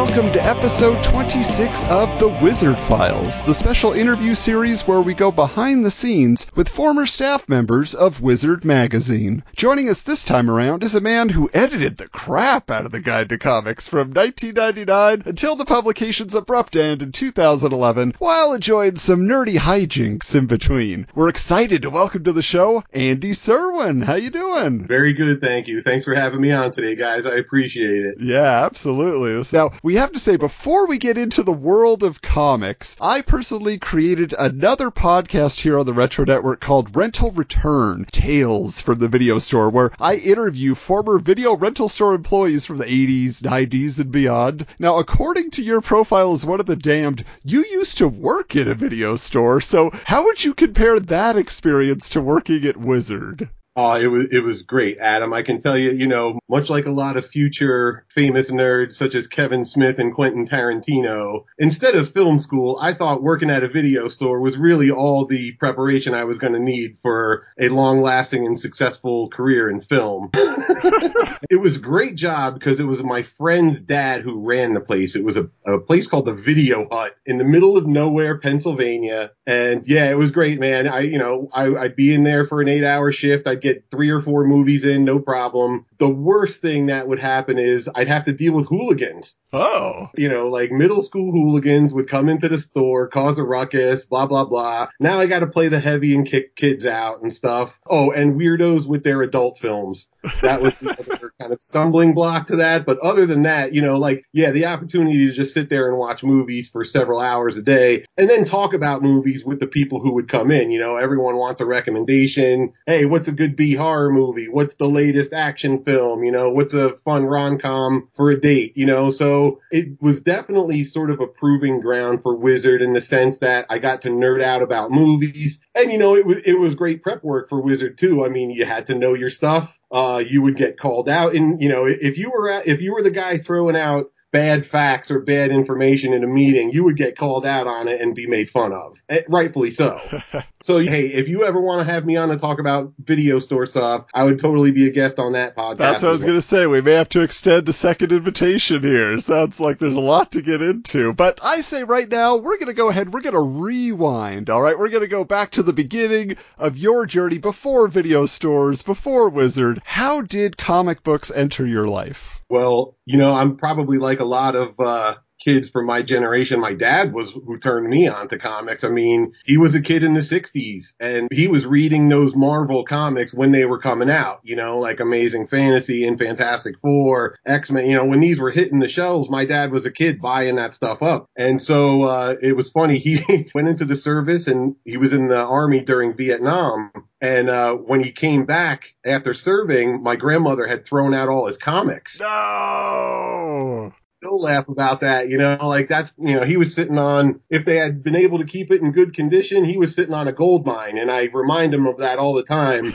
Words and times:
Welcome 0.00 0.32
to 0.32 0.42
episode 0.42 1.04
26 1.04 1.84
of 1.88 2.18
The 2.18 2.28
Wizard 2.42 2.78
Files, 2.78 3.44
the 3.44 3.52
special 3.52 3.92
interview 3.92 4.34
series 4.34 4.88
where 4.88 5.02
we 5.02 5.12
go 5.12 5.30
behind 5.30 5.84
the 5.84 5.90
scenes 5.90 6.46
with 6.54 6.70
former 6.70 7.04
staff 7.04 7.46
members 7.50 7.94
of 7.94 8.22
Wizard 8.22 8.64
Magazine. 8.64 9.42
Joining 9.54 9.90
us 9.90 10.02
this 10.02 10.24
time 10.24 10.50
around 10.50 10.82
is 10.84 10.94
a 10.94 11.02
man 11.02 11.28
who 11.28 11.50
edited 11.52 11.98
the 11.98 12.08
crap 12.08 12.70
out 12.70 12.86
of 12.86 12.92
the 12.92 13.00
Guide 13.00 13.28
to 13.28 13.36
Comics 13.36 13.88
from 13.88 14.14
1999 14.14 15.24
until 15.26 15.54
the 15.54 15.66
publication's 15.66 16.34
abrupt 16.34 16.76
end 16.76 17.02
in 17.02 17.12
2011, 17.12 18.14
while 18.16 18.54
enjoying 18.54 18.96
some 18.96 19.26
nerdy 19.26 19.56
hijinks 19.56 20.34
in 20.34 20.46
between. 20.46 21.08
We're 21.14 21.28
excited 21.28 21.82
to 21.82 21.90
welcome 21.90 22.24
to 22.24 22.32
the 22.32 22.40
show 22.40 22.84
Andy 22.94 23.32
Serwin. 23.32 24.02
How 24.02 24.14
you 24.14 24.30
doing? 24.30 24.86
Very 24.86 25.12
good, 25.12 25.42
thank 25.42 25.68
you. 25.68 25.82
Thanks 25.82 26.06
for 26.06 26.14
having 26.14 26.40
me 26.40 26.52
on 26.52 26.70
today, 26.70 26.94
guys. 26.94 27.26
I 27.26 27.34
appreciate 27.34 28.06
it. 28.06 28.14
Yeah, 28.18 28.64
absolutely. 28.64 29.44
Now, 29.52 29.72
we 29.89 29.89
have 29.96 30.12
to 30.12 30.18
say, 30.18 30.36
before 30.36 30.86
we 30.86 30.98
get 30.98 31.16
into 31.16 31.42
the 31.42 31.52
world 31.52 32.02
of 32.02 32.22
comics, 32.22 32.96
I 33.00 33.22
personally 33.22 33.78
created 33.78 34.34
another 34.38 34.90
podcast 34.90 35.60
here 35.60 35.78
on 35.78 35.86
the 35.86 35.92
Retro 35.92 36.24
Network 36.24 36.60
called 36.60 36.94
Rental 36.94 37.30
Return 37.30 38.06
Tales 38.12 38.80
from 38.80 38.98
the 38.98 39.08
Video 39.08 39.38
Store, 39.38 39.70
where 39.70 39.90
I 39.98 40.16
interview 40.16 40.74
former 40.74 41.18
video 41.18 41.56
rental 41.56 41.88
store 41.88 42.14
employees 42.14 42.66
from 42.66 42.78
the 42.78 42.84
80s, 42.84 43.42
90s, 43.42 43.98
and 43.98 44.12
beyond. 44.12 44.66
Now, 44.78 44.98
according 44.98 45.50
to 45.52 45.62
your 45.62 45.80
profile 45.80 46.32
as 46.32 46.44
one 46.44 46.60
of 46.60 46.66
the 46.66 46.76
damned, 46.76 47.24
you 47.42 47.64
used 47.64 47.98
to 47.98 48.08
work 48.08 48.54
in 48.54 48.68
a 48.68 48.74
video 48.74 49.16
store, 49.16 49.60
so 49.60 49.90
how 50.04 50.24
would 50.24 50.44
you 50.44 50.54
compare 50.54 51.00
that 51.00 51.36
experience 51.36 52.08
to 52.10 52.20
working 52.20 52.64
at 52.64 52.76
Wizard? 52.76 53.48
Oh, 53.76 53.92
it 53.92 54.08
was 54.08 54.26
it 54.32 54.42
was 54.42 54.62
great, 54.62 54.98
Adam. 54.98 55.32
I 55.32 55.42
can 55.42 55.60
tell 55.60 55.78
you, 55.78 55.92
you 55.92 56.08
know, 56.08 56.40
much 56.48 56.68
like 56.68 56.86
a 56.86 56.90
lot 56.90 57.16
of 57.16 57.24
future 57.24 58.04
famous 58.08 58.50
nerds 58.50 58.94
such 58.94 59.14
as 59.14 59.28
Kevin 59.28 59.64
Smith 59.64 60.00
and 60.00 60.12
Quentin 60.12 60.48
Tarantino, 60.48 61.44
instead 61.56 61.94
of 61.94 62.10
film 62.10 62.40
school, 62.40 62.76
I 62.80 62.94
thought 62.94 63.22
working 63.22 63.48
at 63.48 63.62
a 63.62 63.68
video 63.68 64.08
store 64.08 64.40
was 64.40 64.58
really 64.58 64.90
all 64.90 65.24
the 65.24 65.52
preparation 65.52 66.14
I 66.14 66.24
was 66.24 66.40
going 66.40 66.54
to 66.54 66.58
need 66.58 66.98
for 66.98 67.46
a 67.60 67.68
long-lasting 67.68 68.44
and 68.44 68.58
successful 68.58 69.28
career 69.28 69.70
in 69.70 69.80
film. 69.80 70.30
it 70.34 71.60
was 71.60 71.76
a 71.76 71.80
great 71.80 72.16
job 72.16 72.54
because 72.54 72.80
it 72.80 72.84
was 72.84 73.02
my 73.04 73.22
friend's 73.22 73.78
dad 73.78 74.22
who 74.22 74.40
ran 74.40 74.72
the 74.72 74.80
place. 74.80 75.14
It 75.14 75.22
was 75.24 75.36
a, 75.36 75.48
a 75.64 75.78
place 75.78 76.08
called 76.08 76.26
the 76.26 76.34
Video 76.34 76.88
Hut 76.90 77.14
in 77.24 77.38
the 77.38 77.44
middle 77.44 77.76
of 77.76 77.86
nowhere, 77.86 78.38
Pennsylvania. 78.38 79.30
And 79.46 79.86
yeah, 79.86 80.10
it 80.10 80.18
was 80.18 80.32
great, 80.32 80.58
man. 80.58 80.88
I, 80.88 81.00
you 81.02 81.18
know, 81.18 81.48
I, 81.52 81.72
I'd 81.74 81.96
be 81.96 82.12
in 82.12 82.24
there 82.24 82.44
for 82.44 82.60
an 82.60 82.68
eight-hour 82.68 83.12
shift. 83.12 83.46
I'd 83.46 83.59
get 83.60 83.84
three 83.90 84.10
or 84.10 84.20
four 84.20 84.44
movies 84.44 84.84
in, 84.84 85.04
no 85.04 85.18
problem. 85.18 85.86
The 85.98 86.08
worst 86.08 86.60
thing 86.60 86.86
that 86.86 87.08
would 87.08 87.20
happen 87.20 87.58
is 87.58 87.88
I'd 87.94 88.08
have 88.08 88.24
to 88.24 88.32
deal 88.32 88.52
with 88.52 88.68
hooligans. 88.68 89.36
Oh. 89.52 90.08
You 90.16 90.28
know, 90.28 90.48
like 90.48 90.70
middle 90.70 91.02
school 91.02 91.32
hooligans 91.32 91.92
would 91.92 92.08
come 92.08 92.28
into 92.28 92.48
the 92.48 92.58
store, 92.58 93.08
cause 93.08 93.38
a 93.38 93.44
ruckus, 93.44 94.04
blah, 94.04 94.26
blah, 94.26 94.44
blah. 94.44 94.88
Now 95.00 95.20
I 95.20 95.26
got 95.26 95.40
to 95.40 95.46
play 95.46 95.68
the 95.68 95.80
heavy 95.80 96.14
and 96.14 96.26
kick 96.26 96.56
kids 96.56 96.86
out 96.86 97.22
and 97.22 97.32
stuff. 97.32 97.78
Oh, 97.88 98.12
and 98.12 98.38
weirdos 98.38 98.86
with 98.86 99.04
their 99.04 99.22
adult 99.22 99.58
films. 99.58 100.06
That 100.42 100.60
was 100.60 100.78
the 100.80 100.90
other 100.90 101.32
kind 101.40 101.52
of 101.52 101.60
stumbling 101.60 102.14
block 102.14 102.48
to 102.48 102.56
that. 102.56 102.86
But 102.86 102.98
other 103.00 103.26
than 103.26 103.42
that, 103.42 103.74
you 103.74 103.82
know, 103.82 103.98
like, 103.98 104.24
yeah, 104.32 104.50
the 104.50 104.66
opportunity 104.66 105.26
to 105.26 105.32
just 105.32 105.54
sit 105.54 105.68
there 105.68 105.88
and 105.88 105.98
watch 105.98 106.22
movies 106.22 106.68
for 106.68 106.84
several 106.84 107.20
hours 107.20 107.56
a 107.56 107.62
day 107.62 108.04
and 108.16 108.28
then 108.28 108.44
talk 108.44 108.74
about 108.74 109.02
movies 109.02 109.44
with 109.44 109.60
the 109.60 109.66
people 109.66 110.00
who 110.00 110.14
would 110.14 110.28
come 110.28 110.50
in. 110.50 110.70
You 110.70 110.78
know, 110.78 110.96
everyone 110.96 111.36
wants 111.36 111.60
a 111.60 111.66
recommendation. 111.66 112.72
Hey, 112.86 113.04
what's 113.04 113.28
a 113.28 113.32
good 113.32 113.49
B 113.56 113.74
horror 113.74 114.10
movie? 114.10 114.48
What's 114.48 114.74
the 114.74 114.88
latest 114.88 115.32
action 115.32 115.84
film? 115.84 116.24
You 116.24 116.32
know, 116.32 116.50
what's 116.50 116.74
a 116.74 116.96
fun 116.98 117.24
rom-com 117.24 118.08
for 118.14 118.30
a 118.30 118.40
date? 118.40 118.76
You 118.76 118.86
know, 118.86 119.10
so 119.10 119.60
it 119.70 120.00
was 120.00 120.20
definitely 120.20 120.84
sort 120.84 121.10
of 121.10 121.20
a 121.20 121.26
proving 121.26 121.80
ground 121.80 122.22
for 122.22 122.36
Wizard 122.36 122.82
in 122.82 122.92
the 122.92 123.00
sense 123.00 123.38
that 123.38 123.66
I 123.70 123.78
got 123.78 124.02
to 124.02 124.08
nerd 124.08 124.42
out 124.42 124.62
about 124.62 124.90
movies. 124.90 125.60
And, 125.74 125.92
you 125.92 125.98
know, 125.98 126.16
it 126.16 126.26
was, 126.26 126.38
it 126.44 126.58
was 126.58 126.74
great 126.74 127.02
prep 127.02 127.22
work 127.22 127.48
for 127.48 127.60
Wizard 127.60 127.98
too. 127.98 128.24
I 128.24 128.28
mean, 128.28 128.50
you 128.50 128.64
had 128.64 128.86
to 128.86 128.94
know 128.94 129.14
your 129.14 129.30
stuff. 129.30 129.78
Uh, 129.90 130.22
you 130.26 130.42
would 130.42 130.56
get 130.56 130.78
called 130.78 131.08
out. 131.08 131.34
And, 131.34 131.62
you 131.62 131.68
know, 131.68 131.86
if 131.86 132.16
you 132.16 132.30
were 132.30 132.50
at, 132.50 132.66
if 132.66 132.80
you 132.80 132.92
were 132.92 133.02
the 133.02 133.10
guy 133.10 133.38
throwing 133.38 133.76
out 133.76 134.10
bad 134.32 134.64
facts 134.64 135.10
or 135.10 135.20
bad 135.20 135.50
information 135.50 136.12
in 136.12 136.24
a 136.24 136.26
meeting, 136.26 136.70
you 136.70 136.84
would 136.84 136.96
get 136.96 137.16
called 137.16 137.44
out 137.44 137.66
on 137.66 137.88
it 137.88 138.00
and 138.00 138.14
be 138.14 138.26
made 138.26 138.48
fun 138.50 138.72
of. 138.72 138.96
Eh, 139.08 139.22
Rightfully 139.28 139.70
so. 139.70 140.00
so, 140.62 140.78
hey, 140.78 141.06
if 141.06 141.28
you 141.28 141.44
ever 141.44 141.60
want 141.60 141.86
to 141.86 141.92
have 141.92 142.04
me 142.04 142.16
on 142.16 142.28
to 142.28 142.36
talk 142.36 142.58
about 142.58 142.92
video 142.98 143.38
store 143.38 143.66
stuff, 143.66 144.06
I 144.14 144.24
would 144.24 144.38
totally 144.38 144.70
be 144.70 144.86
a 144.86 144.90
guest 144.90 145.18
on 145.18 145.32
that 145.32 145.56
podcast. 145.56 145.78
That's 145.78 146.02
what 146.02 146.10
I 146.10 146.12
was 146.12 146.22
going 146.22 146.34
to 146.36 146.42
say. 146.42 146.66
We 146.66 146.80
may 146.80 146.92
have 146.92 147.08
to 147.10 147.22
extend 147.22 147.68
a 147.68 147.72
second 147.72 148.12
invitation 148.12 148.82
here. 148.82 149.18
Sounds 149.20 149.60
like 149.60 149.78
there's 149.78 149.96
a 149.96 150.00
lot 150.00 150.32
to 150.32 150.42
get 150.42 150.62
into. 150.62 151.12
But 151.12 151.40
I 151.42 151.60
say 151.60 151.84
right 151.84 152.08
now, 152.08 152.36
we're 152.36 152.56
going 152.56 152.66
to 152.66 152.72
go 152.72 152.88
ahead, 152.88 153.12
we're 153.12 153.22
going 153.22 153.34
to 153.34 153.40
rewind, 153.40 154.50
all 154.50 154.62
right? 154.62 154.78
We're 154.78 154.88
going 154.88 155.02
to 155.02 155.08
go 155.08 155.24
back 155.24 155.52
to 155.52 155.62
the 155.62 155.72
beginning 155.72 156.36
of 156.58 156.78
your 156.78 157.06
journey 157.06 157.38
before 157.38 157.88
video 157.88 158.26
stores, 158.26 158.82
before 158.82 159.28
Wizard. 159.28 159.82
How 159.84 160.22
did 160.22 160.56
comic 160.56 161.02
books 161.02 161.30
enter 161.30 161.66
your 161.66 161.88
life? 161.88 162.40
Well, 162.50 162.96
you 163.04 163.16
know, 163.16 163.32
I'm 163.32 163.56
probably 163.56 163.98
like 163.98 164.19
a 164.20 164.24
lot 164.24 164.54
of 164.54 164.78
uh, 164.78 165.14
kids 165.40 165.68
from 165.68 165.86
my 165.86 166.02
generation. 166.02 166.60
My 166.60 166.74
dad 166.74 167.12
was 167.12 167.32
who 167.32 167.58
turned 167.58 167.88
me 167.88 168.06
on 168.06 168.28
to 168.28 168.38
comics. 168.38 168.84
I 168.84 168.90
mean, 168.90 169.32
he 169.44 169.56
was 169.56 169.74
a 169.74 169.80
kid 169.80 170.04
in 170.04 170.14
the 170.14 170.20
60s 170.20 170.94
and 171.00 171.28
he 171.32 171.48
was 171.48 171.66
reading 171.66 172.08
those 172.08 172.36
Marvel 172.36 172.84
comics 172.84 173.34
when 173.34 173.50
they 173.50 173.64
were 173.64 173.78
coming 173.78 174.10
out, 174.10 174.40
you 174.44 174.54
know, 174.54 174.78
like 174.78 175.00
Amazing 175.00 175.46
Fantasy 175.46 176.06
and 176.06 176.18
Fantastic 176.18 176.78
Four, 176.80 177.38
X-Men, 177.44 177.86
you 177.86 177.96
know, 177.96 178.04
when 178.04 178.20
these 178.20 178.38
were 178.38 178.50
hitting 178.50 178.78
the 178.78 178.88
shelves, 178.88 179.30
my 179.30 179.44
dad 179.44 179.72
was 179.72 179.86
a 179.86 179.90
kid 179.90 180.20
buying 180.20 180.56
that 180.56 180.74
stuff 180.74 181.02
up. 181.02 181.28
And 181.36 181.60
so, 181.60 182.02
uh, 182.02 182.36
it 182.40 182.54
was 182.54 182.70
funny. 182.70 183.00
He 183.10 183.50
went 183.54 183.68
into 183.68 183.84
the 183.84 183.96
service 183.96 184.46
and 184.46 184.76
he 184.84 184.96
was 184.96 185.12
in 185.12 185.28
the 185.28 185.38
army 185.38 185.80
during 185.80 186.16
Vietnam. 186.16 186.92
And, 187.20 187.48
uh, 187.48 187.74
when 187.74 188.02
he 188.02 188.12
came 188.12 188.44
back 188.44 188.94
after 189.04 189.34
serving, 189.34 190.02
my 190.02 190.16
grandmother 190.16 190.66
had 190.66 190.84
thrown 190.84 191.14
out 191.14 191.28
all 191.28 191.46
his 191.46 191.56
comics 191.56 192.20
No! 192.20 193.92
Still 194.20 194.38
laugh 194.38 194.68
about 194.68 195.00
that, 195.00 195.30
you 195.30 195.38
know, 195.38 195.56
like 195.62 195.88
that's, 195.88 196.12
you 196.18 196.34
know, 196.34 196.44
he 196.44 196.58
was 196.58 196.74
sitting 196.74 196.98
on, 196.98 197.40
if 197.48 197.64
they 197.64 197.76
had 197.76 198.02
been 198.02 198.16
able 198.16 198.38
to 198.38 198.44
keep 198.44 198.70
it 198.70 198.82
in 198.82 198.92
good 198.92 199.14
condition, 199.14 199.64
he 199.64 199.78
was 199.78 199.94
sitting 199.94 200.12
on 200.12 200.28
a 200.28 200.32
gold 200.32 200.66
mine. 200.66 200.98
And 200.98 201.10
I 201.10 201.24
remind 201.32 201.72
him 201.72 201.86
of 201.86 201.98
that 201.98 202.18
all 202.18 202.34
the 202.34 202.42
time. 202.42 202.92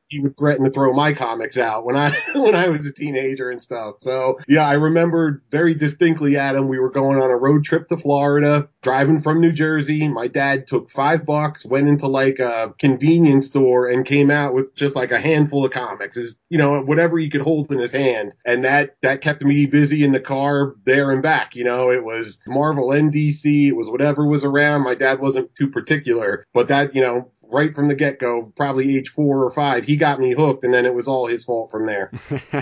he 0.08 0.18
would 0.18 0.36
threaten 0.36 0.64
to 0.64 0.70
throw 0.70 0.92
my 0.92 1.12
comics 1.12 1.56
out 1.58 1.84
when 1.84 1.96
I, 1.96 2.10
when 2.34 2.56
I 2.56 2.68
was 2.70 2.86
a 2.86 2.92
teenager 2.92 3.50
and 3.50 3.62
stuff. 3.62 3.96
So 4.00 4.40
yeah, 4.48 4.66
I 4.66 4.74
remember 4.74 5.44
very 5.52 5.74
distinctly, 5.74 6.36
Adam, 6.36 6.66
we 6.66 6.80
were 6.80 6.90
going 6.90 7.22
on 7.22 7.30
a 7.30 7.36
road 7.36 7.64
trip 7.64 7.88
to 7.90 7.96
Florida, 7.96 8.68
driving 8.82 9.22
from 9.22 9.40
New 9.40 9.52
Jersey. 9.52 10.08
My 10.08 10.26
dad 10.26 10.66
took 10.66 10.90
five 10.90 11.24
bucks, 11.24 11.64
went 11.64 11.88
into 11.88 12.08
like 12.08 12.40
a 12.40 12.74
convenience 12.80 13.46
store 13.46 13.86
and 13.86 14.04
came 14.04 14.32
out 14.32 14.54
with 14.54 14.74
just 14.74 14.96
like 14.96 15.12
a 15.12 15.20
handful 15.20 15.64
of 15.64 15.70
comics, 15.70 16.16
is, 16.16 16.34
you 16.48 16.58
know, 16.58 16.80
whatever 16.80 17.16
he 17.16 17.30
could 17.30 17.42
hold 17.42 17.70
in 17.70 17.78
his 17.78 17.92
hand. 17.92 18.32
And 18.44 18.64
that, 18.64 18.96
that 19.02 19.20
kept 19.20 19.44
me 19.44 19.66
busy 19.66 20.02
in 20.02 20.10
the 20.10 20.18
car 20.18 20.47
there 20.84 21.10
and 21.10 21.22
back. 21.22 21.54
You 21.54 21.64
know, 21.64 21.90
it 21.90 22.04
was 22.04 22.38
Marvel 22.46 22.92
and 22.92 23.12
DC. 23.12 23.68
It 23.68 23.76
was 23.76 23.90
whatever 23.90 24.26
was 24.26 24.44
around. 24.44 24.84
My 24.84 24.94
dad 24.94 25.20
wasn't 25.20 25.54
too 25.54 25.68
particular, 25.68 26.46
but 26.52 26.68
that, 26.68 26.94
you 26.94 27.02
know, 27.02 27.30
right 27.50 27.74
from 27.74 27.88
the 27.88 27.94
get 27.94 28.18
go, 28.18 28.52
probably 28.56 28.96
age 28.96 29.10
four 29.10 29.44
or 29.44 29.50
five, 29.50 29.84
he 29.84 29.96
got 29.96 30.20
me 30.20 30.34
hooked 30.34 30.64
and 30.64 30.72
then 30.72 30.86
it 30.86 30.94
was 30.94 31.08
all 31.08 31.26
his 31.26 31.44
fault 31.44 31.70
from 31.70 31.86
there. 31.86 32.10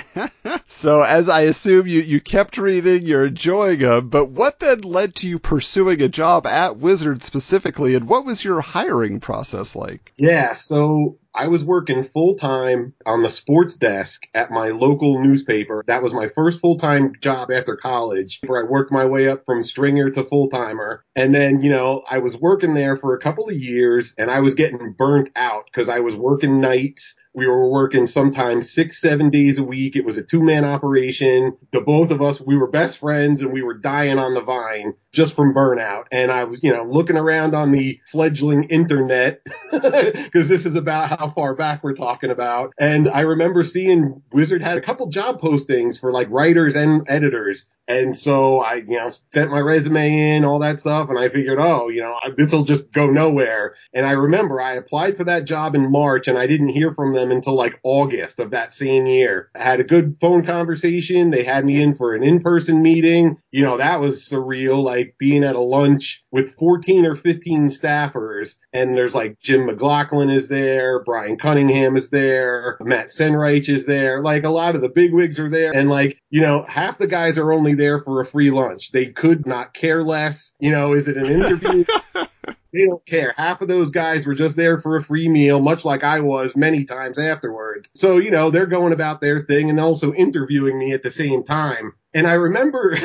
so 0.69 1.03
as 1.03 1.29
I 1.29 1.43
assume 1.43 1.87
you, 1.87 2.01
you 2.01 2.21
kept 2.21 2.59
reading, 2.59 3.05
you're 3.05 3.27
enjoying 3.27 3.81
them, 3.81 4.09
but 4.09 4.27
what 4.27 4.61
then 4.61 4.81
led 4.81 5.15
to 5.17 5.29
you 5.29 5.39
pursuing 5.39 6.03
a 6.03 6.09
job 6.09 6.47
at 6.47 6.77
Wizard 6.77 7.23
specifically, 7.23 7.95
and 7.95 8.09
what 8.09 8.25
was 8.25 8.45
your 8.45 8.61
hiring 8.61 9.21
process 9.21 9.75
like? 9.75 10.13
Yeah. 10.17 10.55
So 10.55 11.19
I 11.37 11.49
was 11.49 11.63
working 11.63 12.03
full 12.03 12.37
time 12.37 12.95
on 13.05 13.23
the 13.23 13.29
sports 13.29 13.75
desk 13.75 14.27
at 14.33 14.51
my 14.51 14.69
local 14.69 15.23
newspaper. 15.23 15.85
That 15.87 16.03
was 16.03 16.15
my 16.15 16.29
first 16.29 16.61
full 16.61 16.79
time 16.79 17.13
job 17.21 17.51
after 17.53 17.77
college, 17.77 18.41
where 18.47 18.65
I 18.65 18.69
worked 18.69 18.91
my 18.91 19.05
way 19.05 19.29
up 19.29 19.45
from 19.45 19.63
stringer 19.63 20.09
to 20.11 20.25
full 20.25 20.49
timer. 20.49 21.05
And 21.15 21.35
then, 21.35 21.61
you 21.61 21.69
know, 21.69 22.03
I 22.09 22.19
was 22.19 22.37
working 22.37 22.73
there 22.73 22.97
for 22.97 23.15
a 23.15 23.21
couple 23.21 23.49
of 23.49 23.57
years 23.57 24.15
and 24.17 24.31
I 24.31 24.41
was 24.41 24.55
getting 24.55 24.95
burnt 24.97 25.31
out 25.37 25.67
because 25.67 25.91
I 25.91 26.01
was 26.01 26.17
working 26.17 26.61
nights 26.61 27.15
We 27.37 27.47
were 27.47 27.69
working 27.69 28.07
sometimes 28.07 28.73
six, 28.73 28.99
seven 28.99 29.29
days 29.29 29.59
a 29.59 29.63
week. 29.63 29.95
It 29.95 30.07
was 30.07 30.17
a 30.17 30.23
two 30.23 30.43
man 30.43 30.65
operation. 30.65 31.55
The 31.71 31.83
both 31.83 32.11
of 32.11 32.23
us, 32.23 32.41
we 32.41 32.57
were 32.57 32.67
best 32.67 32.97
friends 32.97 33.43
and 33.43 33.53
we 33.53 33.61
were 33.61 33.75
dying 33.75 34.19
on 34.19 34.33
the 34.33 34.41
vine 34.41 34.95
just 35.13 35.35
from 35.35 35.53
burnout. 35.53 36.05
And 36.11 36.33
I 36.33 36.45
was, 36.45 36.63
you 36.63 36.73
know, 36.73 36.85
looking 36.85 37.19
around 37.19 37.55
on 37.55 37.73
the 37.73 38.01
fledgling 38.11 38.65
internet 38.65 39.43
because 39.71 40.49
this 40.49 40.65
is 40.65 40.77
about 40.77 41.19
how 41.19 41.29
far 41.29 41.55
back 41.55 41.85
we're 41.85 41.95
talking 41.95 42.31
about. 42.31 42.73
And 42.79 43.07
I 43.07 43.21
remember 43.21 43.65
seeing 43.65 44.23
Wizard 44.33 44.63
had 44.63 44.79
a 44.79 44.83
couple 44.83 45.07
job 45.09 45.39
postings 45.39 46.01
for 46.01 46.13
like 46.13 46.29
writers 46.31 46.75
and 46.75 47.05
editors. 47.07 47.67
And 47.89 48.17
so 48.17 48.61
I, 48.61 48.75
you 48.75 48.99
know, 48.99 49.11
sent 49.33 49.51
my 49.51 49.61
resume 49.61 50.37
in, 50.37 50.45
all 50.45 50.59
that 50.61 50.81
stuff. 50.81 51.09
And 51.09 51.19
I 51.19 51.29
figured, 51.29 51.59
oh, 51.59 51.89
you 51.89 52.03
know, 52.03 52.17
this 52.37 52.53
will 52.53 52.65
just 52.65 52.93
go 52.93 53.07
nowhere. 53.07 53.75
And 53.93 54.07
I 54.07 54.13
remember 54.13 54.61
I 54.61 54.75
applied 54.75 55.17
for 55.17 55.25
that 55.25 55.45
job 55.45 55.75
in 55.75 55.91
March 55.91 56.29
and 56.29 56.39
I 56.39 56.47
didn't 56.47 56.69
hear 56.69 56.95
from 56.95 57.15
them 57.15 57.31
until 57.31 57.55
like 57.55 57.79
August 57.83 58.41
of 58.41 58.51
that 58.51 58.73
same 58.73 59.07
year. 59.07 59.51
I 59.55 59.63
had 59.63 59.81
a 59.81 59.85
good 59.85 60.17
phone 60.21 60.45
conversation. 60.45 61.31
They 61.31 61.45
had 61.45 61.65
me 61.65 61.81
in 61.81 61.95
for 61.95 62.15
an 62.15 62.23
in-person 62.23 62.83
meeting. 62.83 63.39
You 63.51 63.65
know, 63.65 63.79
that 63.79 64.01
was 64.01 64.29
surreal. 64.29 64.83
Like 64.83 65.17
being 65.19 65.45
at 65.45 65.57
a 65.57 65.61
lunch 65.61 66.25
with 66.31 66.55
14 66.55 67.07
or 67.07 67.17
15 67.17 67.69
staffers 67.69 68.36
and 68.73 68.97
there's 68.97 69.15
like 69.15 69.39
Jim 69.41 69.67
McLauchlin 69.67 70.35
is 70.35 70.49
there. 70.49 71.03
Brian 71.05 71.39
Cunningham 71.39 71.97
is 71.97 72.11
there. 72.11 72.77
Matt 72.81 73.09
Senreich 73.09 73.69
is 73.69 73.87
there. 73.87 74.23
Like 74.23 74.45
a 74.45 74.51
lot 74.51 74.75
of 74.75 74.81
the 74.81 74.89
bigwigs 74.89 75.39
are 75.39 75.51
there. 75.51 75.73
And 75.75 75.89
like, 75.89 76.19
you 76.31 76.41
know, 76.41 76.65
half 76.69 76.99
the 76.99 77.07
guys 77.07 77.39
are 77.39 77.53
only 77.53 77.75
there 77.75 77.99
for 77.99 78.21
a 78.21 78.25
free 78.25 78.51
lunch. 78.51 78.93
They 78.93 79.07
could 79.07 79.47
not 79.47 79.75
care 79.75 80.03
less. 80.03 80.53
You 80.59 80.71
know, 80.71 80.95
is 80.95 81.09
it 81.09 81.17
an 81.17 81.27
interview? 81.27 81.85
they 82.73 82.87
don't 82.87 83.05
care. 83.07 83.35
Half 83.37 83.63
of 83.63 83.69
those 83.69 83.91
guys 83.91 84.27
were 84.27 84.35
just 84.35 84.57
there 84.57 84.79
for 84.79 84.97
a 84.97 85.03
free 85.03 85.29
meal, 85.29 85.61
much 85.61 85.85
like 85.85 86.05
I 86.05 86.21
was 86.21 86.57
many 86.57 86.85
times 86.85 87.19
afterwards. 87.19 87.91
So, 87.95 88.19
you 88.19 88.31
know, 88.31 88.51
they're 88.51 88.67
going 88.67 88.93
about 88.93 89.21
their 89.21 89.41
thing 89.41 89.71
and 89.71 89.81
also 89.81 90.13
interviewing 90.13 90.79
me 90.79 90.93
at 90.93 91.03
the 91.03 91.11
same 91.11 91.43
time. 91.43 91.93
And 92.17 92.27
I 92.27 92.33
remember, 92.33 92.97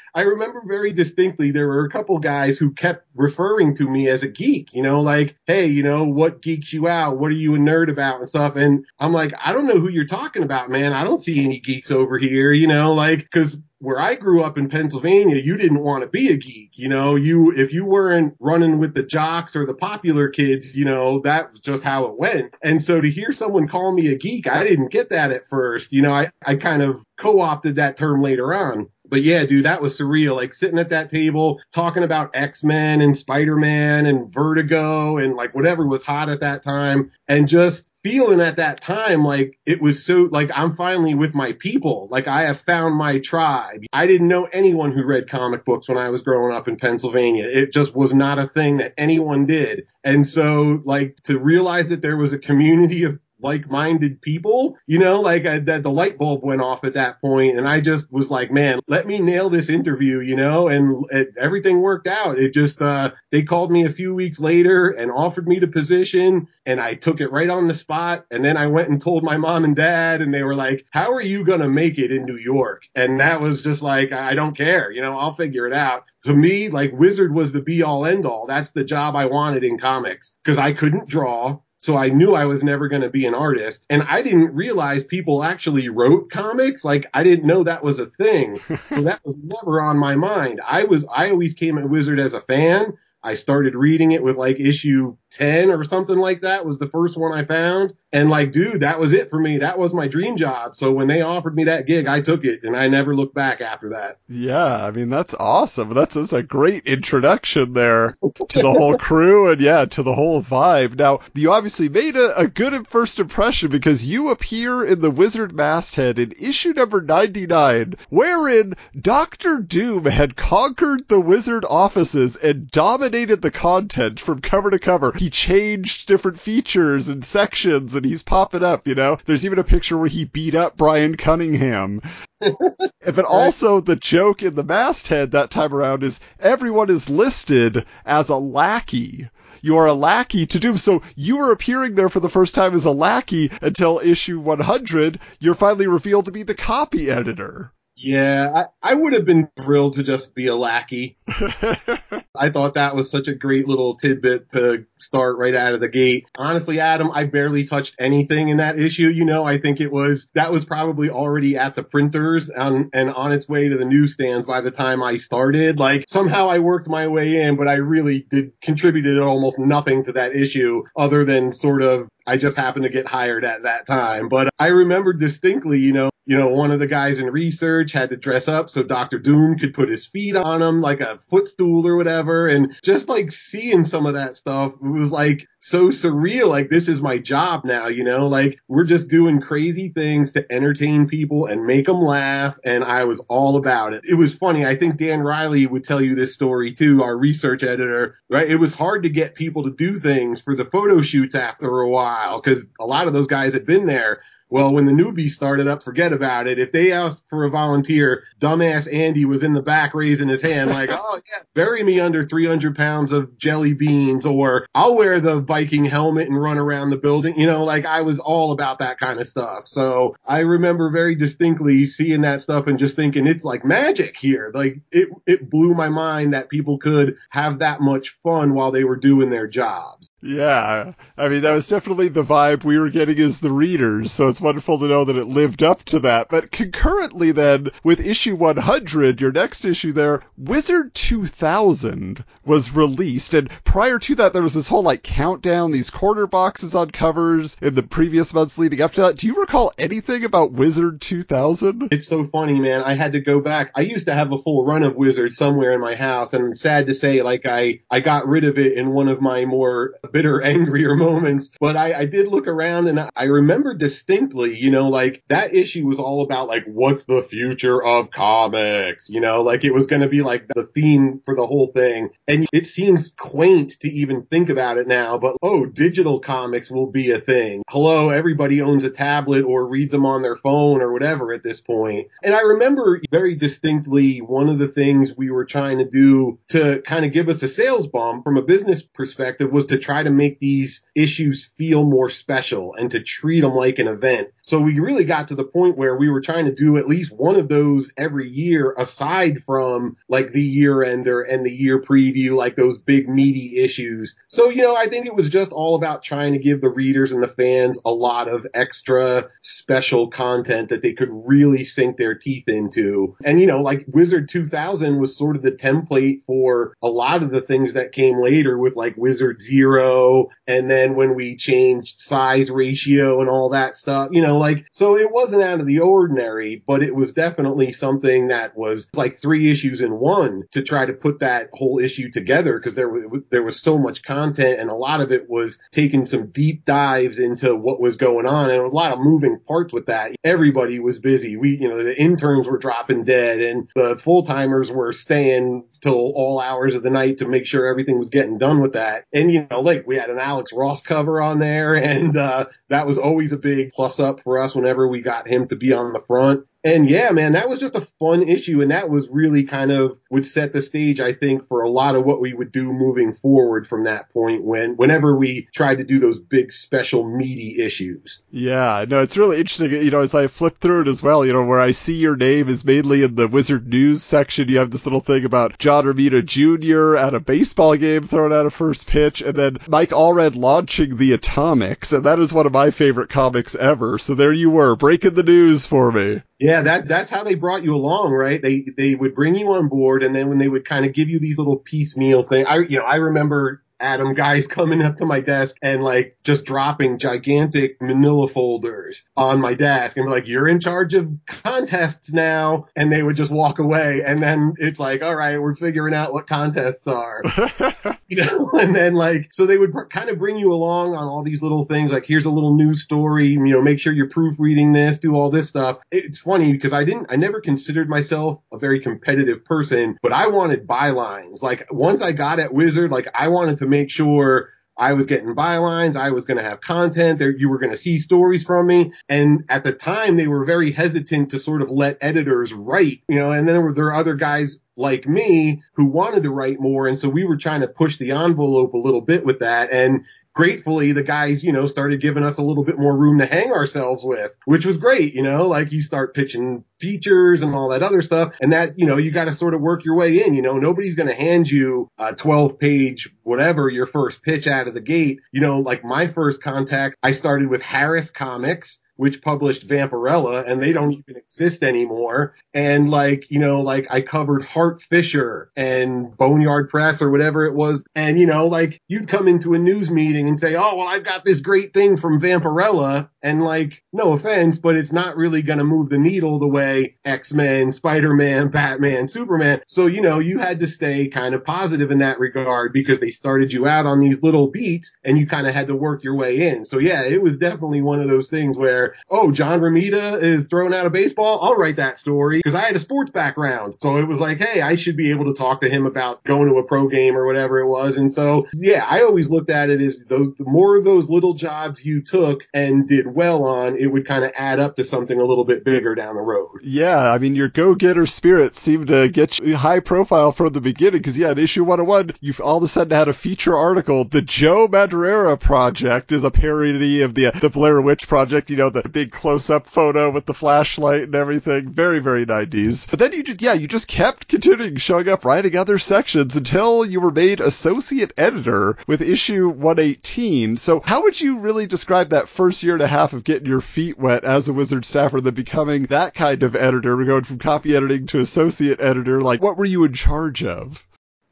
I 0.16 0.22
remember 0.22 0.64
very 0.66 0.92
distinctly 0.92 1.52
there 1.52 1.68
were 1.68 1.84
a 1.84 1.90
couple 1.90 2.18
guys 2.18 2.58
who 2.58 2.72
kept 2.72 3.06
referring 3.14 3.76
to 3.76 3.88
me 3.88 4.08
as 4.08 4.24
a 4.24 4.28
geek, 4.28 4.74
you 4.74 4.82
know, 4.82 5.00
like, 5.00 5.36
hey, 5.46 5.66
you 5.66 5.84
know, 5.84 6.02
what 6.02 6.42
geeks 6.42 6.72
you 6.72 6.88
out? 6.88 7.18
What 7.18 7.30
are 7.30 7.36
you 7.36 7.54
a 7.54 7.58
nerd 7.58 7.88
about 7.88 8.18
and 8.18 8.28
stuff? 8.28 8.56
And 8.56 8.84
I'm 8.98 9.12
like, 9.12 9.32
I 9.40 9.52
don't 9.52 9.68
know 9.68 9.78
who 9.78 9.88
you're 9.88 10.06
talking 10.06 10.42
about, 10.42 10.70
man. 10.70 10.92
I 10.92 11.04
don't 11.04 11.22
see 11.22 11.44
any 11.44 11.60
geeks 11.60 11.92
over 11.92 12.18
here, 12.18 12.50
you 12.50 12.66
know, 12.66 12.94
like, 12.94 13.30
cause 13.30 13.56
where 13.80 14.00
I 14.00 14.14
grew 14.14 14.42
up 14.42 14.58
in 14.58 14.68
Pennsylvania, 14.68 15.36
you 15.36 15.56
didn't 15.56 15.80
want 15.80 16.02
to 16.02 16.08
be 16.08 16.30
a 16.30 16.36
geek. 16.36 16.70
You 16.74 16.88
know, 16.88 17.16
you, 17.16 17.52
if 17.52 17.72
you 17.72 17.84
weren't 17.84 18.34
running 18.40 18.78
with 18.78 18.94
the 18.94 19.02
jocks 19.02 19.54
or 19.54 19.66
the 19.66 19.74
popular 19.74 20.28
kids, 20.28 20.76
you 20.76 20.84
know, 20.84 21.20
that 21.20 21.50
was 21.50 21.60
just 21.60 21.82
how 21.82 22.06
it 22.06 22.18
went. 22.18 22.54
And 22.62 22.82
so 22.82 23.00
to 23.00 23.10
hear 23.10 23.32
someone 23.32 23.68
call 23.68 23.92
me 23.92 24.12
a 24.12 24.16
geek, 24.16 24.48
I 24.48 24.64
didn't 24.64 24.90
get 24.90 25.10
that 25.10 25.30
at 25.30 25.46
first. 25.46 25.92
You 25.92 26.02
know, 26.02 26.12
I, 26.12 26.30
I 26.44 26.56
kind 26.56 26.82
of 26.82 27.02
co-opted 27.18 27.76
that 27.76 27.96
term 27.96 28.22
later 28.22 28.54
on. 28.54 28.88
But 29.08 29.22
yeah, 29.22 29.44
dude, 29.46 29.64
that 29.64 29.80
was 29.80 29.98
surreal. 29.98 30.36
Like 30.36 30.54
sitting 30.54 30.78
at 30.78 30.90
that 30.90 31.10
table 31.10 31.60
talking 31.72 32.02
about 32.04 32.30
X-Men 32.34 33.00
and 33.00 33.16
Spider-Man 33.16 34.06
and 34.06 34.32
Vertigo 34.32 35.16
and 35.16 35.34
like 35.34 35.54
whatever 35.54 35.86
was 35.86 36.02
hot 36.04 36.28
at 36.28 36.40
that 36.40 36.62
time 36.62 37.10
and 37.26 37.48
just 37.48 37.92
feeling 38.02 38.40
at 38.40 38.56
that 38.56 38.80
time 38.80 39.24
like 39.24 39.58
it 39.66 39.82
was 39.82 40.04
so 40.04 40.28
like 40.30 40.50
I'm 40.54 40.72
finally 40.72 41.14
with 41.14 41.34
my 41.34 41.52
people. 41.52 42.08
Like 42.10 42.28
I 42.28 42.42
have 42.42 42.60
found 42.60 42.96
my 42.96 43.18
tribe. 43.18 43.82
I 43.92 44.06
didn't 44.06 44.28
know 44.28 44.44
anyone 44.44 44.92
who 44.92 45.04
read 45.04 45.28
comic 45.28 45.64
books 45.64 45.88
when 45.88 45.98
I 45.98 46.10
was 46.10 46.22
growing 46.22 46.54
up 46.54 46.68
in 46.68 46.76
Pennsylvania. 46.76 47.46
It 47.46 47.72
just 47.72 47.94
was 47.94 48.14
not 48.14 48.38
a 48.38 48.46
thing 48.46 48.78
that 48.78 48.94
anyone 48.96 49.46
did. 49.46 49.86
And 50.04 50.26
so 50.26 50.80
like 50.84 51.16
to 51.24 51.38
realize 51.38 51.88
that 51.88 52.02
there 52.02 52.16
was 52.16 52.32
a 52.32 52.38
community 52.38 53.04
of 53.04 53.18
like-minded 53.40 54.20
people, 54.20 54.76
you 54.86 54.98
know, 54.98 55.20
like 55.20 55.46
I, 55.46 55.58
that 55.60 55.82
the 55.82 55.90
light 55.90 56.18
bulb 56.18 56.42
went 56.42 56.60
off 56.60 56.84
at 56.84 56.94
that 56.94 57.20
point 57.20 57.58
and 57.58 57.68
I 57.68 57.80
just 57.80 58.10
was 58.12 58.30
like, 58.30 58.50
man, 58.50 58.80
let 58.88 59.06
me 59.06 59.18
nail 59.18 59.50
this 59.50 59.68
interview, 59.68 60.20
you 60.20 60.36
know, 60.36 60.68
and 60.68 61.04
it, 61.10 61.34
everything 61.38 61.80
worked 61.80 62.06
out. 62.06 62.38
It 62.38 62.54
just, 62.54 62.82
uh, 62.82 63.12
they 63.30 63.42
called 63.42 63.70
me 63.70 63.84
a 63.84 63.90
few 63.90 64.14
weeks 64.14 64.40
later 64.40 64.90
and 64.90 65.10
offered 65.10 65.46
me 65.46 65.58
the 65.58 65.66
position 65.66 66.48
and 66.66 66.80
I 66.80 66.94
took 66.94 67.20
it 67.20 67.32
right 67.32 67.48
on 67.48 67.68
the 67.68 67.74
spot. 67.74 68.26
And 68.30 68.44
then 68.44 68.56
I 68.56 68.66
went 68.66 68.88
and 68.88 69.00
told 69.00 69.22
my 69.22 69.36
mom 69.36 69.64
and 69.64 69.76
dad 69.76 70.20
and 70.20 70.32
they 70.34 70.42
were 70.42 70.54
like, 70.54 70.84
how 70.90 71.12
are 71.12 71.22
you 71.22 71.44
going 71.44 71.60
to 71.60 71.68
make 71.68 71.98
it 71.98 72.12
in 72.12 72.24
New 72.24 72.36
York? 72.36 72.82
And 72.94 73.20
that 73.20 73.40
was 73.40 73.62
just 73.62 73.82
like, 73.82 74.12
I 74.12 74.34
don't 74.34 74.56
care, 74.56 74.90
you 74.90 75.00
know, 75.00 75.18
I'll 75.18 75.32
figure 75.32 75.66
it 75.66 75.72
out 75.72 76.04
to 76.22 76.34
me, 76.34 76.68
like 76.68 76.92
Wizard 76.92 77.32
was 77.32 77.52
the 77.52 77.62
be 77.62 77.82
all 77.82 78.06
end 78.06 78.26
all. 78.26 78.46
That's 78.46 78.72
the 78.72 78.84
job 78.84 79.14
I 79.16 79.26
wanted 79.26 79.64
in 79.64 79.78
comics 79.78 80.34
because 80.42 80.58
I 80.58 80.72
couldn't 80.72 81.08
draw. 81.08 81.60
So 81.78 81.96
I 81.96 82.08
knew 82.08 82.34
I 82.34 82.44
was 82.44 82.64
never 82.64 82.88
going 82.88 83.02
to 83.02 83.08
be 83.08 83.24
an 83.24 83.34
artist. 83.34 83.86
And 83.88 84.02
I 84.02 84.20
didn't 84.20 84.54
realize 84.54 85.04
people 85.04 85.44
actually 85.44 85.88
wrote 85.88 86.30
comics. 86.30 86.84
Like 86.84 87.06
I 87.14 87.22
didn't 87.22 87.46
know 87.46 87.62
that 87.64 87.84
was 87.84 88.00
a 88.00 88.06
thing. 88.06 88.58
so 88.90 89.02
that 89.02 89.20
was 89.24 89.36
never 89.36 89.80
on 89.80 89.96
my 89.96 90.16
mind. 90.16 90.60
I 90.66 90.84
was, 90.84 91.06
I 91.10 91.30
always 91.30 91.54
came 91.54 91.78
at 91.78 91.88
Wizard 91.88 92.18
as 92.18 92.34
a 92.34 92.40
fan. 92.40 92.98
I 93.22 93.34
started 93.34 93.74
reading 93.74 94.12
it 94.12 94.22
with 94.22 94.36
like 94.36 94.58
issue 94.60 95.16
10 95.30 95.70
or 95.70 95.84
something 95.84 96.16
like 96.18 96.40
that 96.42 96.64
was 96.64 96.78
the 96.78 96.88
first 96.88 97.16
one 97.16 97.32
I 97.32 97.44
found. 97.44 97.94
And 98.10 98.30
like, 98.30 98.52
dude, 98.52 98.80
that 98.80 98.98
was 98.98 99.12
it 99.12 99.28
for 99.28 99.38
me. 99.38 99.58
That 99.58 99.78
was 99.78 99.92
my 99.92 100.08
dream 100.08 100.38
job. 100.38 100.76
So 100.76 100.92
when 100.92 101.08
they 101.08 101.20
offered 101.20 101.54
me 101.54 101.64
that 101.64 101.86
gig, 101.86 102.06
I 102.06 102.22
took 102.22 102.44
it 102.44 102.64
and 102.64 102.74
I 102.74 102.88
never 102.88 103.14
looked 103.14 103.34
back 103.34 103.60
after 103.60 103.90
that. 103.90 104.18
Yeah. 104.28 104.86
I 104.86 104.90
mean, 104.90 105.10
that's 105.10 105.34
awesome. 105.34 105.92
That's, 105.92 106.14
that's 106.14 106.32
a 106.32 106.42
great 106.42 106.86
introduction 106.86 107.74
there 107.74 108.14
to 108.48 108.62
the 108.62 108.72
whole 108.72 108.96
crew 108.96 109.52
and 109.52 109.60
yeah, 109.60 109.84
to 109.84 110.02
the 110.02 110.14
whole 110.14 110.42
vibe. 110.42 110.98
Now, 110.98 111.20
you 111.34 111.52
obviously 111.52 111.90
made 111.90 112.16
a, 112.16 112.38
a 112.38 112.46
good 112.46 112.88
first 112.88 113.18
impression 113.18 113.70
because 113.70 114.06
you 114.06 114.30
appear 114.30 114.86
in 114.86 115.02
the 115.02 115.10
Wizard 115.10 115.52
masthead 115.52 116.18
in 116.18 116.32
issue 116.40 116.72
number 116.72 117.02
99, 117.02 117.96
wherein 118.08 118.74
Doctor 118.98 119.60
Doom 119.60 120.06
had 120.06 120.34
conquered 120.34 121.06
the 121.08 121.20
Wizard 121.20 121.66
offices 121.68 122.36
and 122.36 122.70
dominated 122.70 123.42
the 123.42 123.50
content 123.50 124.18
from 124.18 124.40
cover 124.40 124.70
to 124.70 124.78
cover. 124.78 125.12
He 125.18 125.30
changed 125.30 126.06
different 126.06 126.38
features 126.38 127.08
and 127.08 127.24
sections 127.24 127.94
and 127.94 128.04
he's 128.04 128.22
popping 128.22 128.62
up, 128.62 128.86
you 128.86 128.94
know? 128.94 129.18
There's 129.24 129.44
even 129.44 129.58
a 129.58 129.64
picture 129.64 129.98
where 129.98 130.08
he 130.08 130.24
beat 130.24 130.54
up 130.54 130.76
Brian 130.76 131.16
Cunningham. 131.16 132.00
but 132.40 133.24
also 133.24 133.80
the 133.80 133.96
joke 133.96 134.42
in 134.42 134.54
the 134.54 134.62
masthead 134.62 135.32
that 135.32 135.50
time 135.50 135.74
around 135.74 136.04
is 136.04 136.20
everyone 136.38 136.88
is 136.88 137.10
listed 137.10 137.84
as 138.06 138.28
a 138.28 138.36
lackey. 138.36 139.28
You 139.60 139.78
are 139.78 139.86
a 139.86 139.94
lackey 139.94 140.46
to 140.46 140.58
Doom. 140.58 140.78
So 140.78 141.02
you 141.16 141.38
were 141.38 141.50
appearing 141.50 141.96
there 141.96 142.08
for 142.08 142.20
the 142.20 142.28
first 142.28 142.54
time 142.54 142.74
as 142.74 142.84
a 142.84 142.92
lackey 142.92 143.50
until 143.60 144.00
issue 144.02 144.38
100. 144.38 145.18
You're 145.40 145.54
finally 145.54 145.88
revealed 145.88 146.26
to 146.26 146.32
be 146.32 146.44
the 146.44 146.54
copy 146.54 147.10
editor. 147.10 147.72
Yeah, 148.00 148.68
I, 148.82 148.92
I 148.92 148.94
would 148.94 149.12
have 149.12 149.24
been 149.24 149.48
thrilled 149.60 149.94
to 149.94 150.04
just 150.04 150.32
be 150.32 150.46
a 150.46 150.54
lackey. 150.54 151.16
I 151.26 152.50
thought 152.50 152.74
that 152.74 152.94
was 152.94 153.10
such 153.10 153.26
a 153.26 153.34
great 153.34 153.66
little 153.66 153.96
tidbit 153.96 154.50
to 154.50 154.86
start 154.98 155.36
right 155.36 155.54
out 155.54 155.74
of 155.74 155.80
the 155.80 155.88
gate. 155.88 156.26
Honestly, 156.36 156.78
Adam, 156.78 157.10
I 157.12 157.24
barely 157.24 157.64
touched 157.64 157.96
anything 157.98 158.48
in 158.48 158.58
that 158.58 158.78
issue. 158.78 159.08
You 159.08 159.24
know, 159.24 159.44
I 159.44 159.58
think 159.58 159.80
it 159.80 159.90
was, 159.90 160.28
that 160.34 160.52
was 160.52 160.64
probably 160.64 161.10
already 161.10 161.56
at 161.56 161.74
the 161.74 161.82
printers 161.82 162.50
and, 162.50 162.88
and 162.92 163.12
on 163.12 163.32
its 163.32 163.48
way 163.48 163.68
to 163.68 163.76
the 163.76 163.84
newsstands 163.84 164.46
by 164.46 164.60
the 164.60 164.70
time 164.70 165.02
I 165.02 165.16
started. 165.16 165.80
Like 165.80 166.04
somehow 166.08 166.48
I 166.48 166.60
worked 166.60 166.88
my 166.88 167.08
way 167.08 167.42
in, 167.42 167.56
but 167.56 167.66
I 167.66 167.74
really 167.74 168.20
did 168.20 168.52
contributed 168.62 169.18
almost 169.18 169.58
nothing 169.58 170.04
to 170.04 170.12
that 170.12 170.36
issue 170.36 170.84
other 170.96 171.24
than 171.24 171.52
sort 171.52 171.82
of 171.82 172.08
I 172.28 172.36
just 172.36 172.58
happened 172.58 172.82
to 172.82 172.90
get 172.90 173.06
hired 173.06 173.42
at 173.42 173.62
that 173.62 173.86
time. 173.86 174.28
But 174.28 174.50
I 174.58 174.66
remember 174.66 175.14
distinctly, 175.14 175.80
you 175.80 175.94
know, 175.94 176.10
you 176.26 176.36
know, 176.36 176.48
one 176.48 176.70
of 176.70 176.78
the 176.78 176.86
guys 176.86 177.20
in 177.20 177.30
research 177.30 177.92
had 177.92 178.10
to 178.10 178.16
dress 178.18 178.48
up 178.48 178.68
so 178.68 178.82
Dr. 178.82 179.18
Doom 179.18 179.56
could 179.58 179.72
put 179.72 179.88
his 179.88 180.06
feet 180.06 180.36
on 180.36 180.60
him 180.60 180.82
like 180.82 181.00
a 181.00 181.18
footstool 181.30 181.86
or 181.86 181.96
whatever. 181.96 182.46
And 182.46 182.76
just 182.82 183.08
like 183.08 183.32
seeing 183.32 183.86
some 183.86 184.04
of 184.04 184.12
that 184.12 184.36
stuff 184.36 184.74
it 184.74 184.86
was 184.86 185.10
like 185.10 185.46
so 185.60 185.88
surreal. 185.88 186.48
Like 186.48 186.70
this 186.70 186.88
is 186.88 187.00
my 187.00 187.18
job 187.18 187.64
now, 187.64 187.88
you 187.88 188.04
know, 188.04 188.26
like 188.26 188.58
we're 188.68 188.84
just 188.84 189.08
doing 189.08 189.40
crazy 189.40 189.88
things 189.88 190.32
to 190.32 190.52
entertain 190.52 191.06
people 191.08 191.46
and 191.46 191.66
make 191.66 191.86
them 191.86 192.02
laugh. 192.02 192.58
And 192.64 192.84
I 192.84 193.04
was 193.04 193.20
all 193.28 193.56
about 193.56 193.92
it. 193.92 194.04
It 194.08 194.14
was 194.14 194.34
funny. 194.34 194.64
I 194.64 194.76
think 194.76 194.96
Dan 194.96 195.20
Riley 195.20 195.66
would 195.66 195.84
tell 195.84 196.00
you 196.00 196.14
this 196.14 196.34
story 196.34 196.72
too, 196.72 197.02
our 197.02 197.16
research 197.16 197.62
editor, 197.62 198.16
right? 198.30 198.48
It 198.48 198.56
was 198.56 198.74
hard 198.74 199.02
to 199.02 199.10
get 199.10 199.34
people 199.34 199.64
to 199.64 199.70
do 199.70 199.96
things 199.96 200.40
for 200.40 200.54
the 200.54 200.64
photo 200.64 201.00
shoots 201.00 201.34
after 201.34 201.80
a 201.80 201.88
while 201.88 202.40
because 202.40 202.64
a 202.78 202.86
lot 202.86 203.06
of 203.06 203.12
those 203.12 203.26
guys 203.26 203.52
had 203.52 203.66
been 203.66 203.86
there 203.86 204.22
Well, 204.50 204.72
when 204.72 204.86
the 204.86 204.92
newbie 204.92 205.30
started 205.30 205.68
up, 205.68 205.82
forget 205.82 206.12
about 206.12 206.48
it. 206.48 206.58
If 206.58 206.72
they 206.72 206.92
asked 206.92 207.28
for 207.28 207.44
a 207.44 207.50
volunteer, 207.50 208.24
dumbass 208.40 208.92
Andy 208.92 209.24
was 209.24 209.42
in 209.42 209.52
the 209.52 209.62
back 209.62 209.94
raising 209.94 210.28
his 210.28 210.40
hand 210.42 210.70
like, 210.70 210.90
oh 210.90 211.20
yeah, 211.26 211.42
bury 211.54 211.82
me 211.82 212.00
under 212.00 212.24
300 212.26 212.76
pounds 212.76 213.12
of 213.12 213.36
jelly 213.38 213.74
beans 213.74 214.24
or 214.24 214.66
I'll 214.74 214.96
wear 214.96 215.20
the 215.20 215.40
Viking 215.40 215.84
helmet 215.84 216.28
and 216.28 216.40
run 216.40 216.58
around 216.58 216.90
the 216.90 216.96
building. 216.96 217.38
You 217.38 217.46
know, 217.46 217.64
like 217.64 217.84
I 217.84 218.02
was 218.02 218.18
all 218.18 218.52
about 218.52 218.78
that 218.78 218.98
kind 218.98 219.20
of 219.20 219.26
stuff. 219.26 219.68
So 219.68 220.16
I 220.26 220.40
remember 220.40 220.90
very 220.90 221.14
distinctly 221.14 221.86
seeing 221.86 222.22
that 222.22 222.42
stuff 222.42 222.66
and 222.66 222.78
just 222.78 222.96
thinking 222.96 223.26
it's 223.26 223.44
like 223.44 223.64
magic 223.64 224.16
here. 224.16 224.50
Like 224.54 224.80
it, 224.90 225.08
it 225.26 225.50
blew 225.50 225.74
my 225.74 225.88
mind 225.88 226.32
that 226.32 226.48
people 226.48 226.78
could 226.78 227.16
have 227.30 227.58
that 227.58 227.80
much 227.80 228.18
fun 228.22 228.54
while 228.54 228.72
they 228.72 228.84
were 228.84 228.96
doing 228.96 229.30
their 229.30 229.46
jobs. 229.46 230.08
Yeah, 230.20 230.94
I 231.16 231.28
mean 231.28 231.42
that 231.42 231.52
was 231.52 231.68
definitely 231.68 232.08
the 232.08 232.24
vibe 232.24 232.64
we 232.64 232.78
were 232.78 232.90
getting 232.90 233.18
as 233.20 233.40
the 233.40 233.52
readers, 233.52 234.10
so 234.10 234.28
it's 234.28 234.37
wonderful 234.40 234.78
to 234.78 234.88
know 234.88 235.04
that 235.04 235.16
it 235.16 235.26
lived 235.26 235.62
up 235.62 235.82
to 235.84 236.00
that. 236.00 236.28
But 236.28 236.50
concurrently 236.50 237.32
then, 237.32 237.70
with 237.84 238.04
issue 238.04 238.36
100, 238.36 239.20
your 239.20 239.32
next 239.32 239.64
issue 239.64 239.92
there, 239.92 240.22
Wizard 240.36 240.94
2000 240.94 242.24
was 242.44 242.74
released, 242.74 243.34
and 243.34 243.50
prior 243.64 243.98
to 243.98 244.14
that 244.16 244.32
there 244.32 244.42
was 244.42 244.54
this 244.54 244.68
whole 244.68 244.82
like 244.82 245.02
countdown, 245.02 245.70
these 245.70 245.90
corner 245.90 246.26
boxes 246.26 246.74
on 246.74 246.90
covers 246.90 247.56
in 247.60 247.74
the 247.74 247.82
previous 247.82 248.32
months 248.32 248.58
leading 248.58 248.80
up 248.80 248.92
to 248.92 249.02
that. 249.02 249.16
Do 249.16 249.26
you 249.26 249.40
recall 249.40 249.72
anything 249.78 250.24
about 250.24 250.52
Wizard 250.52 251.00
2000? 251.00 251.88
It's 251.90 252.06
so 252.06 252.24
funny, 252.24 252.58
man. 252.58 252.82
I 252.82 252.94
had 252.94 253.12
to 253.12 253.20
go 253.20 253.40
back. 253.40 253.72
I 253.74 253.82
used 253.82 254.06
to 254.06 254.14
have 254.14 254.32
a 254.32 254.38
full 254.38 254.64
run 254.64 254.82
of 254.82 254.96
Wizard 254.96 255.32
somewhere 255.32 255.72
in 255.72 255.80
my 255.80 255.94
house, 255.94 256.32
and 256.32 256.58
sad 256.58 256.86
to 256.86 256.94
say, 256.94 257.22
like 257.22 257.46
I, 257.46 257.80
I 257.90 258.00
got 258.00 258.26
rid 258.26 258.44
of 258.44 258.58
it 258.58 258.74
in 258.74 258.90
one 258.90 259.08
of 259.08 259.20
my 259.20 259.44
more 259.44 259.94
bitter, 260.12 260.40
angrier 260.48 260.94
moments. 260.94 261.50
But 261.60 261.76
I, 261.76 262.00
I 262.00 262.04
did 262.06 262.28
look 262.28 262.46
around 262.46 262.88
and 262.88 263.10
I 263.14 263.24
remember 263.24 263.74
distinctly, 263.74 264.27
you 264.32 264.70
know, 264.70 264.88
like 264.88 265.22
that 265.28 265.54
issue 265.54 265.86
was 265.86 265.98
all 265.98 266.22
about 266.22 266.48
like, 266.48 266.64
what's 266.66 267.04
the 267.04 267.22
future 267.22 267.82
of 267.82 268.10
comics? 268.10 269.08
You 269.08 269.20
know, 269.20 269.42
like 269.42 269.64
it 269.64 269.74
was 269.74 269.86
going 269.86 270.02
to 270.02 270.08
be 270.08 270.22
like 270.22 270.46
the 270.48 270.68
theme 270.74 271.20
for 271.24 271.34
the 271.34 271.46
whole 271.46 271.68
thing. 271.68 272.10
And 272.26 272.46
it 272.52 272.66
seems 272.66 273.10
quaint 273.10 273.80
to 273.80 273.90
even 273.90 274.22
think 274.22 274.48
about 274.50 274.78
it 274.78 274.86
now, 274.86 275.18
but 275.18 275.36
oh, 275.42 275.66
digital 275.66 276.20
comics 276.20 276.70
will 276.70 276.90
be 276.90 277.10
a 277.10 277.20
thing. 277.20 277.62
Hello, 277.68 278.10
everybody 278.10 278.62
owns 278.62 278.84
a 278.84 278.90
tablet 278.90 279.44
or 279.44 279.66
reads 279.66 279.92
them 279.92 280.06
on 280.06 280.22
their 280.22 280.36
phone 280.36 280.80
or 280.80 280.92
whatever 280.92 281.32
at 281.32 281.42
this 281.42 281.60
point. 281.60 282.08
And 282.22 282.34
I 282.34 282.40
remember 282.40 283.00
very 283.10 283.34
distinctly 283.34 284.18
one 284.18 284.48
of 284.48 284.58
the 284.58 284.68
things 284.68 285.16
we 285.16 285.30
were 285.30 285.44
trying 285.44 285.78
to 285.78 285.84
do 285.84 286.38
to 286.48 286.82
kind 286.82 287.04
of 287.04 287.12
give 287.12 287.28
us 287.28 287.42
a 287.42 287.48
sales 287.48 287.86
bump 287.86 288.24
from 288.24 288.36
a 288.36 288.42
business 288.42 288.82
perspective 288.82 289.50
was 289.50 289.66
to 289.66 289.78
try 289.78 290.02
to 290.02 290.10
make 290.10 290.38
these 290.38 290.82
issues 290.94 291.44
feel 291.56 291.84
more 291.84 292.08
special 292.08 292.74
and 292.74 292.90
to 292.90 293.00
treat 293.00 293.40
them 293.40 293.54
like 293.54 293.78
an 293.78 293.88
event 293.88 294.17
in 294.18 294.26
so 294.48 294.58
we 294.58 294.78
really 294.80 295.04
got 295.04 295.28
to 295.28 295.34
the 295.34 295.44
point 295.44 295.76
where 295.76 295.94
we 295.94 296.08
were 296.08 296.22
trying 296.22 296.46
to 296.46 296.54
do 296.54 296.78
at 296.78 296.88
least 296.88 297.12
one 297.12 297.36
of 297.36 297.50
those 297.50 297.92
every 297.98 298.30
year 298.30 298.74
aside 298.78 299.44
from 299.44 299.98
like 300.08 300.32
the 300.32 300.42
year 300.42 300.82
ender 300.82 301.20
and 301.20 301.44
the 301.44 301.54
year 301.54 301.82
preview, 301.82 302.34
like 302.34 302.56
those 302.56 302.78
big 302.78 303.10
meaty 303.10 303.58
issues. 303.58 304.16
So, 304.28 304.48
you 304.48 304.62
know, 304.62 304.74
I 304.74 304.88
think 304.88 305.04
it 305.04 305.14
was 305.14 305.28
just 305.28 305.52
all 305.52 305.74
about 305.74 306.02
trying 306.02 306.32
to 306.32 306.38
give 306.38 306.62
the 306.62 306.70
readers 306.70 307.12
and 307.12 307.22
the 307.22 307.28
fans 307.28 307.78
a 307.84 307.90
lot 307.90 308.26
of 308.26 308.46
extra 308.54 309.28
special 309.42 310.08
content 310.08 310.70
that 310.70 310.80
they 310.80 310.94
could 310.94 311.10
really 311.12 311.66
sink 311.66 311.98
their 311.98 312.14
teeth 312.14 312.48
into. 312.48 313.18
And, 313.22 313.38
you 313.38 313.46
know, 313.46 313.60
like 313.60 313.84
Wizard 313.86 314.30
2000 314.30 314.98
was 314.98 315.14
sort 315.14 315.36
of 315.36 315.42
the 315.42 315.52
template 315.52 316.24
for 316.24 316.72
a 316.82 316.88
lot 316.88 317.22
of 317.22 317.28
the 317.28 317.42
things 317.42 317.74
that 317.74 317.92
came 317.92 318.22
later 318.22 318.56
with 318.56 318.76
like 318.76 318.96
Wizard 318.96 319.42
Zero 319.42 320.30
and 320.46 320.70
then 320.70 320.94
when 320.94 321.14
we 321.14 321.36
changed 321.36 322.00
size 322.00 322.50
ratio 322.50 323.20
and 323.20 323.28
all 323.28 323.50
that 323.50 323.74
stuff, 323.74 324.08
you 324.12 324.22
know, 324.22 324.37
like, 324.38 324.66
so 324.72 324.96
it 324.96 325.10
wasn't 325.10 325.42
out 325.42 325.60
of 325.60 325.66
the 325.66 325.80
ordinary, 325.80 326.62
but 326.66 326.82
it 326.82 326.94
was 326.94 327.12
definitely 327.12 327.72
something 327.72 328.28
that 328.28 328.56
was 328.56 328.88
like 328.94 329.14
three 329.14 329.50
issues 329.50 329.80
in 329.80 329.92
one 329.92 330.44
to 330.52 330.62
try 330.62 330.86
to 330.86 330.92
put 330.92 331.20
that 331.20 331.50
whole 331.52 331.78
issue 331.78 332.10
together 332.10 332.58
because 332.58 332.74
there 332.74 332.88
was, 332.88 333.22
there 333.30 333.42
was 333.42 333.60
so 333.60 333.78
much 333.78 334.02
content 334.02 334.60
and 334.60 334.70
a 334.70 334.74
lot 334.74 335.00
of 335.00 335.12
it 335.12 335.28
was 335.28 335.58
taking 335.72 336.06
some 336.06 336.28
deep 336.28 336.64
dives 336.64 337.18
into 337.18 337.54
what 337.54 337.80
was 337.80 337.96
going 337.96 338.26
on 338.26 338.50
and 338.50 338.62
a 338.62 338.68
lot 338.68 338.92
of 338.92 338.98
moving 338.98 339.38
parts 339.46 339.72
with 339.72 339.86
that. 339.86 340.12
Everybody 340.24 340.78
was 340.80 340.98
busy. 340.98 341.36
We, 341.36 341.56
you 341.56 341.68
know, 341.68 341.82
the 341.82 342.00
interns 342.00 342.48
were 342.48 342.58
dropping 342.58 343.04
dead 343.04 343.40
and 343.40 343.68
the 343.74 343.96
full 343.96 344.22
timers 344.22 344.70
were 344.70 344.92
staying 344.92 345.64
till 345.80 345.94
all 345.94 346.40
hours 346.40 346.74
of 346.74 346.82
the 346.82 346.90
night 346.90 347.18
to 347.18 347.28
make 347.28 347.46
sure 347.46 347.66
everything 347.66 347.98
was 347.98 348.10
getting 348.10 348.38
done 348.38 348.60
with 348.60 348.72
that. 348.72 349.04
And, 349.12 349.30
you 349.30 349.46
know, 349.50 349.60
like 349.60 349.86
we 349.86 349.96
had 349.96 350.10
an 350.10 350.18
Alex 350.18 350.52
Ross 350.52 350.82
cover 350.82 351.20
on 351.20 351.38
there 351.38 351.74
and, 351.74 352.16
uh, 352.16 352.46
that 352.68 352.86
was 352.86 352.98
always 352.98 353.32
a 353.32 353.38
big 353.38 353.72
plus 353.72 353.98
up 353.98 354.20
for 354.22 354.38
us 354.38 354.54
whenever 354.54 354.86
we 354.86 355.00
got 355.00 355.26
him 355.26 355.46
to 355.48 355.56
be 355.56 355.72
on 355.72 355.92
the 355.92 356.02
front. 356.06 356.46
And 356.68 356.88
yeah, 356.88 357.12
man, 357.12 357.32
that 357.32 357.48
was 357.48 357.60
just 357.60 357.76
a 357.76 357.80
fun 357.98 358.28
issue. 358.28 358.60
And 358.60 358.70
that 358.72 358.90
was 358.90 359.08
really 359.08 359.44
kind 359.44 359.72
of 359.72 359.98
would 360.10 360.26
set 360.26 360.52
the 360.52 360.60
stage, 360.60 361.00
I 361.00 361.14
think, 361.14 361.48
for 361.48 361.62
a 361.62 361.70
lot 361.70 361.96
of 361.96 362.04
what 362.04 362.20
we 362.20 362.34
would 362.34 362.52
do 362.52 362.70
moving 362.70 363.14
forward 363.14 363.66
from 363.66 363.84
that 363.84 364.10
point 364.12 364.44
when, 364.44 364.76
whenever 364.76 365.16
we 365.16 365.48
tried 365.54 365.76
to 365.76 365.84
do 365.84 365.98
those 365.98 366.18
big 366.18 366.52
special 366.52 367.04
meaty 367.04 367.56
issues. 367.58 368.20
Yeah, 368.30 368.84
no, 368.86 369.00
it's 369.00 369.16
really 369.16 369.38
interesting. 369.38 369.70
You 369.70 369.90
know, 369.90 370.02
as 370.02 370.14
I 370.14 370.26
flip 370.26 370.58
through 370.58 370.82
it 370.82 370.88
as 370.88 371.02
well, 371.02 371.24
you 371.24 371.32
know, 371.32 371.46
where 371.46 371.58
I 371.60 371.70
see 371.70 371.94
your 371.94 372.16
name 372.16 372.50
is 372.50 372.66
mainly 372.66 373.02
in 373.02 373.14
the 373.14 373.28
Wizard 373.28 373.66
News 373.66 374.02
section. 374.02 374.50
You 374.50 374.58
have 374.58 374.70
this 374.70 374.84
little 374.84 375.00
thing 375.00 375.24
about 375.24 375.58
John 375.58 375.86
Romita 375.86 376.22
Jr. 376.22 376.98
at 376.98 377.14
a 377.14 377.20
baseball 377.20 377.76
game 377.76 378.04
throwing 378.04 378.34
out 378.34 378.44
a 378.44 378.50
first 378.50 378.88
pitch 378.88 379.22
and 379.22 379.34
then 379.34 379.56
Mike 379.68 379.90
Allred 379.90 380.36
launching 380.36 380.98
the 380.98 381.14
Atomics. 381.14 381.94
And 381.94 382.04
that 382.04 382.18
is 382.18 382.30
one 382.30 382.44
of 382.44 382.52
my 382.52 382.70
favorite 382.70 383.08
comics 383.08 383.54
ever. 383.54 383.96
So 383.96 384.14
there 384.14 384.34
you 384.34 384.50
were 384.50 384.76
breaking 384.76 385.14
the 385.14 385.22
news 385.22 385.66
for 385.66 385.90
me. 385.90 386.20
Yeah, 386.38 386.62
that 386.62 386.86
that's 386.86 387.10
how 387.10 387.24
they 387.24 387.34
brought 387.34 387.64
you 387.64 387.74
along, 387.74 388.12
right? 388.12 388.40
They 388.40 388.64
they 388.76 388.94
would 388.94 389.14
bring 389.14 389.34
you 389.34 389.52
on 389.54 389.68
board, 389.68 390.04
and 390.04 390.14
then 390.14 390.28
when 390.28 390.38
they 390.38 390.48
would 390.48 390.64
kind 390.64 390.86
of 390.86 390.92
give 390.92 391.08
you 391.08 391.18
these 391.18 391.36
little 391.36 391.56
piecemeal 391.56 392.22
things, 392.22 392.46
I 392.48 392.58
you 392.58 392.78
know 392.78 392.84
I 392.84 392.96
remember 392.96 393.62
Adam 393.80 394.14
guys 394.14 394.46
coming 394.58 394.82
up 394.82 394.98
to 394.98 395.06
my 395.06 395.20
desk 395.20 395.56
and 395.62 395.82
like 395.82 396.16
just 396.24 396.44
dropping 396.44 396.98
gigantic 396.98 397.80
manila 397.80 398.28
folders 398.28 399.06
on 399.16 399.40
my 399.40 399.54
desk 399.54 399.96
and 399.96 400.06
be 400.06 400.10
like, 400.10 400.28
you're 400.28 400.48
in 400.48 400.60
charge 400.60 400.94
of 400.94 401.10
contests 401.26 402.12
now. 402.12 402.66
And 402.76 402.92
they 402.92 403.02
would 403.02 403.16
just 403.16 403.30
walk 403.30 403.58
away. 403.58 404.02
And 404.06 404.22
then 404.22 404.54
it's 404.58 404.78
like, 404.78 405.02
all 405.02 405.14
right, 405.14 405.40
we're 405.40 405.54
figuring 405.54 405.94
out 405.94 406.12
what 406.12 406.26
contests 406.26 406.86
are, 406.86 407.22
you 408.08 408.24
know, 408.24 408.50
and 408.54 408.74
then 408.74 408.94
like, 408.94 409.28
so 409.32 409.46
they 409.46 409.58
would 409.58 409.72
kind 409.90 410.10
of 410.10 410.18
bring 410.18 410.36
you 410.36 410.52
along 410.52 410.94
on 410.94 411.06
all 411.08 411.22
these 411.22 411.42
little 411.42 411.64
things. 411.64 411.92
Like, 411.92 412.06
here's 412.06 412.24
a 412.26 412.30
little 412.30 412.54
news 412.54 412.82
story, 412.82 413.28
you 413.28 413.38
know, 413.38 413.62
make 413.62 413.78
sure 413.78 413.92
you're 413.92 414.08
proofreading 414.08 414.72
this, 414.72 414.98
do 414.98 415.14
all 415.14 415.30
this 415.30 415.48
stuff. 415.48 415.78
It's 415.90 416.20
funny 416.20 416.52
because 416.52 416.72
I 416.72 416.84
didn't, 416.84 417.06
I 417.10 417.16
never 417.16 417.40
considered 417.40 417.88
myself 417.88 418.40
a 418.52 418.58
very 418.58 418.80
competitive 418.80 419.44
person, 419.44 419.98
but 420.02 420.12
I 420.12 420.28
wanted 420.28 420.66
bylines. 420.66 421.42
Like 421.42 421.66
once 421.70 422.02
I 422.02 422.12
got 422.12 422.40
at 422.40 422.52
Wizard, 422.52 422.90
like 422.90 423.08
I 423.14 423.28
wanted 423.28 423.58
to 423.58 423.67
make 423.68 423.90
sure 423.90 424.50
I 424.78 424.92
was 424.92 425.06
getting 425.06 425.34
bylines. 425.34 425.96
I 425.96 426.10
was 426.10 426.24
going 426.24 426.36
to 426.36 426.48
have 426.48 426.60
content 426.60 427.18
there. 427.18 427.30
You 427.30 427.48
were 427.48 427.58
going 427.58 427.72
to 427.72 427.76
see 427.76 427.98
stories 427.98 428.44
from 428.44 428.66
me. 428.66 428.92
And 429.08 429.44
at 429.48 429.64
the 429.64 429.72
time, 429.72 430.16
they 430.16 430.28
were 430.28 430.44
very 430.44 430.70
hesitant 430.70 431.30
to 431.30 431.38
sort 431.38 431.62
of 431.62 431.70
let 431.70 431.98
editors 432.00 432.52
write, 432.52 433.02
you 433.08 433.16
know, 433.16 433.32
and 433.32 433.48
then 433.48 433.56
there 433.56 433.60
were, 433.60 433.74
there 433.74 433.86
were 433.86 433.94
other 433.94 434.14
guys 434.14 434.60
like 434.76 435.08
me 435.08 435.62
who 435.72 435.86
wanted 435.86 436.22
to 436.22 436.30
write 436.30 436.60
more. 436.60 436.86
And 436.86 436.96
so 436.96 437.08
we 437.08 437.24
were 437.24 437.36
trying 437.36 437.62
to 437.62 437.68
push 437.68 437.98
the 437.98 438.12
envelope 438.12 438.72
a 438.72 438.78
little 438.78 439.00
bit 439.00 439.24
with 439.24 439.40
that. 439.40 439.72
And 439.72 440.04
gratefully 440.38 440.92
the 440.92 441.02
guys, 441.02 441.42
you 441.42 441.50
know, 441.50 441.66
started 441.66 442.00
giving 442.00 442.24
us 442.24 442.38
a 442.38 442.42
little 442.42 442.62
bit 442.62 442.78
more 442.78 442.96
room 442.96 443.18
to 443.18 443.26
hang 443.26 443.50
ourselves 443.50 444.04
with, 444.04 444.38
which 444.44 444.64
was 444.64 444.76
great, 444.76 445.12
you 445.12 445.20
know, 445.20 445.48
like 445.48 445.72
you 445.72 445.82
start 445.82 446.14
pitching 446.14 446.62
features 446.78 447.42
and 447.42 447.56
all 447.56 447.70
that 447.70 447.82
other 447.82 448.02
stuff. 448.02 448.36
And 448.40 448.52
that, 448.52 448.78
you 448.78 448.86
know, 448.86 448.98
you 448.98 449.10
got 449.10 449.24
to 449.24 449.34
sort 449.34 449.54
of 449.54 449.60
work 449.60 449.84
your 449.84 449.96
way 449.96 450.24
in, 450.24 450.34
you 450.34 450.42
know, 450.42 450.56
nobody's 450.56 450.94
going 450.94 451.08
to 451.08 451.14
hand 451.14 451.50
you 451.50 451.90
a 451.98 452.14
12 452.14 452.56
page, 452.56 453.12
whatever 453.24 453.68
your 453.68 453.86
first 453.86 454.22
pitch 454.22 454.46
out 454.46 454.68
of 454.68 454.74
the 454.74 454.80
gate. 454.80 455.18
You 455.32 455.40
know, 455.40 455.58
like 455.58 455.84
my 455.84 456.06
first 456.06 456.40
contact, 456.40 456.94
I 457.02 457.10
started 457.10 457.48
with 457.48 457.60
Harris 457.60 458.10
Comics 458.10 458.78
which 458.98 459.22
published 459.22 459.66
Vampirella 459.66 460.44
and 460.44 460.60
they 460.60 460.72
don't 460.72 460.92
even 460.92 461.16
exist 461.16 461.62
anymore. 461.62 462.34
And 462.52 462.90
like, 462.90 463.30
you 463.30 463.38
know, 463.38 463.60
like 463.60 463.86
I 463.90 464.00
covered 464.00 464.44
Hart 464.44 464.82
Fisher 464.82 465.52
and 465.56 466.16
Boneyard 466.16 466.68
Press 466.68 467.00
or 467.00 467.08
whatever 467.08 467.46
it 467.46 467.54
was. 467.54 467.84
And, 467.94 468.18
you 468.18 468.26
know, 468.26 468.48
like 468.48 468.82
you'd 468.88 469.06
come 469.06 469.28
into 469.28 469.54
a 469.54 469.58
news 469.58 469.88
meeting 469.88 470.28
and 470.28 470.40
say, 470.40 470.56
Oh, 470.56 470.76
well, 470.76 470.88
I've 470.88 471.04
got 471.04 471.24
this 471.24 471.40
great 471.40 471.72
thing 471.72 471.96
from 471.96 472.20
Vampirella. 472.20 473.08
And 473.22 473.44
like, 473.44 473.84
no 473.92 474.12
offense, 474.12 474.58
but 474.58 474.76
it's 474.76 474.92
not 474.92 475.16
really 475.16 475.42
going 475.42 475.58
to 475.58 475.64
move 475.64 475.88
the 475.88 475.98
needle 475.98 476.38
the 476.38 476.48
way 476.48 476.96
X-Men, 477.04 477.72
Spider-Man, 477.72 478.48
Batman, 478.48 479.08
Superman. 479.08 479.60
So, 479.66 479.86
you 479.86 480.00
know, 480.00 480.18
you 480.18 480.38
had 480.38 480.60
to 480.60 480.66
stay 480.66 481.08
kind 481.08 481.34
of 481.34 481.44
positive 481.44 481.90
in 481.90 481.98
that 481.98 482.18
regard 482.18 482.72
because 482.72 482.98
they 483.00 483.10
started 483.10 483.52
you 483.52 483.66
out 483.66 483.86
on 483.86 484.00
these 484.00 484.22
little 484.22 484.48
beats 484.48 484.92
and 485.04 485.16
you 485.18 485.26
kind 485.26 485.46
of 485.46 485.54
had 485.54 485.68
to 485.68 485.76
work 485.76 486.02
your 486.02 486.16
way 486.16 486.48
in. 486.48 486.64
So 486.64 486.78
yeah, 486.78 487.04
it 487.04 487.22
was 487.22 487.36
definitely 487.36 487.82
one 487.82 488.00
of 488.00 488.08
those 488.08 488.28
things 488.28 488.58
where 488.58 488.87
oh, 489.10 489.32
John 489.32 489.60
Romita 489.60 490.20
is 490.22 490.46
thrown 490.46 490.74
out 490.74 490.86
of 490.86 490.92
baseball. 490.92 491.40
I'll 491.42 491.56
write 491.56 491.76
that 491.76 491.98
story 491.98 492.38
because 492.38 492.54
I 492.54 492.62
had 492.62 492.76
a 492.76 492.80
sports 492.80 493.10
background. 493.10 493.76
So 493.80 493.96
it 493.98 494.06
was 494.06 494.20
like, 494.20 494.38
hey, 494.38 494.60
I 494.60 494.74
should 494.74 494.96
be 494.96 495.10
able 495.10 495.26
to 495.26 495.34
talk 495.34 495.60
to 495.60 495.68
him 495.68 495.86
about 495.86 496.24
going 496.24 496.48
to 496.48 496.58
a 496.58 496.64
pro 496.64 496.88
game 496.88 497.16
or 497.16 497.26
whatever 497.26 497.58
it 497.58 497.66
was. 497.66 497.96
And 497.96 498.12
so, 498.12 498.46
yeah, 498.54 498.84
I 498.88 499.02
always 499.02 499.30
looked 499.30 499.50
at 499.50 499.70
it 499.70 499.80
as 499.80 499.98
the, 500.00 500.34
the 500.36 500.44
more 500.44 500.76
of 500.76 500.84
those 500.84 501.08
little 501.08 501.34
jobs 501.34 501.84
you 501.84 502.02
took 502.02 502.42
and 502.52 502.86
did 502.86 503.06
well 503.06 503.44
on, 503.44 503.76
it 503.76 503.86
would 503.86 504.06
kind 504.06 504.24
of 504.24 504.32
add 504.36 504.58
up 504.58 504.76
to 504.76 504.84
something 504.84 505.18
a 505.18 505.24
little 505.24 505.44
bit 505.44 505.64
bigger 505.64 505.94
down 505.94 506.14
the 506.14 506.20
road. 506.20 506.60
Yeah, 506.62 507.12
I 507.12 507.18
mean, 507.18 507.36
your 507.36 507.48
go-getter 507.48 508.06
spirit 508.06 508.56
seemed 508.56 508.88
to 508.88 509.08
get 509.08 509.38
you 509.40 509.56
high 509.56 509.80
profile 509.80 510.32
from 510.32 510.52
the 510.52 510.60
beginning 510.60 511.00
because, 511.00 511.18
yeah, 511.18 511.30
in 511.30 511.38
issue 511.38 511.64
101, 511.64 512.12
you've 512.20 512.40
all 512.40 512.58
of 512.58 512.62
a 512.62 512.68
sudden 512.68 512.96
had 512.96 513.08
a 513.08 513.12
feature 513.12 513.56
article. 513.56 514.04
The 514.04 514.22
Joe 514.22 514.68
Madureira 514.68 515.38
Project 515.38 516.12
is 516.12 516.24
a 516.24 516.30
parody 516.30 517.02
of 517.02 517.14
the, 517.14 517.30
the 517.30 517.50
Blair 517.50 517.80
Witch 517.80 518.08
Project, 518.08 518.50
you 518.50 518.56
know, 518.56 518.70
the 518.70 518.77
big 518.82 519.12
close-up 519.12 519.66
photo 519.66 520.10
with 520.10 520.26
the 520.26 520.34
flashlight 520.34 521.04
and 521.04 521.14
everything. 521.14 521.70
Very, 521.70 521.98
very 521.98 522.26
90s. 522.26 522.88
But 522.90 522.98
then 522.98 523.12
you 523.12 523.22
just, 523.22 523.42
yeah, 523.42 523.54
you 523.54 523.68
just 523.68 523.88
kept 523.88 524.28
continuing 524.28 524.76
showing 524.76 525.08
up 525.08 525.24
writing 525.24 525.56
other 525.56 525.78
sections 525.78 526.36
until 526.36 526.84
you 526.84 527.00
were 527.00 527.10
made 527.10 527.40
associate 527.40 528.12
editor 528.16 528.76
with 528.86 529.00
issue 529.02 529.48
118. 529.48 530.56
So 530.56 530.80
how 530.80 531.02
would 531.02 531.20
you 531.20 531.40
really 531.40 531.66
describe 531.66 532.10
that 532.10 532.28
first 532.28 532.62
year 532.62 532.74
and 532.74 532.82
a 532.82 532.86
half 532.86 533.12
of 533.12 533.24
getting 533.24 533.46
your 533.46 533.60
feet 533.60 533.98
wet 533.98 534.24
as 534.24 534.48
a 534.48 534.52
Wizard 534.52 534.84
staffer, 534.84 535.20
then 535.20 535.34
becoming 535.34 535.84
that 535.84 536.14
kind 536.14 536.42
of 536.42 536.54
editor? 536.54 536.96
We're 536.96 537.06
going 537.06 537.24
from 537.24 537.38
copy 537.38 537.74
editing 537.76 538.06
to 538.08 538.20
associate 538.20 538.80
editor. 538.80 539.22
Like, 539.22 539.42
what 539.42 539.56
were 539.56 539.64
you 539.64 539.84
in 539.84 539.94
charge 539.94 540.44
of? 540.44 540.84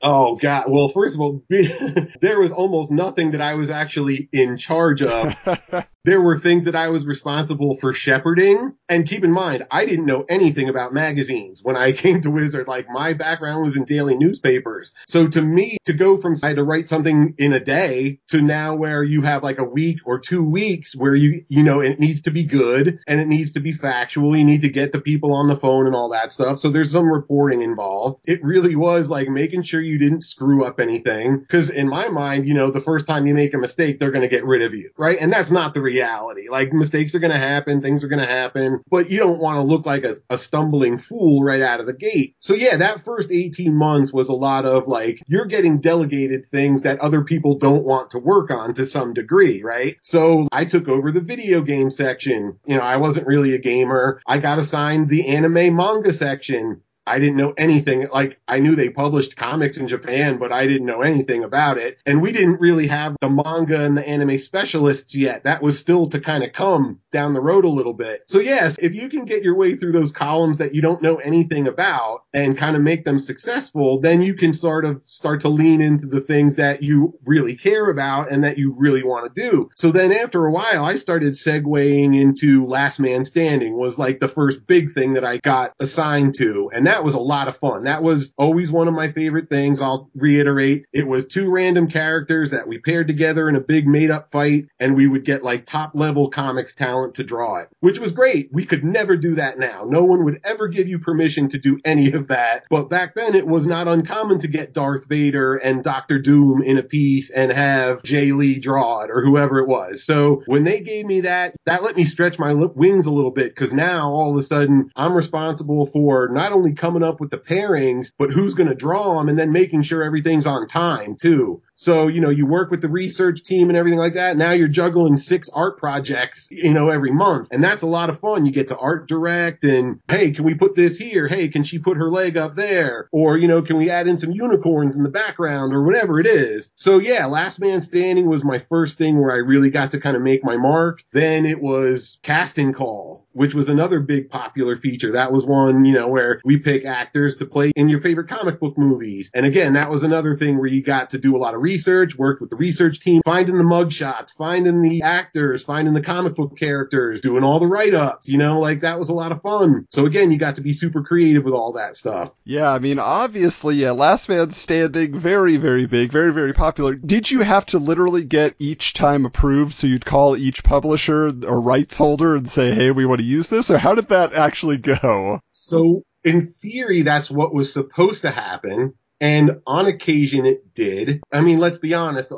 Oh 0.02 0.36
God! 0.36 0.64
Well, 0.68 0.88
first 0.88 1.14
of 1.14 1.20
all, 1.20 1.42
there 1.48 2.38
was 2.38 2.52
almost 2.52 2.90
nothing 2.90 3.30
that 3.30 3.40
I 3.40 3.54
was 3.54 3.70
actually 3.70 4.28
in 4.30 4.58
charge 4.58 5.02
of. 5.02 5.34
there 6.06 6.22
were 6.22 6.38
things 6.38 6.66
that 6.66 6.76
I 6.76 6.88
was 6.88 7.04
responsible 7.04 7.74
for 7.74 7.92
shepherding. 7.92 8.74
And 8.88 9.08
keep 9.08 9.24
in 9.24 9.32
mind, 9.32 9.66
I 9.72 9.84
didn't 9.84 10.06
know 10.06 10.24
anything 10.28 10.68
about 10.68 10.94
magazines 10.94 11.62
when 11.64 11.76
I 11.76 11.90
came 12.04 12.20
to 12.20 12.30
Wizard. 12.30 12.68
Like 12.68 12.86
my 12.88 13.12
background 13.12 13.64
was 13.64 13.76
in 13.76 13.84
daily 13.84 14.16
newspapers. 14.16 14.94
So 15.08 15.26
to 15.26 15.42
me, 15.42 15.78
to 15.84 15.92
go 15.92 16.16
from 16.16 16.36
I 16.44 16.48
had 16.48 16.56
to 16.56 16.64
write 16.64 16.86
something 16.86 17.34
in 17.38 17.52
a 17.52 17.58
day 17.58 18.20
to 18.28 18.40
now 18.40 18.76
where 18.76 19.02
you 19.02 19.22
have 19.22 19.42
like 19.42 19.58
a 19.58 19.64
week 19.64 19.98
or 20.04 20.20
two 20.20 20.44
weeks 20.44 20.94
where 20.94 21.14
you, 21.14 21.44
you 21.48 21.64
know, 21.64 21.80
it 21.80 21.98
needs 21.98 22.22
to 22.22 22.30
be 22.30 22.44
good 22.44 23.00
and 23.08 23.20
it 23.20 23.26
needs 23.26 23.52
to 23.52 23.60
be 23.60 23.72
factual. 23.72 24.36
You 24.36 24.44
need 24.44 24.62
to 24.62 24.68
get 24.68 24.92
the 24.92 25.00
people 25.00 25.34
on 25.34 25.48
the 25.48 25.56
phone 25.56 25.86
and 25.86 25.96
all 25.96 26.10
that 26.10 26.30
stuff. 26.30 26.60
So 26.60 26.70
there's 26.70 26.92
some 26.92 27.10
reporting 27.10 27.62
involved. 27.62 28.20
It 28.28 28.44
really 28.44 28.76
was 28.76 29.10
like 29.10 29.28
making 29.28 29.62
sure 29.62 29.80
you 29.80 29.98
didn't 29.98 30.22
screw 30.22 30.64
up 30.64 30.78
anything. 30.78 31.44
Cause 31.48 31.68
in 31.68 31.88
my 31.88 32.08
mind, 32.10 32.46
you 32.46 32.54
know, 32.54 32.70
the 32.70 32.80
first 32.80 33.08
time 33.08 33.26
you 33.26 33.34
make 33.34 33.54
a 33.54 33.58
mistake, 33.58 33.98
they're 33.98 34.12
going 34.12 34.22
to 34.22 34.28
get 34.28 34.44
rid 34.44 34.62
of 34.62 34.72
you. 34.72 34.90
Right. 34.96 35.18
And 35.20 35.32
that's 35.32 35.50
not 35.50 35.74
the 35.74 35.82
reality 35.82 35.95
reality. 35.96 36.48
Like 36.50 36.72
mistakes 36.72 37.14
are 37.14 37.18
going 37.18 37.32
to 37.32 37.38
happen, 37.38 37.80
things 37.80 38.04
are 38.04 38.08
going 38.08 38.20
to 38.20 38.26
happen, 38.26 38.82
but 38.90 39.10
you 39.10 39.18
don't 39.18 39.38
want 39.38 39.56
to 39.56 39.62
look 39.62 39.86
like 39.86 40.04
a, 40.04 40.16
a 40.28 40.38
stumbling 40.38 40.98
fool 40.98 41.42
right 41.42 41.62
out 41.62 41.80
of 41.80 41.86
the 41.86 41.94
gate. 41.94 42.36
So 42.38 42.54
yeah, 42.54 42.76
that 42.76 43.00
first 43.00 43.30
18 43.30 43.74
months 43.74 44.12
was 44.12 44.28
a 44.28 44.34
lot 44.34 44.66
of 44.66 44.86
like, 44.88 45.22
you're 45.26 45.46
getting 45.46 45.80
delegated 45.80 46.48
things 46.48 46.82
that 46.82 47.00
other 47.00 47.22
people 47.24 47.58
don't 47.58 47.84
want 47.84 48.10
to 48.10 48.18
work 48.18 48.50
on 48.50 48.74
to 48.74 48.84
some 48.86 49.14
degree, 49.14 49.62
right? 49.62 49.96
So 50.02 50.48
I 50.52 50.66
took 50.66 50.88
over 50.88 51.12
the 51.12 51.20
video 51.20 51.62
game 51.62 51.90
section. 51.90 52.58
You 52.66 52.76
know, 52.76 52.82
I 52.82 52.96
wasn't 52.96 53.26
really 53.26 53.54
a 53.54 53.58
gamer. 53.58 54.20
I 54.26 54.38
got 54.38 54.58
assigned 54.58 55.08
the 55.08 55.28
anime 55.28 55.74
manga 55.74 56.12
section. 56.12 56.82
I 57.06 57.18
didn't 57.18 57.36
know 57.36 57.54
anything. 57.56 58.08
Like 58.12 58.38
I 58.48 58.58
knew 58.58 58.74
they 58.74 58.88
published 58.88 59.36
comics 59.36 59.76
in 59.76 59.88
Japan, 59.88 60.38
but 60.38 60.52
I 60.52 60.66
didn't 60.66 60.86
know 60.86 61.02
anything 61.02 61.44
about 61.44 61.78
it. 61.78 61.98
And 62.04 62.20
we 62.20 62.32
didn't 62.32 62.60
really 62.60 62.88
have 62.88 63.16
the 63.20 63.30
manga 63.30 63.84
and 63.84 63.96
the 63.96 64.06
anime 64.06 64.38
specialists 64.38 65.14
yet. 65.14 65.44
That 65.44 65.62
was 65.62 65.78
still 65.78 66.08
to 66.10 66.20
kind 66.20 66.44
of 66.44 66.52
come 66.52 67.00
down 67.12 67.32
the 67.32 67.40
road 67.40 67.64
a 67.64 67.70
little 67.70 67.94
bit. 67.94 68.22
So 68.26 68.40
yes, 68.40 68.76
if 68.80 68.94
you 68.94 69.08
can 69.08 69.24
get 69.24 69.42
your 69.42 69.56
way 69.56 69.76
through 69.76 69.92
those 69.92 70.12
columns 70.12 70.58
that 70.58 70.74
you 70.74 70.82
don't 70.82 71.02
know 71.02 71.16
anything 71.16 71.68
about 71.68 72.24
and 72.36 72.58
kind 72.58 72.76
of 72.76 72.82
make 72.82 73.02
them 73.02 73.18
successful, 73.18 73.98
then 73.98 74.20
you 74.20 74.34
can 74.34 74.52
sort 74.52 74.84
of 74.84 75.00
start 75.06 75.40
to 75.40 75.48
lean 75.48 75.80
into 75.80 76.06
the 76.06 76.20
things 76.20 76.56
that 76.56 76.82
you 76.82 77.18
really 77.24 77.56
care 77.56 77.88
about 77.88 78.30
and 78.30 78.44
that 78.44 78.58
you 78.58 78.74
really 78.76 79.02
want 79.02 79.34
to 79.34 79.40
do. 79.40 79.70
So 79.74 79.90
then 79.90 80.12
after 80.12 80.44
a 80.44 80.52
while, 80.52 80.84
I 80.84 80.96
started 80.96 81.32
segueing 81.32 82.14
into 82.14 82.66
Last 82.66 83.00
Man 83.00 83.24
Standing 83.24 83.78
was 83.78 83.98
like 83.98 84.20
the 84.20 84.28
first 84.28 84.66
big 84.66 84.92
thing 84.92 85.14
that 85.14 85.24
I 85.24 85.38
got 85.38 85.72
assigned 85.80 86.34
to. 86.34 86.70
And 86.74 86.86
that 86.86 87.04
was 87.04 87.14
a 87.14 87.20
lot 87.20 87.48
of 87.48 87.56
fun. 87.56 87.84
That 87.84 88.02
was 88.02 88.34
always 88.36 88.70
one 88.70 88.86
of 88.86 88.92
my 88.92 89.12
favorite 89.12 89.48
things. 89.48 89.80
I'll 89.80 90.10
reiterate. 90.14 90.84
It 90.92 91.08
was 91.08 91.24
two 91.24 91.50
random 91.50 91.88
characters 91.88 92.50
that 92.50 92.68
we 92.68 92.80
paired 92.80 93.08
together 93.08 93.48
in 93.48 93.56
a 93.56 93.60
big 93.60 93.86
made 93.88 94.10
up 94.10 94.30
fight 94.30 94.66
and 94.78 94.94
we 94.94 95.06
would 95.06 95.24
get 95.24 95.42
like 95.42 95.64
top 95.64 95.92
level 95.94 96.28
comics 96.28 96.74
talent 96.74 97.14
to 97.14 97.24
draw 97.24 97.60
it, 97.60 97.70
which 97.80 97.98
was 97.98 98.12
great. 98.12 98.50
We 98.52 98.66
could 98.66 98.84
never 98.84 99.16
do 99.16 99.36
that 99.36 99.58
now. 99.58 99.84
No 99.88 100.04
one 100.04 100.22
would 100.24 100.42
ever 100.44 100.68
give 100.68 100.86
you 100.86 100.98
permission 100.98 101.48
to 101.48 101.58
do 101.58 101.78
any 101.82 102.12
of 102.12 102.25
that. 102.28 102.64
But 102.70 102.88
back 102.90 103.14
then 103.14 103.34
it 103.34 103.46
was 103.46 103.66
not 103.66 103.88
uncommon 103.88 104.40
to 104.40 104.48
get 104.48 104.72
Darth 104.72 105.08
Vader 105.08 105.56
and 105.56 105.82
Doctor 105.82 106.18
Doom 106.18 106.62
in 106.62 106.78
a 106.78 106.82
piece 106.82 107.30
and 107.30 107.52
have 107.52 108.02
Jae 108.02 108.36
Lee 108.36 108.58
draw 108.58 109.02
it 109.02 109.10
or 109.10 109.24
whoever 109.24 109.58
it 109.58 109.68
was. 109.68 110.04
So 110.04 110.42
when 110.46 110.64
they 110.64 110.80
gave 110.80 111.06
me 111.06 111.22
that, 111.22 111.54
that 111.66 111.82
let 111.82 111.96
me 111.96 112.04
stretch 112.04 112.38
my 112.38 112.52
wings 112.54 113.06
a 113.06 113.12
little 113.12 113.30
bit 113.30 113.54
because 113.54 113.72
now 113.72 114.10
all 114.10 114.30
of 114.30 114.36
a 114.36 114.42
sudden 114.42 114.90
I'm 114.96 115.14
responsible 115.14 115.86
for 115.86 116.28
not 116.28 116.52
only 116.52 116.74
coming 116.74 117.02
up 117.02 117.20
with 117.20 117.30
the 117.30 117.38
pairings, 117.38 118.12
but 118.18 118.30
who's 118.30 118.54
going 118.54 118.68
to 118.68 118.74
draw 118.74 119.18
them 119.18 119.28
and 119.28 119.38
then 119.38 119.52
making 119.52 119.82
sure 119.82 120.02
everything's 120.02 120.46
on 120.46 120.66
time 120.68 121.16
too. 121.16 121.62
So, 121.78 122.08
you 122.08 122.20
know, 122.20 122.30
you 122.30 122.46
work 122.46 122.70
with 122.70 122.80
the 122.80 122.88
research 122.88 123.42
team 123.42 123.68
and 123.68 123.76
everything 123.76 123.98
like 123.98 124.14
that. 124.14 124.36
Now 124.38 124.52
you're 124.52 124.66
juggling 124.66 125.18
six 125.18 125.50
art 125.50 125.78
projects, 125.78 126.48
you 126.50 126.72
know, 126.72 126.88
every 126.88 127.10
month. 127.10 127.48
And 127.52 127.62
that's 127.62 127.82
a 127.82 127.86
lot 127.86 128.08
of 128.08 128.18
fun. 128.18 128.46
You 128.46 128.50
get 128.52 128.68
to 128.68 128.78
art 128.78 129.08
direct 129.08 129.62
and, 129.62 130.00
hey, 130.08 130.30
can 130.30 130.44
we 130.44 130.54
put 130.54 130.74
this 130.74 130.96
here? 130.96 131.28
Hey, 131.28 131.48
can 131.48 131.64
she 131.64 131.78
put 131.78 131.98
her 131.98 132.10
leg 132.10 132.38
up 132.38 132.54
there? 132.54 133.08
Or, 133.12 133.36
you 133.36 133.46
know, 133.46 133.60
can 133.60 133.76
we 133.76 133.90
add 133.90 134.08
in 134.08 134.16
some 134.16 134.32
unicorns 134.32 134.96
in 134.96 135.02
the 135.02 135.10
background 135.10 135.74
or 135.74 135.82
whatever 135.82 136.18
it 136.18 136.26
is? 136.26 136.70
So 136.76 136.98
yeah, 136.98 137.26
Last 137.26 137.60
Man 137.60 137.82
Standing 137.82 138.26
was 138.26 138.42
my 138.42 138.58
first 138.58 138.96
thing 138.96 139.20
where 139.20 139.32
I 139.32 139.36
really 139.36 139.70
got 139.70 139.90
to 139.90 140.00
kind 140.00 140.16
of 140.16 140.22
make 140.22 140.42
my 140.42 140.56
mark. 140.56 141.02
Then 141.12 141.44
it 141.44 141.60
was 141.60 142.18
Casting 142.22 142.72
Call, 142.72 143.25
which 143.36 143.54
was 143.54 143.68
another 143.68 144.00
big 144.00 144.30
popular 144.30 144.76
feature. 144.76 145.12
That 145.12 145.32
was 145.32 145.44
one, 145.44 145.84
you 145.84 145.92
know, 145.92 146.08
where 146.08 146.40
we 146.44 146.58
pick 146.58 146.84
actors 146.86 147.36
to 147.36 147.46
play 147.46 147.70
in 147.76 147.88
your 147.88 148.00
favorite 148.00 148.28
comic 148.28 148.58
book 148.58 148.78
movies. 148.78 149.30
And 149.34 149.44
again, 149.44 149.74
that 149.74 149.90
was 149.90 150.02
another 150.02 150.34
thing 150.34 150.58
where 150.58 150.68
you 150.68 150.82
got 150.82 151.10
to 151.10 151.18
do 151.18 151.36
a 151.36 151.38
lot 151.38 151.54
of 151.54 151.60
research, 151.60 152.16
worked 152.16 152.40
with 152.40 152.50
the 152.50 152.56
research 152.56 153.00
team, 153.00 153.20
finding 153.24 153.58
the 153.58 153.64
mugshots, 153.64 154.34
finding 154.36 154.80
the 154.80 155.02
actors, 155.02 155.62
finding 155.62 155.94
the 155.94 156.02
comic 156.02 156.34
book 156.34 156.56
characters, 156.56 157.20
doing 157.20 157.44
all 157.44 157.60
the 157.60 157.66
write-ups, 157.66 158.28
you 158.28 158.38
know, 158.38 158.58
like 158.58 158.80
that 158.80 158.98
was 158.98 159.10
a 159.10 159.14
lot 159.14 159.32
of 159.32 159.42
fun. 159.42 159.86
So 159.90 160.06
again, 160.06 160.32
you 160.32 160.38
got 160.38 160.56
to 160.56 160.62
be 160.62 160.72
super 160.72 161.02
creative 161.02 161.44
with 161.44 161.54
all 161.54 161.72
that 161.72 161.96
stuff. 161.96 162.32
Yeah, 162.44 162.72
I 162.72 162.78
mean, 162.78 162.98
obviously, 162.98 163.76
yeah, 163.76 163.90
Last 163.90 164.28
Man 164.28 164.50
Standing, 164.50 165.18
very, 165.18 165.58
very 165.58 165.86
big, 165.86 166.10
very, 166.10 166.32
very 166.32 166.54
popular. 166.54 166.94
Did 166.94 167.30
you 167.30 167.42
have 167.42 167.66
to 167.66 167.78
literally 167.78 168.24
get 168.24 168.54
each 168.58 168.94
time 168.94 169.26
approved 169.26 169.74
so 169.74 169.86
you'd 169.86 170.06
call 170.06 170.36
each 170.36 170.64
publisher 170.64 171.26
or 171.46 171.60
rights 171.60 171.96
holder 171.96 172.34
and 172.34 172.48
say, 172.48 172.74
hey, 172.74 172.90
we 172.90 173.04
want 173.04 173.20
to 173.20 173.25
use 173.26 173.50
this? 173.50 173.70
Or 173.70 173.78
how 173.78 173.94
did 173.94 174.08
that 174.08 174.32
actually 174.32 174.78
go? 174.78 175.40
So 175.52 176.02
in 176.24 176.52
theory, 176.52 177.02
that's 177.02 177.30
what 177.30 177.54
was 177.54 177.72
supposed 177.72 178.22
to 178.22 178.30
happen. 178.30 178.94
And 179.20 179.60
on 179.66 179.86
occasion 179.86 180.44
it 180.46 180.74
did. 180.74 181.20
I 181.32 181.40
mean, 181.40 181.58
let's 181.58 181.78
be 181.78 181.94
honest. 181.94 182.32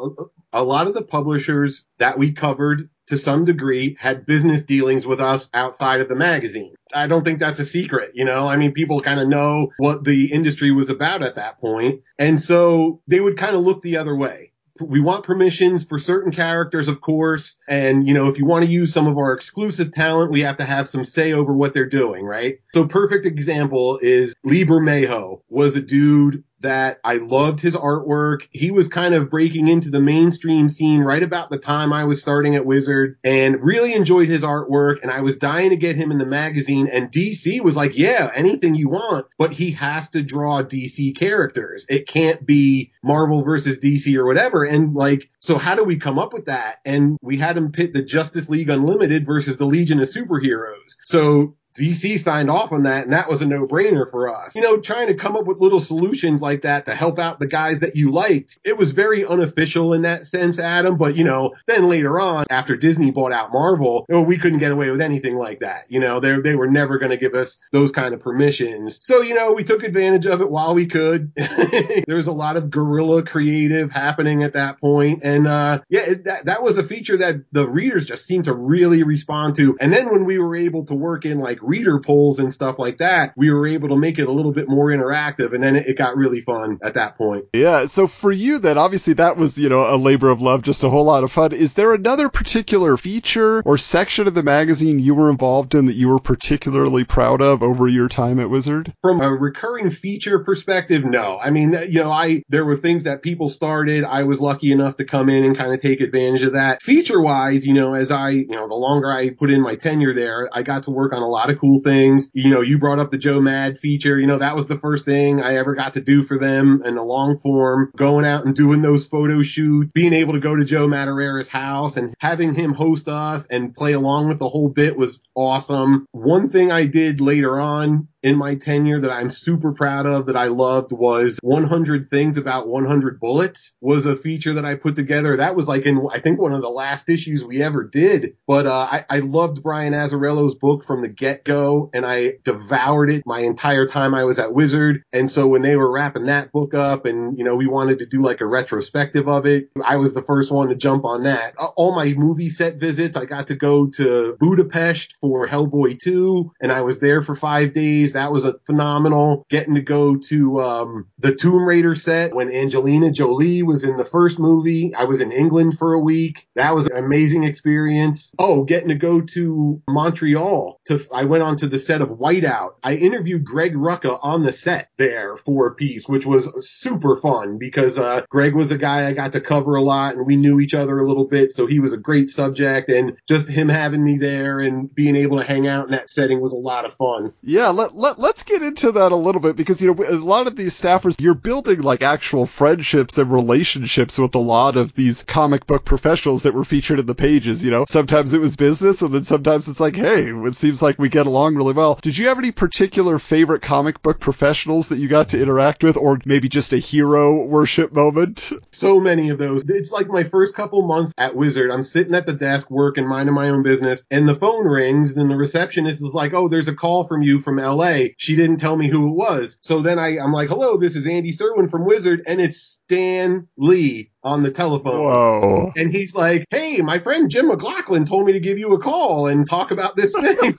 A 0.53 0.65
lot 0.65 0.87
of 0.87 0.95
the 0.95 1.03
publishers 1.03 1.85
that 1.99 2.19
we 2.19 2.33
covered 2.33 2.89
to 3.09 3.19
some 3.19 3.45
degree 3.45 3.97
had 3.99 4.27
business 4.27 4.63
dealings 4.63 5.07
with 5.07 5.21
us 5.21 5.49
outside 5.55 6.01
of 6.01 6.09
the 6.09 6.15
magazine. 6.15 6.75
I 6.93 7.07
don't 7.07 7.25
think 7.25 7.39
that's 7.39 7.59
a 7.59 7.65
secret, 7.65 8.13
you 8.15 8.25
know? 8.25 8.47
I 8.47 8.57
mean, 8.57 8.73
people 8.73 9.01
kind 9.01 9.19
of 9.19 9.29
know 9.29 9.73
what 9.79 10.05
the 10.05 10.31
industry 10.33 10.71
was 10.71 10.91
about 10.91 11.23
at 11.23 11.37
that 11.37 11.59
point. 11.61 12.03
And 12.19 12.41
so 12.41 13.01
they 13.07 13.19
would 13.19 13.39
kind 13.39 13.57
of 13.57 13.63
look 13.63 13.83
the 13.83 13.97
other 13.97 14.15
way 14.15 14.48
we 14.81 15.01
want 15.01 15.25
permissions 15.25 15.85
for 15.85 15.99
certain 15.99 16.33
characters, 16.33 16.89
of 16.89 17.01
course. 17.01 17.57
And, 17.69 18.07
you 18.07 18.15
know, 18.15 18.29
if 18.29 18.39
you 18.39 18.47
want 18.47 18.65
to 18.65 18.71
use 18.71 18.93
some 18.93 19.07
of 19.07 19.17
our 19.17 19.33
exclusive 19.33 19.93
talent, 19.93 20.31
we 20.31 20.41
have 20.41 20.57
to 20.59 20.65
have 20.65 20.89
some 20.89 21.05
say 21.05 21.33
over 21.33 21.53
what 21.53 21.75
they're 21.75 21.89
doing, 21.89 22.25
right? 22.25 22.59
So 22.75 22.87
perfect 22.87 23.27
example 23.27 23.99
is 24.03 24.35
Lee 24.45 24.65
Bermejo 24.65 25.43
was 25.49 25.77
a 25.77 25.81
dude 25.81 26.45
that 26.61 26.99
I 27.05 27.15
loved 27.15 27.61
his 27.61 27.77
artwork. 27.77 28.43
He 28.51 28.71
was 28.71 28.89
kind 28.89 29.15
of 29.15 29.31
breaking 29.31 29.69
into 29.69 29.91
the 29.91 30.01
mainstream 30.01 30.69
scene 30.69 31.01
right 31.01 31.23
about 31.23 31.51
the 31.51 31.59
time 31.59 31.93
I 31.93 32.05
was 32.05 32.21
starting 32.21 32.55
at 32.57 32.67
Wizard 32.67 33.19
and 33.23 33.63
really 33.63 33.95
enjoyed 33.95 34.29
his 34.29 34.43
artwork. 34.43 35.03
And 35.03 35.11
I 35.11 35.21
was 35.21 35.37
dying 35.37 35.71
to 35.71 35.77
get 35.77 35.97
him 35.97 36.11
in 36.11 36.19
the 36.19 36.27
magazine. 36.27 36.89
And 36.91 37.11
DC 37.11 37.61
was 37.61 37.77
like, 37.77 37.97
yeah, 37.97 38.31
anything 38.35 38.75
you 38.75 38.89
want, 38.89 39.27
but 39.39 39.53
he 39.53 39.73
has 39.73 40.11
to 40.11 40.23
draw 40.23 40.63
DC 40.63 41.17
characters. 41.17 41.87
It 41.89 42.09
can't 42.09 42.45
be 42.45 42.93
Marvel 43.03 43.43
versus 43.43 43.79
DC 43.79 44.17
or 44.17 44.27
whatever. 44.27 44.65
And 44.65 44.95
like, 44.95 45.31
so 45.41 45.59
how 45.59 45.75
do 45.75 45.85
we 45.85 45.99
come 45.99 46.19
up 46.19 46.33
with 46.33 46.47
that? 46.47 46.79
And 46.85 47.17
we 47.23 47.37
had 47.37 47.57
him 47.57 47.73
pit 47.73 47.93
the 47.93 48.03
Justice 48.03 48.49
League 48.49 48.71
Unlimited 48.71 49.27
versus 49.27 49.57
the 49.57 49.67
Legion 49.67 50.01
of 50.01 50.09
Superheroes. 50.09 50.97
So 51.05 51.57
DC 51.79 52.19
signed 52.21 52.51
off 52.51 52.73
on 52.73 52.85
that 52.85 53.05
and 53.05 53.13
that 53.13 53.29
was 53.29 53.43
a 53.43 53.47
no 53.47 53.67
brainer 53.67 54.11
for 54.11 54.35
us. 54.35 54.55
You 54.55 54.63
know, 54.63 54.79
trying 54.79 55.09
to 55.09 55.15
come 55.15 55.37
up 55.37 55.47
with 55.47 55.59
little 55.59 55.81
solutions 55.81 56.41
like 56.41 56.63
that 56.63 56.87
to 56.87 56.95
help 56.95 57.19
out 57.19 57.39
the 57.39 57.47
guys 57.47 57.81
that 57.81 57.97
you 57.97 58.11
liked. 58.11 58.59
It 58.65 58.77
was 58.77 58.93
very 58.93 59.25
unofficial 59.25 59.95
in 59.95 60.03
that 60.03 60.27
sense, 60.27 60.59
Adam. 60.59 60.97
But 60.97 61.17
you 61.17 61.25
know, 61.25 61.55
then 61.67 61.89
later 61.89 62.19
on, 62.21 62.47
after 62.51 62.77
Disney 62.77 63.11
bought 63.11 63.33
out 63.33 63.53
Marvel, 63.53 64.05
you 64.09 64.15
know, 64.15 64.23
we 64.23 64.39
couldn't 64.39 64.59
get 64.59 64.73
away 64.73 64.91
with 64.91 65.01
anything 65.01 65.37
like 65.37 65.61
that. 65.61 65.85
You 65.89 66.01
know, 66.01 66.21
they 66.21 66.39
they 66.41 66.55
were 66.55 66.71
never 66.71 66.99
going 66.99 67.11
to 67.11 67.17
give 67.17 67.35
us 67.35 67.59
those 67.73 67.93
kind 67.93 68.15
of 68.15 68.21
permissions. 68.21 68.99
So 69.03 69.23
you 69.23 69.35
know, 69.35 69.53
we 69.53 69.65
took 69.65 69.83
advantage 69.83 70.27
of 70.27 70.41
it 70.41 70.51
while 70.51 70.75
we 70.75 70.87
could. 70.87 71.33
there 71.37 72.17
was 72.17 72.27
a 72.27 72.33
lot 72.33 72.57
of 72.57 72.71
guerrilla 72.71 73.23
creative 73.23 73.91
happening 73.91 74.43
at 74.43 74.55
that 74.55 74.81
point, 74.81 75.21
and 75.23 75.47
uh, 75.47 75.81
yeah, 75.89 76.01
it, 76.01 76.25
that 76.25 76.47
that 76.47 76.63
was 76.63 76.79
a 76.79 76.85
feature 76.85 77.19
that 77.19 77.37
the 77.53 77.69
readers 77.69 78.05
just 78.05 78.27
seemed 78.27 78.45
to 78.45 78.55
really 78.55 79.03
respond 79.03 79.57
to. 79.57 79.77
And 79.81 79.93
then 79.93 80.11
when 80.11 80.25
we 80.25 80.39
were 80.39 80.57
able 80.57 80.85
to 80.87 80.95
work 80.95 81.25
in 81.25 81.39
like 81.39 81.59
reader 81.69 82.01
polls 82.01 82.39
and 82.39 82.53
stuff 82.53 82.79
like 82.79 82.99
that, 82.99 83.33
we 83.37 83.51
were 83.51 83.67
able 83.67 83.91
to 83.91 83.97
make 83.97 84.19
it 84.19 84.27
a 84.27 84.33
little 84.33 84.53
bit 84.53 84.69
more 84.69 84.87
interactive, 84.87 85.55
and 85.55 85.63
then 85.63 85.77
it, 85.77 85.87
it 85.87 85.99
got 85.99 86.17
really 86.17 86.41
fun 86.41 86.79
at 86.83 86.95
that 86.95 87.17
point. 87.17 87.47
Yeah. 87.53 87.87
So 87.87 88.07
for 88.07 88.33
you, 88.33 88.59
then 88.59 88.79
obviously 88.79 89.15
that 89.15 89.37
was 89.37 89.59
you 89.59 89.69
know 89.69 89.95
a 89.95 89.97
labor 89.97 90.31
of 90.31 90.41
love, 90.41 90.63
just 90.63 90.83
a 90.83 90.89
whole 90.89 91.05
lot 91.05 91.25
of 91.25 91.33
fun. 91.33 91.53
Is 91.53 91.75
there 91.75 91.93
another 91.93 92.29
particular 92.29 92.97
feature 92.97 93.63
or 93.65 93.79
section 93.79 94.27
of 94.27 94.35
the 94.35 94.43
magazine 94.43 94.99
you 94.99 95.15
were 95.15 95.31
involved 95.31 95.75
in 95.75 95.87
that 95.87 95.95
you 95.95 96.09
were 96.09 96.19
particularly 96.19 97.05
proud 97.05 97.43
of 97.43 97.63
over 97.63 97.89
your 97.89 98.09
time 98.09 98.41
at 98.41 98.51
Wizard? 98.51 98.93
From 99.03 99.21
a 99.21 99.31
recurring 99.31 99.91
feature 99.91 100.39
perspective, 100.41 101.05
no. 101.05 101.39
I 101.39 101.51
mean, 101.51 101.73
you 101.89 102.01
know, 102.01 102.11
I 102.11 102.43
there 102.49 102.65
were 102.65 102.77
things 102.77 103.05
that 103.05 103.23
people 103.23 103.49
started. 103.49 104.05
I 104.05 104.23
was 104.25 104.41
lucky 104.41 104.73
enough 104.73 104.97
to 104.97 105.05
come 105.05 105.29
in 105.29 105.45
and 105.45 105.57
kind 105.57 105.73
of 105.73 105.81
take 105.81 106.01
advantage 106.01 106.43
of 106.43 106.53
that. 106.55 106.83
Feature 106.83 107.21
wise, 107.21 107.67
you 107.67 107.75
know, 107.75 107.95
as 107.95 108.11
I, 108.11 108.31
you 108.31 108.47
know, 108.49 108.69
the 108.69 108.75
longer 108.75 109.11
I 109.11 109.31
put 109.31 109.51
in 109.51 109.61
my 109.61 109.77
tenure 109.77 110.15
there, 110.15 110.49
I 110.53 110.63
got 110.63 110.85
to 110.85 110.91
work 110.91 111.13
on 111.13 111.23
a 111.23 111.29
lot 111.29 111.51
of 111.51 111.58
cool 111.59 111.81
things. 111.81 112.31
You 112.33 112.51
know, 112.51 112.61
you 112.61 112.79
brought 112.79 112.99
up 112.99 113.11
the 113.11 113.19
Joe 113.19 113.41
Mad 113.41 113.79
feature. 113.79 114.19
You 114.19 114.27
know, 114.27 114.39
that 114.39 114.57
was 114.57 114.69
the 114.69 114.77
first 114.77 115.05
thing 115.05 115.43
I 115.43 115.57
ever 115.57 115.75
got 115.75 115.95
to 115.95 116.01
do 116.01 116.23
for 116.23 116.39
them 116.39 116.83
in 116.85 116.97
a 116.97 117.03
long 117.03 117.39
form, 117.39 117.93
going 117.97 118.25
out 118.25 118.45
and 118.45 118.55
doing 118.55 118.83
those 118.83 119.07
photo 119.07 119.43
shoots, 119.43 119.93
being 119.93 120.13
able 120.13 120.35
to 120.35 120.41
go 120.41 120.57
to 120.57 120.65
Joe 120.65 120.87
Madureira's 120.87 121.49
house 121.49 121.97
and 121.97 122.15
having 122.19 122.55
him 122.55 122.73
host 122.73 123.09
us 123.09 123.47
and 123.47 123.75
play 123.75 123.93
along 123.93 124.29
with 124.29 124.39
the 124.39 124.49
whole 124.49 124.69
bit 124.69 124.97
was 124.97 125.21
awesome. 125.35 126.07
One 126.13 126.49
thing 126.49 126.73
I 126.73 126.87
did 126.87 127.21
later 127.21 127.59
on 127.59 128.09
in 128.23 128.37
my 128.37 128.55
tenure 128.57 129.01
that 129.01 129.13
I'm 129.13 129.31
super 129.31 129.73
proud 129.73 130.07
of 130.07 130.27
that 130.27 130.37
I 130.37 130.47
loved 130.47 130.93
was 130.93 131.39
100 131.43 132.11
things 132.11 132.37
about 132.37 132.69
100 132.69 133.21
bullets 133.21 133.75
was 133.81 134.07
a 134.07 134.17
feature 134.17 134.55
that 134.55 134.65
I 134.65 134.75
put 134.75 134.97
together. 134.97 135.37
That 135.37 135.55
was 135.55 135.69
like 135.69 135.87
in, 135.87 136.07
I 136.13 136.19
think 136.19 136.41
one 136.41 136.53
of 136.53 136.61
the 136.61 136.69
last 136.69 137.09
issues 137.09 137.45
we 137.45 137.63
ever 137.63 137.85
did. 137.85 138.37
But, 138.47 138.67
uh, 138.67 138.89
I, 138.91 139.05
I 139.09 139.19
loved 139.21 139.63
Brian 139.63 139.95
Azzarello's 139.95 140.55
book 140.55 140.85
from 140.85 141.03
the 141.03 141.09
get 141.09 141.45
go 141.45 141.91
and 141.95 142.05
I 142.05 142.35
devoured 142.45 143.11
it 143.11 143.23
my 143.25 143.41
entire 143.41 143.87
time 143.87 144.15
I 144.15 144.25
was 144.25 144.39
at 144.39 144.53
Wizard. 144.53 145.03
And 145.13 145.31
so 145.31 145.47
when 145.47 145.63
they 145.63 145.77
were 145.77 145.91
wrapping 145.91 146.27
that 146.27 146.51
book 146.53 146.75
up 146.75 147.05
and, 147.05 147.39
you 147.39 147.45
know, 147.45 147.55
we 147.55 147.67
wanted 147.67 148.01
to 148.01 148.07
do 148.07 148.23
like 148.23 148.41
a 148.41 148.47
retrospective 148.47 149.29
of 149.29 149.47
it, 149.47 149.71
I 149.85 149.97
was 149.97 150.15
the 150.15 150.23
first 150.23 150.51
one 150.51 150.69
to 150.69 150.75
jump 150.75 151.05
on 151.05 151.25
that. 151.25 151.55
All 151.57 151.95
my 151.95 152.13
movie 152.15 152.51
set 152.51 152.77
visits, 152.77 153.17
I 153.17 153.27
got 153.27 153.49
to 153.49 153.55
go 153.55 153.87
to 153.91 154.37
Budapest 154.41 155.17
for 155.21 155.47
Hellboy 155.47 156.01
2 156.01 156.53
and 156.61 156.73
I 156.73 156.81
was 156.81 156.99
there 157.01 157.23
for 157.23 157.35
five 157.35 157.73
days 157.73 158.08
movies. 158.09 158.15
That 158.15 158.33
was 158.33 158.45
a 158.45 158.59
phenomenal 158.67 159.47
getting 159.51 159.75
to 159.75 159.81
go 159.81 160.17
to 160.17 160.61
um, 160.61 161.07
the 161.19 161.35
Tomb 161.35 161.65
Raider 161.65 161.95
set 161.95 162.35
when 162.35 162.53
Angelina 162.53 163.11
Jolie 163.11 163.63
was 163.63 163.85
in 163.85 163.97
the 163.97 164.05
first 164.05 164.39
movie. 164.39 164.95
I 164.95 165.05
was 165.05 165.21
in 165.21 165.33
England 165.33 165.79
for 165.79 165.95
a 165.95 166.01
week. 166.01 166.47
That 166.57 166.75
was 166.75 166.87
an 166.87 166.97
amazing 166.97 167.45
experience. 167.45 168.35
Oh, 168.39 168.65
getting 168.65 168.89
to 168.89 168.95
go 168.95 169.21
to 169.21 169.83
Montreal. 169.89 170.81
To 170.89 171.01
I 171.13 171.25
went 171.25 171.43
onto 171.43 171.69
the 171.69 171.79
set 171.79 172.01
of 172.01 172.09
Whiteout. 172.09 172.75
I 172.83 172.95
interviewed 172.95 173.45
Greg 173.45 173.75
Rucka 173.75 174.19
on 174.23 174.43
the 174.43 174.53
set 174.53 174.89
there 174.97 175.37
for 175.37 175.67
a 175.67 175.75
piece, 175.75 176.09
which 176.09 176.27
was 176.27 176.51
super 176.67 177.17
fun 177.17 177.59
because 177.59 177.99
uh, 177.99 178.23
Greg 178.29 178.55
was 178.55 178.71
a 178.71 178.79
guy 178.79 179.07
I 179.07 179.13
got 179.13 179.33
to 179.33 179.41
cover 179.41 179.75
a 179.75 179.83
lot 179.83 180.17
and 180.17 180.27
we 180.27 180.37
knew 180.37 180.61
each 180.61 180.75
other 180.75 180.99
a 180.99 181.07
little 181.07 181.27
bit, 181.27 181.53
so 181.53 181.67
he 181.67 181.81
was 181.81 181.93
a 181.93 181.97
great 181.97 182.31
subject. 182.31 182.89
And 182.89 183.17
just 183.29 183.49
him 183.49 183.69
having 183.69 184.05
me 184.05 184.19
there 184.19 184.61
and 184.61 184.93
being 184.95 185.17
able 185.17 185.39
to 185.39 185.45
hang 185.45 185.67
out 185.67 185.87
in 185.87 185.93
that 185.93 186.11
setting 186.11 186.41
was 186.41 186.53
a 186.53 186.57
lot 186.57 186.85
of 186.85 186.95
fun. 186.95 187.33
Yeah, 187.43 187.69
let, 187.69 187.95
let, 187.99 188.19
let's 188.19 188.45
get 188.45 188.63
into 188.63 188.93
that 188.93 189.13
a 189.13 189.17
little 189.17 189.41
bit 189.41 189.57
because, 189.57 189.83
you 189.83 189.93
know, 189.93 190.05
a 190.05 190.15
lot 190.15 190.47
of 190.47 190.55
these 190.55 190.81
staffers, 190.81 191.17
you're 191.19 191.35
building 191.35 191.83
like 191.83 192.03
actual 192.03 192.47
friendships 192.47 193.19
and 193.19 193.33
relationships 193.33 194.19
with 194.19 194.35
a 194.37 194.39
lot 194.39 194.77
of 194.77 194.95
these 194.95 195.25
comic 195.25 195.67
book 195.67 195.85
professionals 195.85 196.45
that 196.45 196.55
were 196.55 196.65
featured 196.65 197.01
in 197.01 197.07
the 197.07 197.15
pages, 197.15 197.65
you 197.65 197.73
know. 197.73 197.85
Sometimes 197.89 198.35
it 198.35 198.41
was 198.41 198.57
business 198.57 199.03
and 199.03 199.13
then 199.13 199.25
sometimes 199.25 199.69
it's 199.69 199.81
like, 199.81 199.97
hey, 199.97 200.31
it 200.31 200.55
seems 200.55 200.81
like 200.81 200.99
we 200.99 201.09
get 201.09 201.27
along 201.27 201.57
really 201.57 201.73
well. 201.73 201.99
Did 202.01 202.17
you 202.17 202.29
have 202.29 202.39
any 202.39 202.53
particular 202.53 203.19
favorite 203.19 203.63
comic 203.63 204.01
book 204.01 204.21
professionals 204.21 204.91
that 204.91 204.99
you 204.99 205.09
got 205.09 205.29
to 205.31 205.43
interact 205.43 205.83
with 205.83 205.97
or 205.97 206.21
maybe 206.25 206.49
just 206.49 206.73
a 206.73 206.79
hero 206.79 207.45
worship 207.45 207.93
moment? 207.93 208.53
So 208.71 209.01
many 209.01 209.31
of 209.31 209.39
those. 209.39 209.65
It's 209.69 209.91
like 209.91 210.07
my 210.07 210.23
first 210.23 210.55
couple 210.55 210.87
months 210.87 211.13
at 211.19 211.35
Wizard. 211.35 211.73
I'm 211.73 211.83
sitting 211.83 212.15
at 212.15 212.27
the 212.27 212.33
desk 212.33 212.71
working, 212.71 213.09
minding 213.09 213.35
my 213.35 213.49
own 213.49 213.65
business 213.65 214.05
and 214.09 214.29
the 214.29 214.37
phone 214.37 214.67
rings 214.67 215.17
and 215.17 215.29
the 215.29 215.35
receptionist 215.35 216.01
is 216.01 216.15
like, 216.15 216.33
oh, 216.33 216.47
there's 216.47 216.69
a 216.69 216.75
call 216.75 217.09
from 217.09 217.23
you 217.23 217.41
from 217.41 217.57
LA 217.57 217.88
she 218.17 218.37
didn't 218.37 218.59
tell 218.59 218.77
me 218.77 218.89
who 218.89 219.09
it 219.09 219.15
was. 219.15 219.59
So 219.61 219.81
then 219.81 219.99
I, 219.99 220.19
I'm 220.19 220.33
like, 220.33 220.49
hello, 220.49 220.77
this 220.77 220.97
is 220.97 221.07
Andy 221.07 221.33
Serwin 221.33 221.71
from 221.71 221.85
Wizard, 221.85 222.23
and 222.27 222.41
it's 222.41 222.61
Stan 222.61 223.49
Lee 223.57 224.11
on 224.23 224.43
the 224.43 224.51
telephone. 224.51 225.05
Whoa. 225.05 225.73
And 225.77 225.93
he's 225.93 226.15
like, 226.15 226.45
hey, 226.51 226.81
my 226.81 226.99
friend 226.99 227.31
Jim 227.31 227.51
McLauchlin 227.51 228.07
told 228.07 228.27
me 228.27 228.33
to 228.33 228.41
give 228.41 228.59
you 228.59 228.73
a 228.73 228.81
call 228.81 229.27
and 229.27 229.49
talk 229.49 229.71
about 229.71 229.97
this 229.97 230.13
thing. 230.13 230.57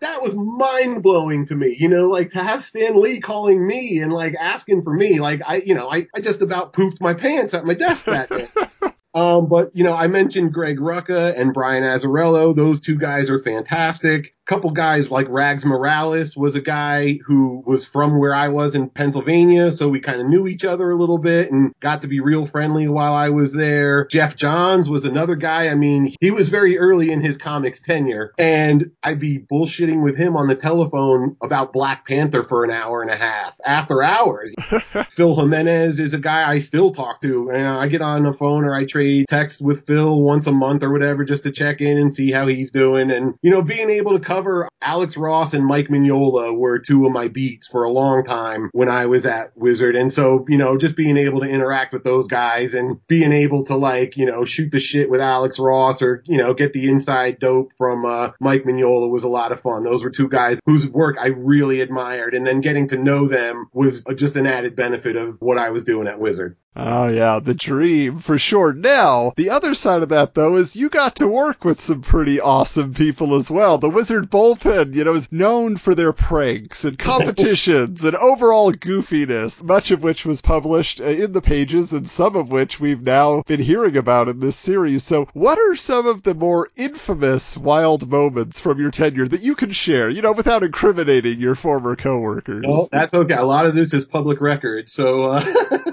that 0.00 0.22
was 0.22 0.34
mind 0.34 1.02
blowing 1.02 1.46
to 1.46 1.54
me. 1.54 1.76
You 1.78 1.88
know, 1.88 2.08
like 2.08 2.30
to 2.30 2.42
have 2.42 2.64
Stan 2.64 3.00
Lee 3.00 3.20
calling 3.20 3.66
me 3.66 4.00
and 4.00 4.12
like 4.12 4.34
asking 4.38 4.82
for 4.82 4.92
me, 4.92 5.20
like 5.20 5.40
I, 5.46 5.56
you 5.56 5.74
know, 5.74 5.90
I, 5.90 6.06
I 6.14 6.20
just 6.20 6.42
about 6.42 6.72
pooped 6.72 7.00
my 7.00 7.14
pants 7.14 7.54
at 7.54 7.64
my 7.64 7.74
desk 7.74 8.04
that 8.06 8.28
day. 8.28 8.48
Um, 9.14 9.46
but 9.46 9.70
you 9.74 9.84
know, 9.84 9.94
I 9.94 10.08
mentioned 10.08 10.52
Greg 10.52 10.78
Rucka 10.78 11.38
and 11.38 11.54
Brian 11.54 11.84
Azzarello. 11.84 12.54
Those 12.54 12.80
two 12.80 12.96
guys 12.98 13.30
are 13.30 13.40
fantastic 13.40 14.33
couple 14.46 14.70
guys 14.70 15.10
like 15.10 15.26
Rags 15.28 15.64
Morales 15.64 16.36
was 16.36 16.54
a 16.54 16.60
guy 16.60 17.18
who 17.24 17.62
was 17.66 17.86
from 17.86 18.18
where 18.18 18.34
I 18.34 18.48
was 18.48 18.74
in 18.74 18.90
Pennsylvania, 18.90 19.72
so 19.72 19.88
we 19.88 20.00
kind 20.00 20.20
of 20.20 20.26
knew 20.26 20.46
each 20.46 20.64
other 20.64 20.90
a 20.90 20.96
little 20.96 21.18
bit 21.18 21.50
and 21.50 21.72
got 21.80 22.02
to 22.02 22.08
be 22.08 22.20
real 22.20 22.46
friendly 22.46 22.86
while 22.88 23.14
I 23.14 23.30
was 23.30 23.52
there. 23.52 24.06
Geoff 24.06 24.36
Johns 24.36 24.88
was 24.88 25.04
another 25.04 25.34
guy. 25.36 25.68
I 25.68 25.74
mean, 25.74 26.14
he 26.20 26.30
was 26.30 26.48
very 26.48 26.78
early 26.78 27.10
in 27.10 27.22
his 27.22 27.38
comics 27.38 27.80
tenure, 27.80 28.32
and 28.38 28.90
I'd 29.02 29.20
be 29.20 29.38
bullshitting 29.38 30.02
with 30.02 30.16
him 30.16 30.36
on 30.36 30.48
the 30.48 30.56
telephone 30.56 31.36
about 31.42 31.72
Black 31.72 32.06
Panther 32.06 32.44
for 32.44 32.64
an 32.64 32.70
hour 32.70 33.02
and 33.02 33.10
a 33.10 33.16
half 33.16 33.56
after 33.64 34.02
hours. 34.02 34.54
Phil 35.10 35.36
Jimenez 35.36 36.00
is 36.00 36.14
a 36.14 36.18
guy 36.18 36.48
I 36.48 36.58
still 36.58 36.92
talk 36.92 37.20
to, 37.22 37.50
and 37.50 37.66
I 37.66 37.88
get 37.88 38.02
on 38.02 38.24
the 38.24 38.32
phone 38.32 38.64
or 38.64 38.74
I 38.74 38.84
trade 38.84 39.26
text 39.28 39.62
with 39.62 39.86
Phil 39.86 40.20
once 40.20 40.46
a 40.46 40.52
month 40.52 40.82
or 40.82 40.92
whatever 40.92 41.24
just 41.24 41.44
to 41.44 41.52
check 41.52 41.80
in 41.80 41.98
and 41.98 42.14
see 42.14 42.30
how 42.30 42.46
he's 42.46 42.70
doing, 42.70 43.10
and 43.10 43.34
you 43.42 43.50
know, 43.50 43.62
being 43.62 43.90
able 43.90 44.18
to 44.18 44.24
cover 44.34 44.68
Alex 44.82 45.16
Ross 45.16 45.54
and 45.54 45.64
Mike 45.64 45.88
Mignola 45.88 46.56
were 46.56 46.78
two 46.78 47.06
of 47.06 47.12
my 47.12 47.28
beats 47.28 47.66
for 47.66 47.84
a 47.84 47.90
long 47.90 48.24
time 48.24 48.68
when 48.72 48.88
I 48.88 49.06
was 49.06 49.26
at 49.26 49.56
Wizard. 49.56 49.96
And 49.96 50.12
so, 50.12 50.44
you 50.48 50.58
know, 50.58 50.76
just 50.76 50.96
being 50.96 51.16
able 51.16 51.40
to 51.40 51.48
interact 51.48 51.92
with 51.92 52.04
those 52.04 52.26
guys 52.26 52.74
and 52.74 52.98
being 53.06 53.32
able 53.32 53.64
to 53.66 53.76
like, 53.76 54.16
you 54.16 54.26
know, 54.26 54.44
shoot 54.44 54.70
the 54.72 54.80
shit 54.80 55.08
with 55.08 55.20
Alex 55.20 55.58
Ross 55.58 56.02
or, 56.02 56.22
you 56.26 56.36
know, 56.36 56.52
get 56.52 56.72
the 56.72 56.90
inside 56.90 57.38
dope 57.38 57.72
from 57.78 58.04
uh, 58.04 58.30
Mike 58.40 58.64
Mignola 58.64 59.08
was 59.08 59.24
a 59.24 59.28
lot 59.28 59.52
of 59.52 59.60
fun. 59.60 59.84
Those 59.84 60.02
were 60.02 60.10
two 60.10 60.28
guys 60.28 60.60
whose 60.66 60.86
work 60.86 61.16
I 61.18 61.28
really 61.28 61.80
admired. 61.80 62.34
And 62.34 62.46
then 62.46 62.60
getting 62.60 62.88
to 62.88 62.98
know 62.98 63.28
them 63.28 63.68
was 63.72 64.04
just 64.16 64.36
an 64.36 64.46
added 64.46 64.76
benefit 64.76 65.16
of 65.16 65.36
what 65.40 65.58
I 65.58 65.70
was 65.70 65.84
doing 65.84 66.08
at 66.08 66.18
Wizard. 66.18 66.56
Oh 66.76 67.06
yeah, 67.06 67.38
the 67.38 67.54
dream 67.54 68.18
for 68.18 68.36
sure. 68.36 68.72
Now, 68.72 69.32
the 69.36 69.50
other 69.50 69.74
side 69.74 70.02
of 70.02 70.08
that 70.08 70.34
though 70.34 70.56
is 70.56 70.74
you 70.74 70.88
got 70.88 71.16
to 71.16 71.28
work 71.28 71.64
with 71.64 71.80
some 71.80 72.02
pretty 72.02 72.40
awesome 72.40 72.94
people 72.94 73.36
as 73.36 73.48
well. 73.48 73.78
The 73.78 73.88
Wizard 73.88 74.28
Bullpen, 74.28 74.92
you 74.94 75.04
know, 75.04 75.14
is 75.14 75.30
known 75.30 75.76
for 75.76 75.94
their 75.94 76.12
pranks 76.12 76.84
and 76.84 76.98
competitions 76.98 78.04
and 78.04 78.16
overall 78.16 78.72
goofiness, 78.72 79.62
much 79.62 79.92
of 79.92 80.02
which 80.02 80.26
was 80.26 80.42
published 80.42 81.00
uh, 81.00 81.04
in 81.04 81.32
the 81.32 81.40
pages 81.40 81.92
and 81.92 82.08
some 82.08 82.34
of 82.34 82.50
which 82.50 82.80
we've 82.80 83.02
now 83.02 83.42
been 83.42 83.60
hearing 83.60 83.96
about 83.96 84.28
in 84.28 84.40
this 84.40 84.56
series. 84.56 85.04
So, 85.04 85.28
what 85.32 85.58
are 85.58 85.76
some 85.76 86.08
of 86.08 86.24
the 86.24 86.34
more 86.34 86.70
infamous 86.74 87.56
wild 87.56 88.10
moments 88.10 88.58
from 88.58 88.80
your 88.80 88.90
tenure 88.90 89.28
that 89.28 89.42
you 89.42 89.54
can 89.54 89.70
share, 89.70 90.10
you 90.10 90.22
know, 90.22 90.32
without 90.32 90.64
incriminating 90.64 91.38
your 91.38 91.54
former 91.54 91.94
coworkers? 91.94 92.64
Well, 92.66 92.88
that's 92.90 93.14
okay. 93.14 93.34
A 93.34 93.44
lot 93.44 93.66
of 93.66 93.76
this 93.76 93.94
is 93.94 94.04
public 94.04 94.40
record. 94.40 94.88
So, 94.88 95.22
uh, 95.22 95.44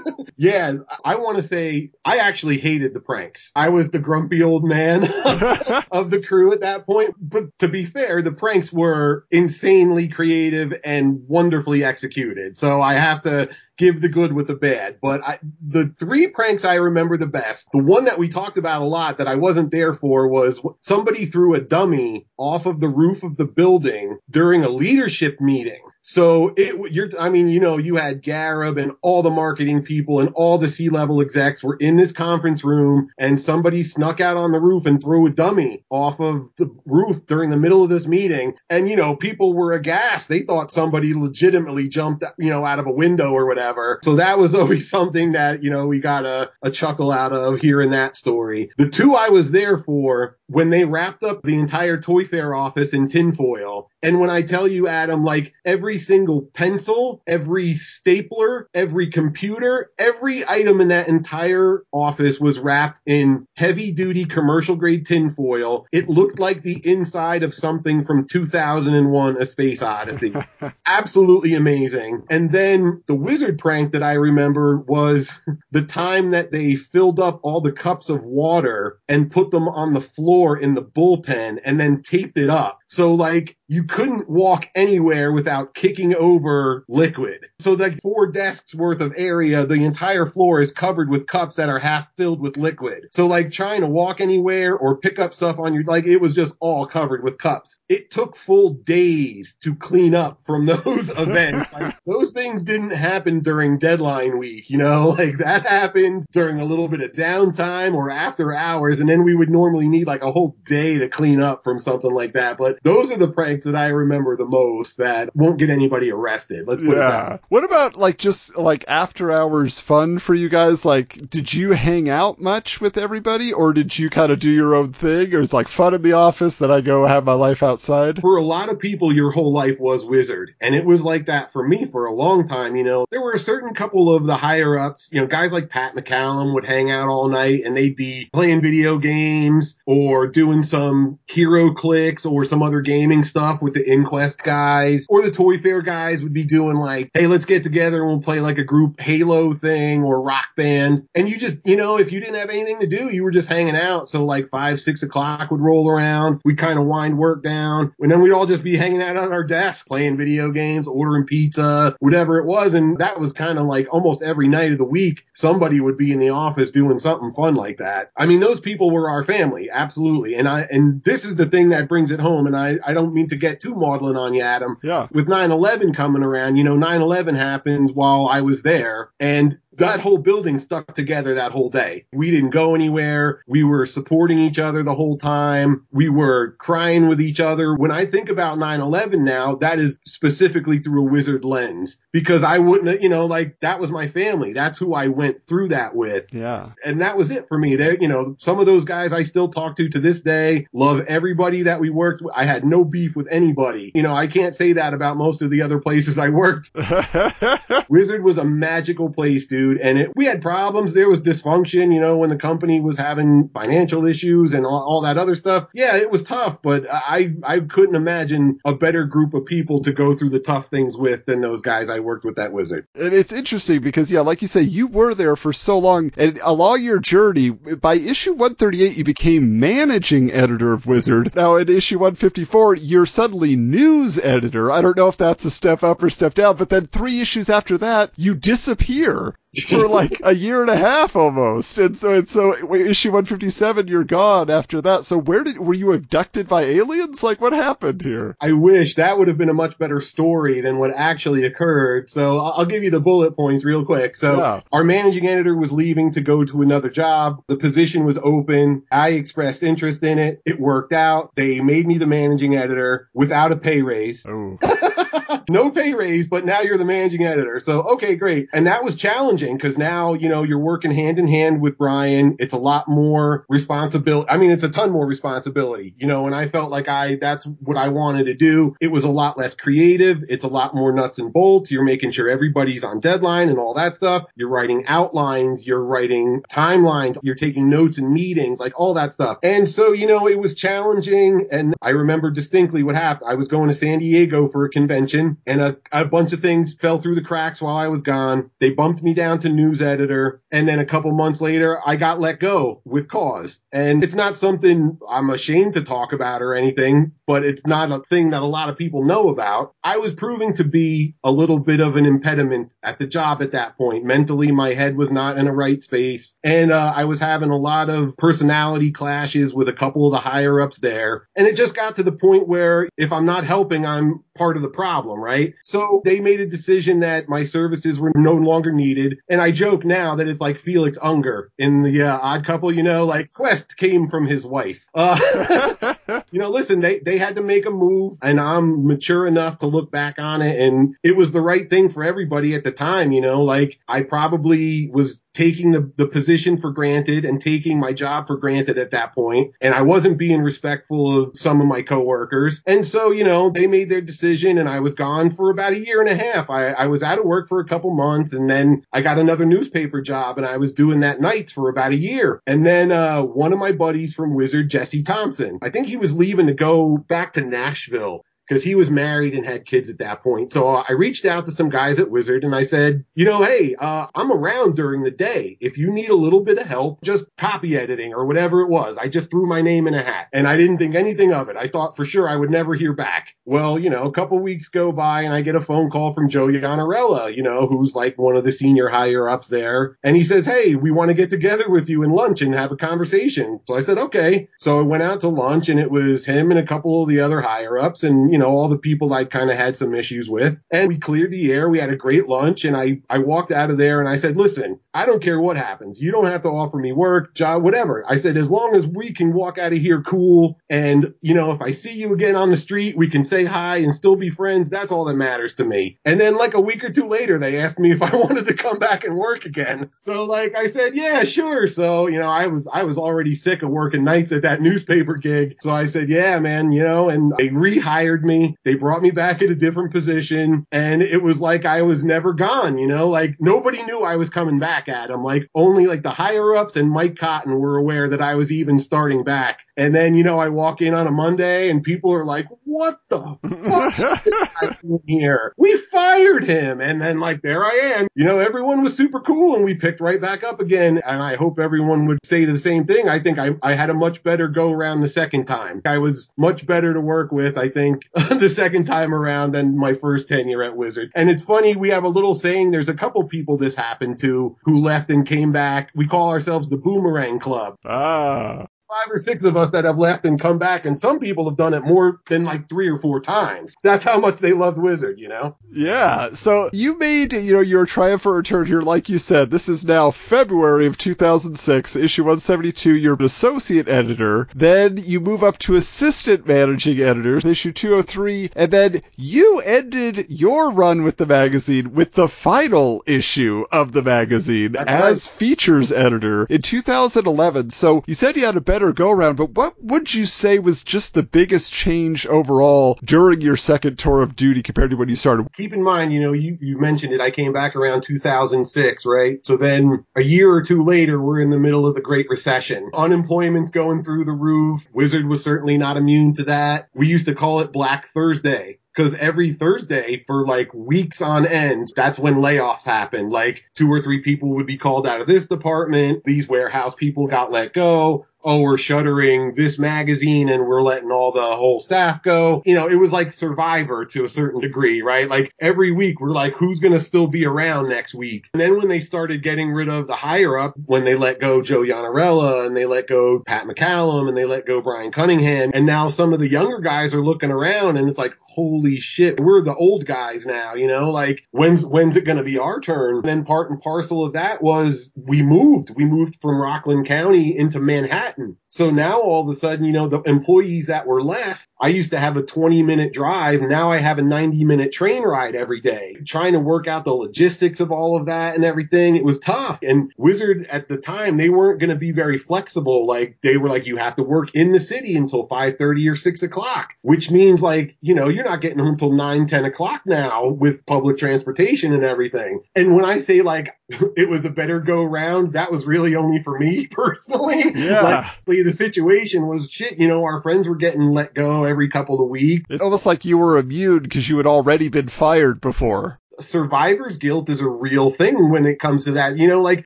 yeah, 0.36 0.71
I 1.04 1.16
want 1.16 1.36
to 1.36 1.42
say 1.42 1.90
I 2.04 2.18
actually 2.18 2.58
hated 2.58 2.94
the 2.94 3.00
pranks. 3.00 3.50
I 3.54 3.68
was 3.70 3.90
the 3.90 3.98
grumpy 3.98 4.42
old 4.42 4.64
man 4.64 5.04
of 5.92 6.10
the 6.10 6.22
crew 6.26 6.52
at 6.52 6.60
that 6.60 6.86
point. 6.86 7.14
But 7.18 7.58
to 7.58 7.68
be 7.68 7.84
fair, 7.84 8.22
the 8.22 8.32
pranks 8.32 8.72
were 8.72 9.26
insanely 9.30 10.08
creative 10.08 10.72
and 10.84 11.22
wonderfully 11.28 11.84
executed. 11.84 12.56
So 12.56 12.80
I 12.80 12.94
have 12.94 13.22
to 13.22 13.50
give 13.78 14.00
the 14.00 14.08
good 14.08 14.32
with 14.32 14.46
the 14.46 14.54
bad. 14.54 14.98
But 15.00 15.24
I, 15.24 15.38
the 15.66 15.88
three 15.88 16.28
pranks 16.28 16.64
I 16.64 16.76
remember 16.76 17.16
the 17.16 17.26
best, 17.26 17.68
the 17.72 17.82
one 17.82 18.04
that 18.04 18.18
we 18.18 18.28
talked 18.28 18.58
about 18.58 18.82
a 18.82 18.86
lot 18.86 19.18
that 19.18 19.26
I 19.26 19.36
wasn't 19.36 19.70
there 19.70 19.94
for 19.94 20.28
was 20.28 20.60
somebody 20.82 21.26
threw 21.26 21.54
a 21.54 21.60
dummy 21.60 22.26
off 22.36 22.66
of 22.66 22.80
the 22.80 22.88
roof 22.88 23.22
of 23.22 23.36
the 23.36 23.44
building 23.44 24.18
during 24.30 24.64
a 24.64 24.68
leadership 24.68 25.40
meeting. 25.40 25.82
So 26.02 26.52
it, 26.56 26.92
you're, 26.92 27.08
I 27.18 27.28
mean, 27.28 27.48
you 27.48 27.60
know, 27.60 27.78
you 27.78 27.96
had 27.96 28.22
Gareb 28.22 28.80
and 28.80 28.92
all 29.02 29.22
the 29.22 29.30
marketing 29.30 29.82
people 29.82 30.20
and 30.20 30.30
all 30.34 30.58
the 30.58 30.68
C-level 30.68 31.20
execs 31.20 31.62
were 31.62 31.76
in 31.76 31.96
this 31.96 32.12
conference 32.12 32.64
room 32.64 33.08
and 33.16 33.40
somebody 33.40 33.84
snuck 33.84 34.20
out 34.20 34.36
on 34.36 34.50
the 34.50 34.60
roof 34.60 34.84
and 34.84 35.00
threw 35.00 35.26
a 35.26 35.30
dummy 35.30 35.84
off 35.90 36.20
of 36.20 36.48
the 36.58 36.68
roof 36.84 37.24
during 37.26 37.50
the 37.50 37.56
middle 37.56 37.84
of 37.84 37.90
this 37.90 38.06
meeting. 38.06 38.54
And, 38.68 38.88
you 38.88 38.96
know, 38.96 39.14
people 39.14 39.54
were 39.54 39.72
aghast. 39.72 40.28
They 40.28 40.40
thought 40.40 40.72
somebody 40.72 41.14
legitimately 41.14 41.88
jumped, 41.88 42.24
you 42.36 42.50
know, 42.50 42.66
out 42.66 42.80
of 42.80 42.86
a 42.86 42.92
window 42.92 43.32
or 43.32 43.46
whatever. 43.46 44.00
So 44.02 44.16
that 44.16 44.38
was 44.38 44.54
always 44.56 44.90
something 44.90 45.32
that, 45.32 45.62
you 45.62 45.70
know, 45.70 45.86
we 45.86 46.00
got 46.00 46.26
a, 46.26 46.50
a 46.62 46.70
chuckle 46.70 47.12
out 47.12 47.32
of 47.32 47.60
hearing 47.60 47.90
that 47.90 48.16
story. 48.16 48.70
The 48.76 48.88
two 48.88 49.14
I 49.14 49.28
was 49.28 49.52
there 49.52 49.78
for 49.78 50.36
when 50.48 50.70
they 50.70 50.84
wrapped 50.84 51.22
up 51.22 51.42
the 51.42 51.54
entire 51.54 52.00
Toy 52.00 52.24
Fair 52.24 52.54
office 52.54 52.92
in 52.92 53.06
tinfoil. 53.06 53.88
And 54.02 54.20
when 54.20 54.30
I 54.30 54.42
tell 54.42 54.66
you, 54.66 54.88
Adam, 54.88 55.24
like 55.24 55.52
every 55.64 55.98
single 55.98 56.42
pencil, 56.42 57.22
every 57.26 57.74
stapler, 57.74 58.68
every 58.74 59.08
computer, 59.08 59.90
every 59.98 60.46
item 60.46 60.80
in 60.80 60.88
that 60.88 61.08
entire 61.08 61.84
office 61.92 62.40
was 62.40 62.58
wrapped 62.58 63.00
in 63.06 63.46
heavy 63.56 63.92
duty 63.92 64.24
commercial 64.24 64.76
grade 64.76 65.06
tinfoil. 65.06 65.86
It 65.92 66.08
looked 66.08 66.38
like 66.38 66.62
the 66.62 66.80
inside 66.84 67.42
of 67.42 67.54
something 67.54 68.04
from 68.04 68.24
2001 68.24 69.40
A 69.40 69.46
Space 69.46 69.82
Odyssey. 69.82 70.34
Absolutely 70.86 71.54
amazing. 71.54 72.22
And 72.30 72.50
then 72.50 73.02
the 73.06 73.14
wizard 73.14 73.58
prank 73.58 73.92
that 73.92 74.02
I 74.02 74.14
remember 74.14 74.78
was 74.78 75.32
the 75.70 75.82
time 75.82 76.30
that 76.30 76.50
they 76.50 76.76
filled 76.76 77.20
up 77.20 77.40
all 77.42 77.60
the 77.60 77.72
cups 77.72 78.08
of 78.08 78.22
water 78.22 78.98
and 79.08 79.30
put 79.30 79.50
them 79.50 79.68
on 79.68 79.94
the 79.94 80.00
floor 80.00 80.22
floor 80.32 80.56
in 80.56 80.74
the 80.74 80.82
bullpen 80.82 81.58
and 81.64 81.78
then 81.78 82.02
taped 82.02 82.38
it 82.38 82.48
up. 82.48 82.78
So 82.86 83.14
like 83.14 83.56
you 83.72 83.84
couldn't 83.84 84.28
walk 84.28 84.68
anywhere 84.74 85.32
without 85.32 85.72
kicking 85.72 86.14
over 86.14 86.84
liquid. 86.88 87.46
So 87.58 87.72
like 87.72 87.98
four 88.02 88.26
desks 88.26 88.74
worth 88.74 89.00
of 89.00 89.14
area, 89.16 89.64
the 89.64 89.82
entire 89.82 90.26
floor 90.26 90.60
is 90.60 90.70
covered 90.70 91.08
with 91.08 91.26
cups 91.26 91.56
that 91.56 91.70
are 91.70 91.78
half 91.78 92.06
filled 92.18 92.42
with 92.42 92.58
liquid. 92.58 93.06
So 93.12 93.26
like 93.26 93.50
trying 93.50 93.80
to 93.80 93.86
walk 93.86 94.20
anywhere 94.20 94.76
or 94.76 94.98
pick 94.98 95.18
up 95.18 95.32
stuff 95.32 95.58
on 95.58 95.72
your, 95.72 95.84
like 95.84 96.04
it 96.04 96.18
was 96.18 96.34
just 96.34 96.54
all 96.60 96.84
covered 96.84 97.24
with 97.24 97.38
cups. 97.38 97.78
It 97.92 98.10
took 98.10 98.36
full 98.36 98.70
days 98.70 99.54
to 99.60 99.74
clean 99.74 100.14
up 100.14 100.40
from 100.46 100.64
those 100.84 101.10
events. 101.10 101.70
like, 101.74 101.94
those 102.06 102.32
things 102.32 102.62
didn't 102.62 102.92
happen 102.92 103.40
during 103.40 103.76
deadline 103.78 104.38
week, 104.38 104.70
you 104.70 104.78
know, 104.78 105.10
like 105.18 105.36
that 105.38 105.66
happened 105.66 106.24
during 106.32 106.58
a 106.58 106.64
little 106.64 106.88
bit 106.88 107.02
of 107.02 107.12
downtime 107.12 107.94
or 107.94 108.10
after 108.10 108.54
hours. 108.54 108.98
And 109.00 109.10
then 109.10 109.24
we 109.24 109.34
would 109.34 109.50
normally 109.50 109.90
need 109.90 110.06
like 110.06 110.22
a 110.22 110.32
whole 110.32 110.56
day 110.64 111.00
to 111.00 111.08
clean 111.10 111.42
up 111.42 111.64
from 111.64 111.78
something 111.78 112.10
like 112.10 112.32
that. 112.32 112.56
But 112.56 112.78
those 112.82 113.10
are 113.10 113.18
the 113.18 113.30
pranks 113.30 113.66
that 113.66 113.76
I 113.76 113.88
remember 113.88 114.38
the 114.38 114.46
most 114.46 114.96
that 114.96 115.28
won't 115.36 115.58
get 115.58 115.68
anybody 115.68 116.10
arrested. 116.10 116.66
Let's 116.66 116.82
put 116.82 116.96
yeah. 116.96 117.38
What 117.50 117.64
about 117.64 117.96
like 117.96 118.16
just 118.16 118.56
like 118.56 118.86
after 118.88 119.30
hours 119.30 119.80
fun 119.80 120.18
for 120.18 120.34
you 120.34 120.48
guys? 120.48 120.86
Like, 120.86 121.28
did 121.28 121.52
you 121.52 121.72
hang 121.72 122.08
out 122.08 122.40
much 122.40 122.80
with 122.80 122.96
everybody, 122.96 123.52
or 123.52 123.74
did 123.74 123.98
you 123.98 124.08
kind 124.08 124.32
of 124.32 124.38
do 124.38 124.50
your 124.50 124.74
own 124.74 124.94
thing, 124.94 125.34
or 125.34 125.40
is 125.40 125.52
like 125.52 125.68
fun 125.68 125.92
in 125.92 126.00
the 126.00 126.14
office 126.14 126.58
that 126.60 126.70
I 126.70 126.80
go 126.80 127.06
have 127.06 127.24
my 127.24 127.34
life 127.34 127.62
outside? 127.62 127.81
For 128.20 128.36
a 128.36 128.44
lot 128.44 128.68
of 128.68 128.78
people, 128.78 129.12
your 129.12 129.32
whole 129.32 129.52
life 129.52 129.80
was 129.80 130.04
Wizard, 130.04 130.54
and 130.60 130.74
it 130.74 130.84
was 130.84 131.02
like 131.02 131.26
that 131.26 131.52
for 131.52 131.66
me 131.66 131.84
for 131.84 132.06
a 132.06 132.12
long 132.14 132.46
time. 132.46 132.76
You 132.76 132.84
know, 132.84 133.06
there 133.10 133.20
were 133.20 133.32
a 133.32 133.40
certain 133.40 133.74
couple 133.74 134.14
of 134.14 134.24
the 134.24 134.36
higher 134.36 134.78
ups. 134.78 135.08
You 135.10 135.20
know, 135.20 135.26
guys 135.26 135.52
like 135.52 135.68
Pat 135.68 135.96
McCallum 135.96 136.54
would 136.54 136.64
hang 136.64 136.92
out 136.92 137.08
all 137.08 137.28
night, 137.28 137.64
and 137.64 137.76
they'd 137.76 137.96
be 137.96 138.30
playing 138.32 138.60
video 138.60 138.98
games 138.98 139.78
or 139.84 140.28
doing 140.28 140.62
some 140.62 141.18
HeroClix 141.28 142.30
or 142.30 142.44
some 142.44 142.62
other 142.62 142.82
gaming 142.82 143.24
stuff 143.24 143.60
with 143.60 143.74
the 143.74 143.90
Inquest 143.90 144.42
guys 144.44 145.06
or 145.08 145.22
the 145.22 145.30
Toy 145.32 145.58
Fair 145.58 145.82
guys 145.82 146.22
would 146.22 146.32
be 146.32 146.44
doing 146.44 146.76
like, 146.76 147.10
hey, 147.14 147.26
let's 147.26 147.46
get 147.46 147.64
together 147.64 148.02
and 148.02 148.06
we'll 148.06 148.20
play 148.20 148.38
like 148.38 148.58
a 148.58 148.64
group 148.64 149.00
Halo 149.00 149.52
thing 149.52 150.04
or 150.04 150.20
rock 150.20 150.48
band. 150.56 151.08
And 151.14 151.28
you 151.28 151.36
just, 151.36 151.58
you 151.64 151.76
know, 151.76 151.98
if 151.98 152.12
you 152.12 152.20
didn't 152.20 152.36
have 152.36 152.50
anything 152.50 152.80
to 152.80 152.86
do, 152.86 153.08
you 153.10 153.24
were 153.24 153.32
just 153.32 153.48
hanging 153.48 153.76
out. 153.76 154.08
So 154.08 154.24
like 154.24 154.50
five, 154.50 154.80
six 154.80 155.02
o'clock 155.02 155.50
would 155.50 155.60
roll 155.60 155.90
around. 155.90 156.40
We'd 156.44 156.58
kind 156.58 156.78
of 156.78 156.86
wind 156.86 157.18
work 157.18 157.42
down 157.42 157.71
and 157.80 158.10
then 158.10 158.20
we'd 158.20 158.32
all 158.32 158.46
just 158.46 158.62
be 158.62 158.76
hanging 158.76 159.02
out 159.02 159.16
on 159.16 159.32
our 159.32 159.44
desk 159.44 159.86
playing 159.86 160.16
video 160.16 160.50
games, 160.50 160.88
ordering 160.88 161.24
pizza, 161.24 161.96
whatever 162.00 162.38
it 162.38 162.46
was. 162.46 162.74
And 162.74 162.98
that 162.98 163.18
was 163.20 163.32
kind 163.32 163.58
of 163.58 163.66
like 163.66 163.86
almost 163.92 164.22
every 164.22 164.48
night 164.48 164.72
of 164.72 164.78
the 164.78 164.84
week, 164.84 165.24
somebody 165.32 165.80
would 165.80 165.96
be 165.96 166.12
in 166.12 166.18
the 166.18 166.30
office 166.30 166.70
doing 166.70 166.98
something 166.98 167.32
fun 167.32 167.54
like 167.54 167.78
that. 167.78 168.10
I 168.16 168.26
mean, 168.26 168.40
those 168.40 168.60
people 168.60 168.90
were 168.90 169.10
our 169.10 169.22
family. 169.22 169.70
Absolutely. 169.70 170.34
And 170.34 170.48
I, 170.48 170.62
and 170.70 171.02
this 171.04 171.24
is 171.24 171.36
the 171.36 171.46
thing 171.46 171.70
that 171.70 171.88
brings 171.88 172.10
it 172.10 172.20
home. 172.20 172.46
And 172.46 172.56
I, 172.56 172.78
I 172.84 172.94
don't 172.94 173.14
mean 173.14 173.28
to 173.28 173.36
get 173.36 173.60
too 173.60 173.74
maudlin 173.74 174.16
on 174.16 174.34
you, 174.34 174.42
Adam. 174.42 174.78
Yeah. 174.82 175.08
With 175.12 175.26
9-11 175.26 175.94
coming 175.94 176.22
around, 176.22 176.56
you 176.56 176.64
know, 176.64 176.76
9-11 176.76 177.36
happened 177.36 177.94
while 177.94 178.26
I 178.26 178.40
was 178.40 178.62
there 178.62 179.10
and 179.20 179.58
that 179.74 180.00
whole 180.00 180.18
building 180.18 180.58
stuck 180.58 180.94
together 180.94 181.34
that 181.34 181.52
whole 181.52 181.70
day. 181.70 182.04
We 182.12 182.30
didn't 182.30 182.50
go 182.50 182.74
anywhere. 182.74 183.42
We 183.46 183.64
were 183.64 183.86
supporting 183.86 184.38
each 184.38 184.58
other 184.58 184.82
the 184.82 184.94
whole 184.94 185.16
time. 185.16 185.86
We 185.90 186.08
were 186.08 186.52
crying 186.58 187.08
with 187.08 187.20
each 187.20 187.40
other. 187.40 187.74
When 187.74 187.90
I 187.90 188.04
think 188.04 188.28
about 188.28 188.58
9-11 188.58 189.20
now, 189.20 189.56
that 189.56 189.78
is 189.80 189.98
specifically 190.06 190.78
through 190.78 191.06
a 191.06 191.10
wizard 191.10 191.44
lens 191.44 192.00
because 192.12 192.42
I 192.42 192.58
wouldn't, 192.58 193.02
you 193.02 193.08
know, 193.08 193.26
like 193.26 193.58
that 193.60 193.80
was 193.80 193.90
my 193.90 194.06
family. 194.06 194.52
That's 194.52 194.78
who 194.78 194.94
I 194.94 195.08
went 195.08 195.42
through 195.44 195.68
that 195.68 195.94
with. 195.94 196.32
Yeah. 196.32 196.70
And 196.84 197.00
that 197.00 197.16
was 197.16 197.30
it 197.30 197.48
for 197.48 197.58
me. 197.58 197.76
There, 197.76 197.96
you 197.98 198.08
know, 198.08 198.36
some 198.38 198.60
of 198.60 198.66
those 198.66 198.84
guys 198.84 199.12
I 199.12 199.22
still 199.22 199.48
talk 199.48 199.76
to 199.76 199.88
to 199.88 200.00
this 200.00 200.20
day, 200.20 200.66
love 200.72 201.00
everybody 201.00 201.62
that 201.62 201.80
we 201.80 201.90
worked 201.90 202.22
with. 202.22 202.34
I 202.36 202.44
had 202.44 202.64
no 202.64 202.84
beef 202.84 203.16
with 203.16 203.28
anybody. 203.30 203.90
You 203.94 204.02
know, 204.02 204.14
I 204.14 204.26
can't 204.26 204.54
say 204.54 204.74
that 204.74 204.92
about 204.92 205.16
most 205.16 205.42
of 205.42 205.50
the 205.50 205.62
other 205.62 205.78
places 205.80 206.18
I 206.18 206.28
worked. 206.28 206.70
Wizard 207.88 208.22
was 208.22 208.38
a 208.38 208.44
magical 208.44 209.10
place, 209.10 209.46
dude 209.46 209.61
dude. 209.62 209.80
And 209.80 209.98
it, 209.98 210.12
we 210.14 210.26
had 210.26 210.42
problems. 210.42 210.92
There 210.92 211.08
was 211.08 211.22
dysfunction, 211.22 211.92
you 211.92 212.00
know, 212.00 212.16
when 212.16 212.30
the 212.30 212.36
company 212.36 212.80
was 212.80 212.96
having 212.96 213.48
financial 213.48 214.06
issues 214.06 214.54
and 214.54 214.66
all, 214.66 214.82
all 214.82 215.02
that 215.02 215.18
other 215.18 215.34
stuff. 215.34 215.68
Yeah, 215.72 215.96
it 215.96 216.10
was 216.10 216.22
tough, 216.22 216.58
but 216.62 216.86
I, 216.90 217.34
I 217.42 217.60
couldn't 217.60 217.94
imagine 217.94 218.58
a 218.64 218.74
better 218.74 219.04
group 219.04 219.34
of 219.34 219.46
people 219.46 219.82
to 219.82 219.92
go 219.92 220.14
through 220.14 220.30
the 220.30 220.40
tough 220.40 220.68
things 220.68 220.96
with 220.96 221.26
than 221.26 221.40
those 221.40 221.62
guys 221.62 221.88
I 221.88 222.00
worked 222.00 222.24
with 222.24 222.38
at 222.38 222.52
Wizard. 222.52 222.86
And 222.94 223.12
it's 223.12 223.32
interesting 223.32 223.80
because, 223.80 224.10
yeah, 224.10 224.20
like 224.20 224.42
you 224.42 224.48
say, 224.48 224.62
you 224.62 224.88
were 224.88 225.14
there 225.14 225.36
for 225.36 225.52
so 225.52 225.78
long 225.78 226.10
and 226.16 226.38
along 226.42 226.82
your 226.82 226.98
journey, 226.98 227.50
by 227.50 227.94
issue 227.94 228.32
138, 228.32 228.96
you 228.96 229.04
became 229.04 229.60
managing 229.60 230.32
editor 230.32 230.72
of 230.72 230.86
Wizard. 230.86 231.34
Now 231.34 231.56
in 231.56 231.68
issue 231.68 231.98
154, 231.98 232.76
you're 232.76 233.06
suddenly 233.06 233.56
news 233.56 234.18
editor. 234.18 234.70
I 234.70 234.82
don't 234.82 234.96
know 234.96 235.08
if 235.08 235.16
that's 235.16 235.44
a 235.44 235.50
step 235.50 235.82
up 235.82 236.02
or 236.02 236.10
step 236.10 236.34
down, 236.34 236.56
but 236.56 236.68
then 236.68 236.86
three 236.86 237.20
issues 237.20 237.50
after 237.50 237.78
that, 237.78 238.10
you 238.16 238.34
disappear 238.34 239.34
for 239.60 239.86
like 239.86 240.20
a 240.24 240.34
year 240.34 240.62
and 240.62 240.70
a 240.70 240.76
half 240.76 241.14
almost. 241.14 241.76
And 241.78 241.96
so, 241.96 242.12
and 242.12 242.28
so 242.28 242.54
issue 242.74 243.10
157, 243.10 243.86
you're 243.86 244.04
gone 244.04 244.50
after 244.50 244.80
that. 244.82 245.04
So 245.04 245.18
where 245.18 245.44
did, 245.44 245.58
were 245.58 245.74
you 245.74 245.92
abducted 245.92 246.48
by 246.48 246.62
aliens? 246.62 247.22
Like 247.22 247.40
what 247.40 247.52
happened 247.52 248.02
here? 248.02 248.36
I 248.40 248.52
wish 248.52 248.94
that 248.94 249.18
would 249.18 249.28
have 249.28 249.36
been 249.36 249.50
a 249.50 249.54
much 249.54 249.78
better 249.78 250.00
story 250.00 250.60
than 250.62 250.78
what 250.78 250.92
actually 250.94 251.44
occurred. 251.44 252.10
So 252.10 252.38
I'll 252.38 252.64
give 252.64 252.82
you 252.82 252.90
the 252.90 253.00
bullet 253.00 253.36
points 253.36 253.64
real 253.64 253.84
quick. 253.84 254.16
So 254.16 254.38
yeah. 254.38 254.60
our 254.72 254.84
managing 254.84 255.26
editor 255.28 255.54
was 255.54 255.70
leaving 255.70 256.12
to 256.12 256.22
go 256.22 256.44
to 256.44 256.62
another 256.62 256.88
job. 256.88 257.42
The 257.46 257.56
position 257.56 258.04
was 258.04 258.18
open. 258.18 258.84
I 258.90 259.10
expressed 259.10 259.62
interest 259.62 260.02
in 260.02 260.18
it. 260.18 260.40
It 260.46 260.58
worked 260.58 260.92
out. 260.92 261.32
They 261.34 261.60
made 261.60 261.86
me 261.86 261.98
the 261.98 262.06
managing 262.06 262.56
editor 262.56 263.10
without 263.12 263.52
a 263.52 263.56
pay 263.56 263.82
raise. 263.82 264.24
Oh. 264.26 264.58
no 265.48 265.70
pay 265.70 265.94
raise, 265.94 266.28
but 266.28 266.44
now 266.44 266.60
you're 266.60 266.78
the 266.78 266.84
managing 266.84 267.24
editor. 267.24 267.60
So, 267.60 267.82
okay, 267.94 268.16
great. 268.16 268.48
And 268.52 268.66
that 268.66 268.84
was 268.84 268.96
challenging 269.42 269.56
because 269.56 269.78
now, 269.78 270.14
you 270.14 270.28
know, 270.28 270.42
you're 270.42 270.58
working 270.58 270.90
hand 270.90 271.18
in 271.18 271.28
hand 271.28 271.60
with 271.60 271.78
Brian. 271.78 272.36
It's 272.38 272.54
a 272.54 272.58
lot 272.58 272.88
more 272.88 273.44
responsibility. 273.48 274.28
I 274.30 274.36
mean, 274.36 274.50
it's 274.50 274.64
a 274.64 274.68
ton 274.68 274.90
more 274.90 275.06
responsibility, 275.06 275.94
you 275.98 276.06
know, 276.06 276.26
and 276.26 276.34
I 276.34 276.46
felt 276.46 276.70
like 276.70 276.88
I, 276.88 277.16
that's 277.16 277.46
what 277.60 277.76
I 277.76 277.88
wanted 277.88 278.24
to 278.26 278.34
do. 278.34 278.76
It 278.80 278.88
was 278.88 279.04
a 279.04 279.10
lot 279.10 279.38
less 279.38 279.54
creative. 279.54 280.24
It's 280.28 280.44
a 280.44 280.48
lot 280.48 280.74
more 280.74 280.92
nuts 280.92 281.18
and 281.18 281.32
bolts. 281.32 281.70
You're 281.70 281.84
making 281.84 282.10
sure 282.10 282.28
everybody's 282.28 282.84
on 282.84 283.00
deadline 283.00 283.48
and 283.48 283.58
all 283.58 283.74
that 283.74 283.94
stuff. 283.94 284.26
You're 284.36 284.48
writing 284.48 284.84
outlines. 284.86 285.66
You're 285.66 285.82
writing 285.82 286.42
timelines. 286.50 287.18
You're 287.22 287.34
taking 287.34 287.68
notes 287.68 287.98
in 287.98 288.12
meetings, 288.12 288.60
like 288.60 288.78
all 288.78 288.94
that 288.94 289.14
stuff. 289.14 289.38
And 289.42 289.68
so, 289.68 289.92
you 289.92 290.06
know, 290.06 290.28
it 290.28 290.38
was 290.38 290.54
challenging. 290.54 291.48
And 291.50 291.74
I 291.82 291.90
remember 291.90 292.30
distinctly 292.30 292.82
what 292.82 292.94
happened. 292.94 293.30
I 293.30 293.34
was 293.34 293.48
going 293.48 293.68
to 293.68 293.74
San 293.74 293.98
Diego 293.98 294.48
for 294.48 294.64
a 294.64 294.70
convention 294.70 295.38
and 295.46 295.60
a, 295.60 295.76
a 295.90 296.04
bunch 296.04 296.32
of 296.32 296.40
things 296.40 296.74
fell 296.74 297.00
through 297.00 297.14
the 297.14 297.22
cracks 297.22 297.60
while 297.60 297.76
I 297.76 297.88
was 297.88 298.02
gone. 298.02 298.50
They 298.60 298.70
bumped 298.70 299.02
me 299.02 299.14
down 299.14 299.31
down 299.32 299.38
to 299.40 299.48
news 299.48 299.80
editor. 299.80 300.42
And 300.50 300.68
then 300.68 300.78
a 300.78 300.84
couple 300.84 301.10
months 301.12 301.40
later, 301.40 301.80
I 301.84 301.96
got 301.96 302.20
let 302.20 302.38
go 302.38 302.82
with 302.84 303.08
cause. 303.08 303.60
And 303.72 304.04
it's 304.04 304.14
not 304.14 304.36
something 304.36 304.98
I'm 305.08 305.30
ashamed 305.30 305.74
to 305.74 305.82
talk 305.82 306.12
about 306.12 306.42
or 306.42 306.54
anything, 306.54 307.12
but 307.26 307.44
it's 307.44 307.66
not 307.66 307.90
a 307.90 308.00
thing 308.00 308.30
that 308.30 308.42
a 308.42 308.46
lot 308.46 308.68
of 308.68 308.76
people 308.76 309.04
know 309.04 309.28
about. 309.28 309.74
I 309.82 309.98
was 309.98 310.12
proving 310.12 310.54
to 310.54 310.64
be 310.64 311.14
a 311.24 311.30
little 311.30 311.58
bit 311.58 311.80
of 311.80 311.96
an 311.96 312.04
impediment 312.04 312.74
at 312.82 312.98
the 312.98 313.06
job 313.06 313.42
at 313.42 313.52
that 313.52 313.76
point. 313.78 314.04
Mentally, 314.04 314.52
my 314.52 314.74
head 314.74 314.96
was 314.96 315.10
not 315.10 315.38
in 315.38 315.48
a 315.48 315.52
right 315.52 315.80
space. 315.80 316.34
And 316.44 316.70
uh, 316.70 316.92
I 316.94 317.04
was 317.06 317.18
having 317.18 317.50
a 317.50 317.56
lot 317.56 317.88
of 317.88 318.16
personality 318.18 318.90
clashes 318.90 319.54
with 319.54 319.68
a 319.68 319.72
couple 319.72 320.06
of 320.06 320.12
the 320.12 320.18
higher 320.18 320.60
ups 320.60 320.78
there. 320.78 321.28
And 321.34 321.46
it 321.46 321.56
just 321.56 321.74
got 321.74 321.96
to 321.96 322.02
the 322.02 322.12
point 322.12 322.48
where 322.48 322.88
if 322.98 323.12
I'm 323.12 323.24
not 323.24 323.44
helping, 323.44 323.86
I'm 323.86 324.22
part 324.34 324.56
of 324.56 324.62
the 324.62 324.68
problem, 324.68 325.20
right? 325.20 325.54
So 325.62 326.02
they 326.04 326.20
made 326.20 326.40
a 326.40 326.46
decision 326.46 327.00
that 327.00 327.28
my 327.28 327.44
services 327.44 327.98
were 327.98 328.12
no 328.14 328.34
longer 328.34 328.72
needed. 328.72 329.18
And 329.28 329.40
I 329.40 329.50
joke 329.50 329.84
now 329.84 330.16
that 330.16 330.28
it's 330.28 330.40
like 330.40 330.58
Felix 330.58 330.98
Unger 331.02 331.50
in 331.58 331.82
the 331.82 332.02
uh, 332.02 332.18
odd 332.18 332.44
couple, 332.44 332.72
you 332.72 332.82
know, 332.82 333.04
like 333.04 333.32
Quest 333.32 333.76
came 333.76 334.08
from 334.08 334.26
his 334.26 334.46
wife. 334.46 334.86
Uh, 334.94 335.94
you 336.30 336.38
know, 336.38 336.50
listen, 336.50 336.80
they, 336.80 337.00
they 337.00 337.18
had 337.18 337.36
to 337.36 337.42
make 337.42 337.66
a 337.66 337.70
move 337.70 338.18
and 338.22 338.40
I'm 338.40 338.86
mature 338.86 339.26
enough 339.26 339.58
to 339.58 339.66
look 339.66 339.90
back 339.90 340.18
on 340.18 340.42
it. 340.42 340.60
And 340.60 340.94
it 341.02 341.16
was 341.16 341.32
the 341.32 341.40
right 341.40 341.68
thing 341.68 341.88
for 341.88 342.04
everybody 342.04 342.54
at 342.54 342.64
the 342.64 342.72
time, 342.72 343.12
you 343.12 343.20
know, 343.20 343.42
like 343.42 343.78
I 343.88 344.02
probably 344.02 344.88
was 344.90 345.20
taking 345.34 345.72
the, 345.72 345.90
the 345.96 346.06
position 346.06 346.56
for 346.56 346.70
granted 346.70 347.24
and 347.24 347.40
taking 347.40 347.78
my 347.78 347.92
job 347.92 348.26
for 348.26 348.36
granted 348.36 348.78
at 348.78 348.90
that 348.90 349.14
point. 349.14 349.52
And 349.60 349.74
I 349.74 349.82
wasn't 349.82 350.18
being 350.18 350.42
respectful 350.42 351.20
of 351.20 351.38
some 351.38 351.60
of 351.60 351.66
my 351.66 351.82
coworkers. 351.82 352.62
And 352.66 352.86
so, 352.86 353.10
you 353.10 353.24
know, 353.24 353.50
they 353.50 353.66
made 353.66 353.90
their 353.90 354.00
decision 354.00 354.58
and 354.58 354.68
I 354.68 354.80
was 354.80 354.94
gone 354.94 355.30
for 355.30 355.50
about 355.50 355.72
a 355.72 355.84
year 355.84 356.00
and 356.00 356.08
a 356.08 356.16
half. 356.16 356.50
I, 356.50 356.68
I 356.68 356.86
was 356.86 357.02
out 357.02 357.18
of 357.18 357.24
work 357.24 357.48
for 357.48 357.60
a 357.60 357.66
couple 357.66 357.94
months 357.94 358.32
and 358.32 358.48
then 358.48 358.84
I 358.92 359.00
got 359.00 359.18
another 359.18 359.46
newspaper 359.46 360.02
job 360.02 360.38
and 360.38 360.46
I 360.46 360.56
was 360.56 360.72
doing 360.72 361.00
that 361.00 361.20
nights 361.20 361.52
for 361.52 361.68
about 361.68 361.92
a 361.92 361.96
year. 361.96 362.40
And 362.46 362.66
then, 362.66 362.92
uh, 362.92 363.22
one 363.22 363.52
of 363.52 363.58
my 363.58 363.72
buddies 363.72 364.14
from 364.14 364.34
Wizard, 364.34 364.70
Jesse 364.70 365.02
Thompson, 365.02 365.58
I 365.62 365.70
think 365.70 365.86
he 365.86 365.96
was 365.96 366.16
leaving 366.16 366.46
to 366.46 366.54
go 366.54 366.98
back 366.98 367.34
to 367.34 367.40
Nashville 367.40 368.24
because 368.52 368.62
he 368.62 368.74
was 368.74 368.90
married 368.90 369.32
and 369.32 369.46
had 369.46 369.64
kids 369.64 369.88
at 369.88 369.96
that 369.96 370.22
point. 370.22 370.52
So 370.52 370.68
I 370.68 370.92
reached 370.92 371.24
out 371.24 371.46
to 371.46 371.52
some 371.52 371.70
guys 371.70 371.98
at 371.98 372.10
Wizard 372.10 372.44
and 372.44 372.54
I 372.54 372.64
said, 372.64 373.02
you 373.14 373.24
know, 373.24 373.42
hey, 373.42 373.74
uh, 373.78 374.08
I'm 374.14 374.30
around 374.30 374.76
during 374.76 375.02
the 375.02 375.10
day. 375.10 375.56
If 375.58 375.78
you 375.78 375.90
need 375.90 376.10
a 376.10 376.14
little 376.14 376.40
bit 376.40 376.58
of 376.58 376.66
help, 376.66 377.02
just 377.02 377.24
copy 377.38 377.78
editing 377.78 378.12
or 378.12 378.26
whatever 378.26 378.60
it 378.60 378.68
was. 378.68 378.98
I 378.98 379.08
just 379.08 379.30
threw 379.30 379.46
my 379.46 379.62
name 379.62 379.86
in 379.86 379.94
a 379.94 380.02
hat 380.02 380.28
and 380.34 380.46
I 380.46 380.58
didn't 380.58 380.76
think 380.76 380.94
anything 380.94 381.32
of 381.32 381.48
it. 381.48 381.56
I 381.56 381.66
thought 381.66 381.96
for 381.96 382.04
sure 382.04 382.28
I 382.28 382.36
would 382.36 382.50
never 382.50 382.74
hear 382.74 382.92
back. 382.92 383.34
Well, 383.46 383.78
you 383.78 383.88
know, 383.88 384.02
a 384.02 384.12
couple 384.12 384.38
weeks 384.38 384.68
go 384.68 384.92
by 384.92 385.22
and 385.22 385.32
I 385.32 385.40
get 385.40 385.56
a 385.56 385.60
phone 385.62 385.88
call 385.90 386.12
from 386.12 386.28
Joe 386.28 386.48
Yanarella, 386.48 387.34
you 387.34 387.42
know, 387.42 387.66
who's 387.66 387.94
like 387.94 388.18
one 388.18 388.36
of 388.36 388.44
the 388.44 388.52
senior 388.52 388.88
higher 388.88 389.30
ups 389.30 389.48
there. 389.48 389.96
And 390.04 390.14
he 390.14 390.24
says, 390.24 390.44
Hey, 390.44 390.74
we 390.74 390.90
want 390.90 391.08
to 391.08 391.14
get 391.14 391.30
together 391.30 391.70
with 391.70 391.88
you 391.88 392.02
in 392.02 392.10
lunch 392.10 392.42
and 392.42 392.54
have 392.54 392.70
a 392.70 392.76
conversation. 392.76 393.60
So 393.66 393.76
I 393.76 393.80
said, 393.80 393.96
okay. 393.96 394.50
So 394.58 394.78
I 394.78 394.82
went 394.82 395.02
out 395.02 395.22
to 395.22 395.28
lunch 395.28 395.70
and 395.70 395.80
it 395.80 395.90
was 395.90 396.26
him 396.26 396.50
and 396.50 396.60
a 396.60 396.66
couple 396.66 397.02
of 397.02 397.08
the 397.08 397.20
other 397.20 397.40
higher 397.40 397.78
ups 397.78 398.02
and, 398.02 398.30
you 398.30 398.38
know, 398.38 398.41
all 398.42 398.68
the 398.68 398.78
people 398.78 399.12
I 399.12 399.24
kind 399.24 399.50
of 399.50 399.56
had 399.56 399.76
some 399.76 399.94
issues 399.94 400.28
with. 400.28 400.58
And 400.70 400.88
we 400.88 400.98
cleared 400.98 401.30
the 401.30 401.52
air. 401.52 401.68
We 401.68 401.78
had 401.78 401.90
a 401.90 401.96
great 401.96 402.28
lunch 402.28 402.64
and 402.64 402.76
I, 402.76 403.00
I 403.08 403.18
walked 403.18 403.52
out 403.52 403.70
of 403.70 403.78
there 403.78 404.00
and 404.00 404.08
I 404.08 404.16
said, 404.16 404.36
listen, 404.36 404.78
I 404.94 405.06
don't 405.06 405.22
care 405.22 405.40
what 405.40 405.56
happens. 405.56 406.00
You 406.00 406.12
don't 406.12 406.26
have 406.26 406.42
to 406.42 406.48
offer 406.48 406.76
me 406.76 406.92
work, 406.92 407.34
job, 407.34 407.62
whatever. 407.62 408.04
I 408.08 408.18
said, 408.18 408.36
as 408.36 408.50
long 408.50 408.74
as 408.74 408.86
we 408.86 409.12
can 409.12 409.32
walk 409.32 409.58
out 409.58 409.72
of 409.72 409.78
here 409.78 410.02
cool 410.02 410.58
and, 410.68 411.14
you 411.20 411.34
know, 411.34 411.52
if 411.52 411.62
I 411.62 411.72
see 411.72 411.94
you 411.94 412.12
again 412.12 412.36
on 412.36 412.50
the 412.50 412.56
street, 412.56 412.96
we 412.96 413.08
can 413.08 413.24
say 413.24 413.44
hi 413.44 413.78
and 413.78 413.94
still 413.94 414.16
be 414.16 414.30
friends. 414.30 414.70
That's 414.70 414.92
all 414.92 415.04
that 415.06 415.16
matters 415.16 415.54
to 415.54 415.64
me. 415.64 415.98
And 416.04 416.20
then 416.20 416.36
like 416.36 416.54
a 416.54 416.60
week 416.60 416.84
or 416.84 416.90
two 416.90 417.08
later, 417.08 417.38
they 417.38 417.58
asked 417.58 417.78
me 417.78 417.92
if 417.92 418.02
I 418.02 418.14
wanted 418.16 418.46
to 418.48 418.54
come 418.54 418.78
back 418.78 419.04
and 419.04 419.16
work 419.16 419.44
again. 419.44 419.90
So 420.04 420.24
like 420.24 420.54
I 420.56 420.68
said, 420.68 420.94
yeah, 420.94 421.24
sure. 421.24 421.66
So, 421.68 422.06
you 422.06 422.18
know, 422.18 422.30
I 422.30 422.46
was, 422.46 422.68
I 422.72 422.82
was 422.84 422.98
already 422.98 423.34
sick 423.34 423.62
of 423.62 423.70
working 423.70 424.04
nights 424.04 424.32
at 424.32 424.42
that 424.42 424.60
newspaper 424.60 425.14
gig. 425.16 425.56
So 425.60 425.70
I 425.70 425.86
said, 425.86 426.08
yeah, 426.08 426.38
man, 426.38 426.72
you 426.72 426.82
know, 426.82 427.08
and 427.08 427.32
they 427.38 427.48
rehired 427.48 428.22
me. 428.22 428.31
They 428.64 428.74
brought 428.74 429.02
me 429.02 429.10
back 429.10 429.42
at 429.42 429.50
a 429.50 429.54
different 429.54 429.92
position 429.92 430.66
and 430.72 431.02
it 431.02 431.22
was 431.22 431.40
like 431.40 431.64
I 431.64 431.82
was 431.82 432.04
never 432.04 432.32
gone, 432.32 432.78
you 432.78 432.86
know, 432.86 433.08
like 433.08 433.36
nobody 433.40 433.82
knew 433.84 434.00
I 434.00 434.16
was 434.16 434.30
coming 434.30 434.58
back 434.58 434.88
at 434.88 435.08
them. 435.08 435.22
Like 435.24 435.48
only 435.54 435.86
like 435.86 436.02
the 436.02 436.10
higher 436.10 436.54
ups 436.54 436.76
and 436.76 436.90
Mike 436.90 437.16
Cotton 437.16 437.58
were 437.58 437.76
aware 437.76 438.08
that 438.08 438.20
I 438.20 438.34
was 438.34 438.52
even 438.52 438.80
starting 438.80 439.24
back. 439.24 439.60
And 439.76 439.94
then, 439.94 440.14
you 440.14 440.22
know, 440.22 440.38
I 440.38 440.50
walk 440.50 440.82
in 440.82 440.92
on 440.92 441.06
a 441.06 441.10
Monday 441.10 441.70
and 441.70 441.82
people 441.82 442.12
are 442.12 442.26
like, 442.26 442.46
what 442.64 443.00
the 443.08 443.38
fuck 443.40 444.26
is 444.26 444.48
happening 444.60 445.00
here? 445.06 445.54
We 445.56 445.76
fired 445.78 446.44
him. 446.44 446.80
And 446.80 447.00
then 447.00 447.20
like, 447.20 447.40
there 447.42 447.64
I 447.64 447.94
am. 447.96 448.08
You 448.14 448.24
know, 448.24 448.38
everyone 448.38 448.82
was 448.82 448.94
super 448.94 449.20
cool 449.20 449.54
and 449.56 449.64
we 449.64 449.74
picked 449.74 450.00
right 450.00 450.20
back 450.20 450.44
up 450.44 450.60
again. 450.60 451.00
And 451.04 451.22
I 451.22 451.36
hope 451.36 451.58
everyone 451.58 452.06
would 452.06 452.18
say 452.24 452.44
the 452.44 452.58
same 452.58 452.86
thing. 452.86 453.08
I 453.08 453.18
think 453.18 453.38
I, 453.38 453.50
I 453.62 453.72
had 453.72 453.88
a 453.88 453.94
much 453.94 454.22
better 454.22 454.46
go 454.48 454.70
around 454.70 455.00
the 455.00 455.08
second 455.08 455.46
time. 455.46 455.80
I 455.86 455.98
was 455.98 456.30
much 456.36 456.66
better 456.66 456.92
to 456.92 457.00
work 457.00 457.32
with, 457.32 457.56
I 457.56 457.70
think, 457.70 458.02
the 458.38 458.50
second 458.50 458.84
time 458.84 459.14
around 459.14 459.52
than 459.52 459.78
my 459.78 459.94
first 459.94 460.28
tenure 460.28 460.62
at 460.62 460.76
Wizard. 460.76 461.10
And 461.14 461.30
it's 461.30 461.42
funny, 461.42 461.76
we 461.76 461.88
have 461.90 462.04
a 462.04 462.08
little 462.08 462.34
saying, 462.34 462.70
there's 462.70 462.90
a 462.90 462.94
couple 462.94 463.24
people 463.24 463.56
this 463.56 463.74
happened 463.74 464.18
to 464.20 464.56
who 464.64 464.80
left 464.80 465.08
and 465.08 465.26
came 465.26 465.50
back. 465.50 465.90
We 465.94 466.06
call 466.06 466.30
ourselves 466.30 466.68
the 466.68 466.76
Boomerang 466.76 467.38
Club. 467.38 467.76
Ah. 467.84 468.66
Five 468.92 469.10
or 469.10 469.16
six 469.16 469.44
of 469.44 469.56
us 469.56 469.70
that 469.70 469.86
have 469.86 469.96
left 469.96 470.26
and 470.26 470.38
come 470.38 470.58
back, 470.58 470.84
and 470.84 471.00
some 471.00 471.18
people 471.18 471.48
have 471.48 471.56
done 471.56 471.72
it 471.72 471.82
more 471.82 472.20
than 472.28 472.44
like 472.44 472.68
three 472.68 472.90
or 472.90 472.98
four 472.98 473.22
times. 473.22 473.74
That's 473.82 474.04
how 474.04 474.20
much 474.20 474.38
they 474.38 474.52
love 474.52 474.76
Wizard, 474.76 475.18
you 475.18 475.28
know? 475.28 475.56
Yeah. 475.72 476.34
So 476.34 476.68
you 476.74 476.98
made, 476.98 477.32
you 477.32 477.54
know, 477.54 477.60
your 477.60 477.86
triumphant 477.86 478.34
return 478.34 478.66
here, 478.66 478.82
like 478.82 479.08
you 479.08 479.16
said. 479.16 479.50
This 479.50 479.70
is 479.70 479.86
now 479.86 480.10
February 480.10 480.84
of 480.86 480.98
2006, 480.98 481.96
issue 481.96 482.22
172. 482.24 482.94
You're 482.94 483.14
an 483.14 483.24
associate 483.24 483.88
editor. 483.88 484.46
Then 484.54 484.98
you 484.98 485.20
move 485.20 485.42
up 485.42 485.56
to 485.60 485.76
assistant 485.76 486.46
managing 486.46 487.00
editor, 487.00 487.38
issue 487.38 487.72
203. 487.72 488.50
And 488.54 488.70
then 488.70 489.00
you 489.16 489.62
ended 489.64 490.26
your 490.28 490.70
run 490.70 491.02
with 491.02 491.16
the 491.16 491.24
magazine 491.24 491.94
with 491.94 492.12
the 492.12 492.28
final 492.28 493.02
issue 493.06 493.64
of 493.72 493.92
the 493.92 494.02
magazine 494.02 494.72
That's 494.72 494.90
as 494.90 495.26
right. 495.26 495.38
features 495.38 495.92
editor 495.92 496.44
in 496.50 496.60
2011. 496.60 497.70
So 497.70 498.04
you 498.06 498.12
said 498.12 498.36
you 498.36 498.44
had 498.44 498.56
a 498.56 498.60
better 498.60 498.81
go 498.90 499.10
around, 499.10 499.36
but 499.36 499.50
what 499.50 499.74
would 499.80 500.12
you 500.12 500.26
say 500.26 500.58
was 500.58 500.82
just 500.82 501.14
the 501.14 501.22
biggest 501.22 501.72
change 501.72 502.26
overall 502.26 502.98
during 503.04 503.40
your 503.40 503.56
second 503.56 503.98
tour 503.98 504.22
of 504.22 504.34
duty 504.34 504.62
compared 504.62 504.90
to 504.90 504.96
when 504.96 505.08
you 505.08 505.16
started? 505.16 505.46
Keep 505.56 505.74
in 505.74 505.82
mind, 505.82 506.12
you 506.12 506.20
know, 506.20 506.32
you, 506.32 506.58
you 506.60 506.78
mentioned 506.78 507.12
it. 507.12 507.20
I 507.20 507.30
came 507.30 507.52
back 507.52 507.76
around 507.76 508.02
2006, 508.02 509.06
right? 509.06 509.44
So 509.46 509.56
then 509.56 510.04
a 510.16 510.22
year 510.22 510.50
or 510.50 510.62
two 510.62 510.84
later, 510.84 511.20
we're 511.20 511.40
in 511.40 511.50
the 511.50 511.58
middle 511.58 511.86
of 511.86 511.94
the 511.94 512.00
Great 512.00 512.28
Recession. 512.28 512.90
Unemployment's 512.94 513.70
going 513.70 514.02
through 514.02 514.24
the 514.24 514.32
roof. 514.32 514.88
Wizard 514.92 515.28
was 515.28 515.44
certainly 515.44 515.78
not 515.78 515.96
immune 515.96 516.34
to 516.34 516.44
that. 516.44 516.88
We 516.94 517.08
used 517.08 517.26
to 517.26 517.34
call 517.34 517.60
it 517.60 517.72
Black 517.72 518.08
Thursday. 518.08 518.78
Cause 518.94 519.14
every 519.14 519.54
Thursday 519.54 520.18
for 520.18 520.44
like 520.44 520.74
weeks 520.74 521.22
on 521.22 521.46
end, 521.46 521.90
that's 521.96 522.18
when 522.18 522.34
layoffs 522.34 522.84
happen. 522.84 523.30
Like 523.30 523.62
two 523.74 523.90
or 523.90 524.02
three 524.02 524.20
people 524.20 524.50
would 524.50 524.66
be 524.66 524.76
called 524.76 525.06
out 525.06 525.22
of 525.22 525.26
this 525.26 525.46
department. 525.46 526.24
These 526.24 526.46
warehouse 526.46 526.94
people 526.94 527.26
got 527.26 527.50
let 527.50 527.72
go 527.72 528.26
oh, 528.44 528.60
we're 528.60 528.78
shuttering 528.78 529.54
this 529.54 529.78
magazine 529.78 530.48
and 530.48 530.66
we're 530.66 530.82
letting 530.82 531.10
all 531.10 531.32
the 531.32 531.42
whole 531.42 531.80
staff 531.80 532.22
go. 532.22 532.62
You 532.64 532.74
know, 532.74 532.88
it 532.88 532.96
was 532.96 533.12
like 533.12 533.32
Survivor 533.32 534.04
to 534.06 534.24
a 534.24 534.28
certain 534.28 534.60
degree, 534.60 535.02
right? 535.02 535.28
Like 535.28 535.54
every 535.60 535.90
week 535.90 536.20
we're 536.20 536.30
like, 536.30 536.54
who's 536.54 536.80
going 536.80 536.92
to 536.92 537.00
still 537.00 537.26
be 537.26 537.46
around 537.46 537.88
next 537.88 538.14
week? 538.14 538.46
And 538.54 538.60
then 538.60 538.76
when 538.76 538.88
they 538.88 539.00
started 539.00 539.42
getting 539.42 539.72
rid 539.72 539.88
of 539.88 540.06
the 540.06 540.14
higher 540.14 540.58
up, 540.58 540.74
when 540.86 541.04
they 541.04 541.14
let 541.14 541.40
go 541.40 541.62
Joe 541.62 541.80
Yanarella 541.80 542.66
and 542.66 542.76
they 542.76 542.86
let 542.86 543.06
go 543.06 543.40
Pat 543.46 543.66
McCallum 543.66 544.28
and 544.28 544.36
they 544.36 544.44
let 544.44 544.66
go 544.66 544.82
Brian 544.82 545.12
Cunningham, 545.12 545.70
and 545.74 545.86
now 545.86 546.08
some 546.08 546.32
of 546.32 546.40
the 546.40 546.48
younger 546.48 546.80
guys 546.80 547.14
are 547.14 547.24
looking 547.24 547.50
around 547.50 547.96
and 547.96 548.08
it's 548.08 548.18
like, 548.18 548.36
holy 548.40 548.96
shit, 548.96 549.40
we're 549.40 549.62
the 549.62 549.74
old 549.74 550.04
guys 550.04 550.44
now, 550.44 550.74
you 550.74 550.86
know, 550.86 551.10
like 551.10 551.42
when's, 551.52 551.84
when's 551.84 552.16
it 552.16 552.24
going 552.24 552.36
to 552.36 552.44
be 552.44 552.58
our 552.58 552.80
turn? 552.80 553.16
And 553.16 553.24
then 553.24 553.44
part 553.44 553.70
and 553.70 553.80
parcel 553.80 554.24
of 554.24 554.34
that 554.34 554.62
was 554.62 555.10
we 555.14 555.42
moved, 555.42 555.90
we 555.94 556.04
moved 556.04 556.38
from 556.40 556.60
Rockland 556.60 557.06
County 557.06 557.56
into 557.56 557.80
Manhattan. 557.80 558.31
Latin. 558.38 558.56
So 558.72 558.88
now 558.88 559.20
all 559.20 559.42
of 559.42 559.54
a 559.54 559.54
sudden, 559.54 559.84
you 559.84 559.92
know, 559.92 560.08
the 560.08 560.22
employees 560.22 560.86
that 560.86 561.06
were 561.06 561.22
left, 561.22 561.68
I 561.78 561.88
used 561.88 562.12
to 562.12 562.18
have 562.18 562.38
a 562.38 562.42
20 562.42 562.82
minute 562.82 563.12
drive. 563.12 563.60
Now 563.60 563.90
I 563.90 563.98
have 563.98 564.16
a 564.16 564.22
90 564.22 564.64
minute 564.64 564.92
train 564.92 565.24
ride 565.24 565.54
every 565.54 565.82
day. 565.82 566.16
Trying 566.26 566.54
to 566.54 566.58
work 566.58 566.88
out 566.88 567.04
the 567.04 567.12
logistics 567.12 567.80
of 567.80 567.92
all 567.92 568.16
of 568.16 568.26
that 568.26 568.54
and 568.54 568.64
everything. 568.64 569.16
It 569.16 569.24
was 569.24 569.38
tough. 569.40 569.80
And 569.82 570.10
Wizard 570.16 570.66
at 570.70 570.88
the 570.88 570.96
time, 570.96 571.36
they 571.36 571.50
weren't 571.50 571.80
going 571.80 571.90
to 571.90 571.96
be 571.96 572.12
very 572.12 572.38
flexible. 572.38 573.06
Like 573.06 573.36
they 573.42 573.58
were 573.58 573.68
like, 573.68 573.86
you 573.86 573.98
have 573.98 574.14
to 574.14 574.22
work 574.22 574.54
in 574.54 574.72
the 574.72 574.80
city 574.80 575.16
until 575.16 575.46
5:30 575.48 576.10
or 576.10 576.16
6 576.16 576.42
o'clock, 576.42 576.94
which 577.02 577.30
means 577.30 577.60
like, 577.60 577.98
you 578.00 578.14
know, 578.14 578.28
you're 578.28 578.42
not 578.42 578.62
getting 578.62 578.78
home 578.78 578.96
till 578.96 579.12
9, 579.12 579.48
10 579.48 579.64
o'clock 579.66 580.00
now 580.06 580.48
with 580.48 580.86
public 580.86 581.18
transportation 581.18 581.92
and 581.92 582.04
everything. 582.04 582.62
And 582.74 582.96
when 582.96 583.04
I 583.04 583.18
say 583.18 583.42
like 583.42 583.76
it 584.16 584.30
was 584.30 584.46
a 584.46 584.50
better 584.50 584.80
go 584.80 585.04
round, 585.04 585.52
that 585.52 585.70
was 585.70 585.84
really 585.84 586.16
only 586.16 586.38
for 586.38 586.58
me 586.58 586.86
personally. 586.90 587.70
Yeah. 587.74 588.30
Like, 588.46 588.61
the 588.62 588.72
situation 588.72 589.46
was 589.46 589.70
shit. 589.70 589.98
You 589.98 590.08
know, 590.08 590.24
our 590.24 590.40
friends 590.40 590.68
were 590.68 590.76
getting 590.76 591.12
let 591.12 591.34
go 591.34 591.64
every 591.64 591.88
couple 591.88 592.22
of 592.22 592.28
weeks. 592.28 592.66
It's 592.70 592.82
almost 592.82 593.06
like 593.06 593.24
you 593.24 593.38
were 593.38 593.58
immune 593.58 594.02
because 594.02 594.28
you 594.28 594.36
had 594.36 594.46
already 594.46 594.88
been 594.88 595.08
fired 595.08 595.60
before. 595.60 596.18
survivor's 596.40 597.18
guilt 597.18 597.48
is 597.48 597.60
a 597.60 597.68
real 597.68 598.10
thing 598.10 598.50
when 598.50 598.66
it 598.66 598.80
comes 598.80 599.04
to 599.04 599.12
that. 599.12 599.38
You 599.38 599.48
know, 599.48 599.60
like 599.60 599.84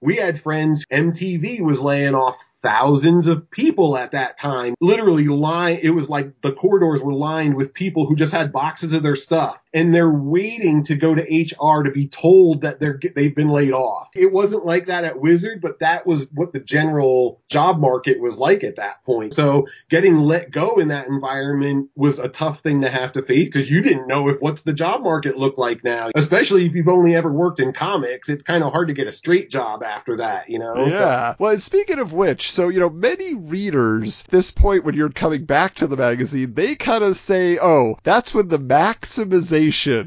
we 0.00 0.16
had 0.16 0.40
friends, 0.40 0.84
MTV 0.92 1.60
was 1.60 1.80
laying 1.80 2.14
off 2.14 2.36
thousands 2.62 3.26
of 3.26 3.50
people 3.50 3.96
at 3.96 4.12
that 4.12 4.38
time. 4.38 4.74
Literally 4.80 5.24
line, 5.24 5.80
it 5.82 5.90
was 5.90 6.08
like 6.08 6.40
the 6.40 6.52
corridors 6.52 7.02
were 7.02 7.12
lined 7.12 7.56
with 7.56 7.74
people 7.74 8.06
who 8.06 8.16
just 8.16 8.32
had 8.32 8.52
boxes 8.52 8.92
of 8.92 9.02
their 9.02 9.16
stuff 9.16 9.63
and 9.74 9.92
they're 9.92 10.08
waiting 10.08 10.84
to 10.84 10.94
go 10.94 11.14
to 11.14 11.22
HR 11.22 11.82
to 11.82 11.90
be 11.90 12.06
told 12.06 12.62
that 12.62 12.78
they're 12.78 12.98
they've 13.14 13.34
been 13.34 13.48
laid 13.48 13.72
off. 13.72 14.08
It 14.14 14.32
wasn't 14.32 14.64
like 14.64 14.86
that 14.86 15.02
at 15.02 15.20
Wizard, 15.20 15.60
but 15.60 15.80
that 15.80 16.06
was 16.06 16.28
what 16.32 16.52
the 16.52 16.60
general 16.60 17.42
job 17.48 17.80
market 17.80 18.20
was 18.20 18.38
like 18.38 18.62
at 18.62 18.76
that 18.76 19.04
point. 19.04 19.34
So 19.34 19.66
getting 19.90 20.16
let 20.20 20.52
go 20.52 20.76
in 20.76 20.88
that 20.88 21.08
environment 21.08 21.90
was 21.96 22.20
a 22.20 22.28
tough 22.28 22.60
thing 22.60 22.82
to 22.82 22.90
have 22.90 23.12
to 23.14 23.22
face 23.22 23.48
because 23.48 23.68
you 23.68 23.82
didn't 23.82 24.06
know 24.06 24.28
if 24.28 24.40
what's 24.40 24.62
the 24.62 24.72
job 24.72 25.02
market 25.02 25.36
look 25.36 25.58
like 25.58 25.82
now, 25.82 26.10
especially 26.14 26.66
if 26.66 26.74
you've 26.74 26.88
only 26.88 27.16
ever 27.16 27.32
worked 27.32 27.58
in 27.58 27.72
comics. 27.72 28.28
It's 28.28 28.44
kind 28.44 28.62
of 28.62 28.70
hard 28.70 28.88
to 28.88 28.94
get 28.94 29.08
a 29.08 29.12
straight 29.12 29.50
job 29.50 29.82
after 29.82 30.18
that, 30.18 30.48
you 30.48 30.60
know? 30.60 30.86
Yeah. 30.86 31.32
So, 31.32 31.36
well, 31.40 31.58
speaking 31.58 31.98
of 31.98 32.12
which, 32.12 32.52
so, 32.52 32.68
you 32.68 32.78
know, 32.78 32.90
many 32.90 33.34
readers, 33.34 34.22
this 34.24 34.52
point 34.52 34.84
when 34.84 34.94
you're 34.94 35.10
coming 35.10 35.44
back 35.44 35.74
to 35.76 35.88
the 35.88 35.96
magazine, 35.96 36.54
they 36.54 36.76
kind 36.76 37.02
of 37.02 37.16
say, 37.16 37.58
oh, 37.60 37.98
that's 38.04 38.32
when 38.32 38.46
the 38.46 38.58
maximization 38.58 39.63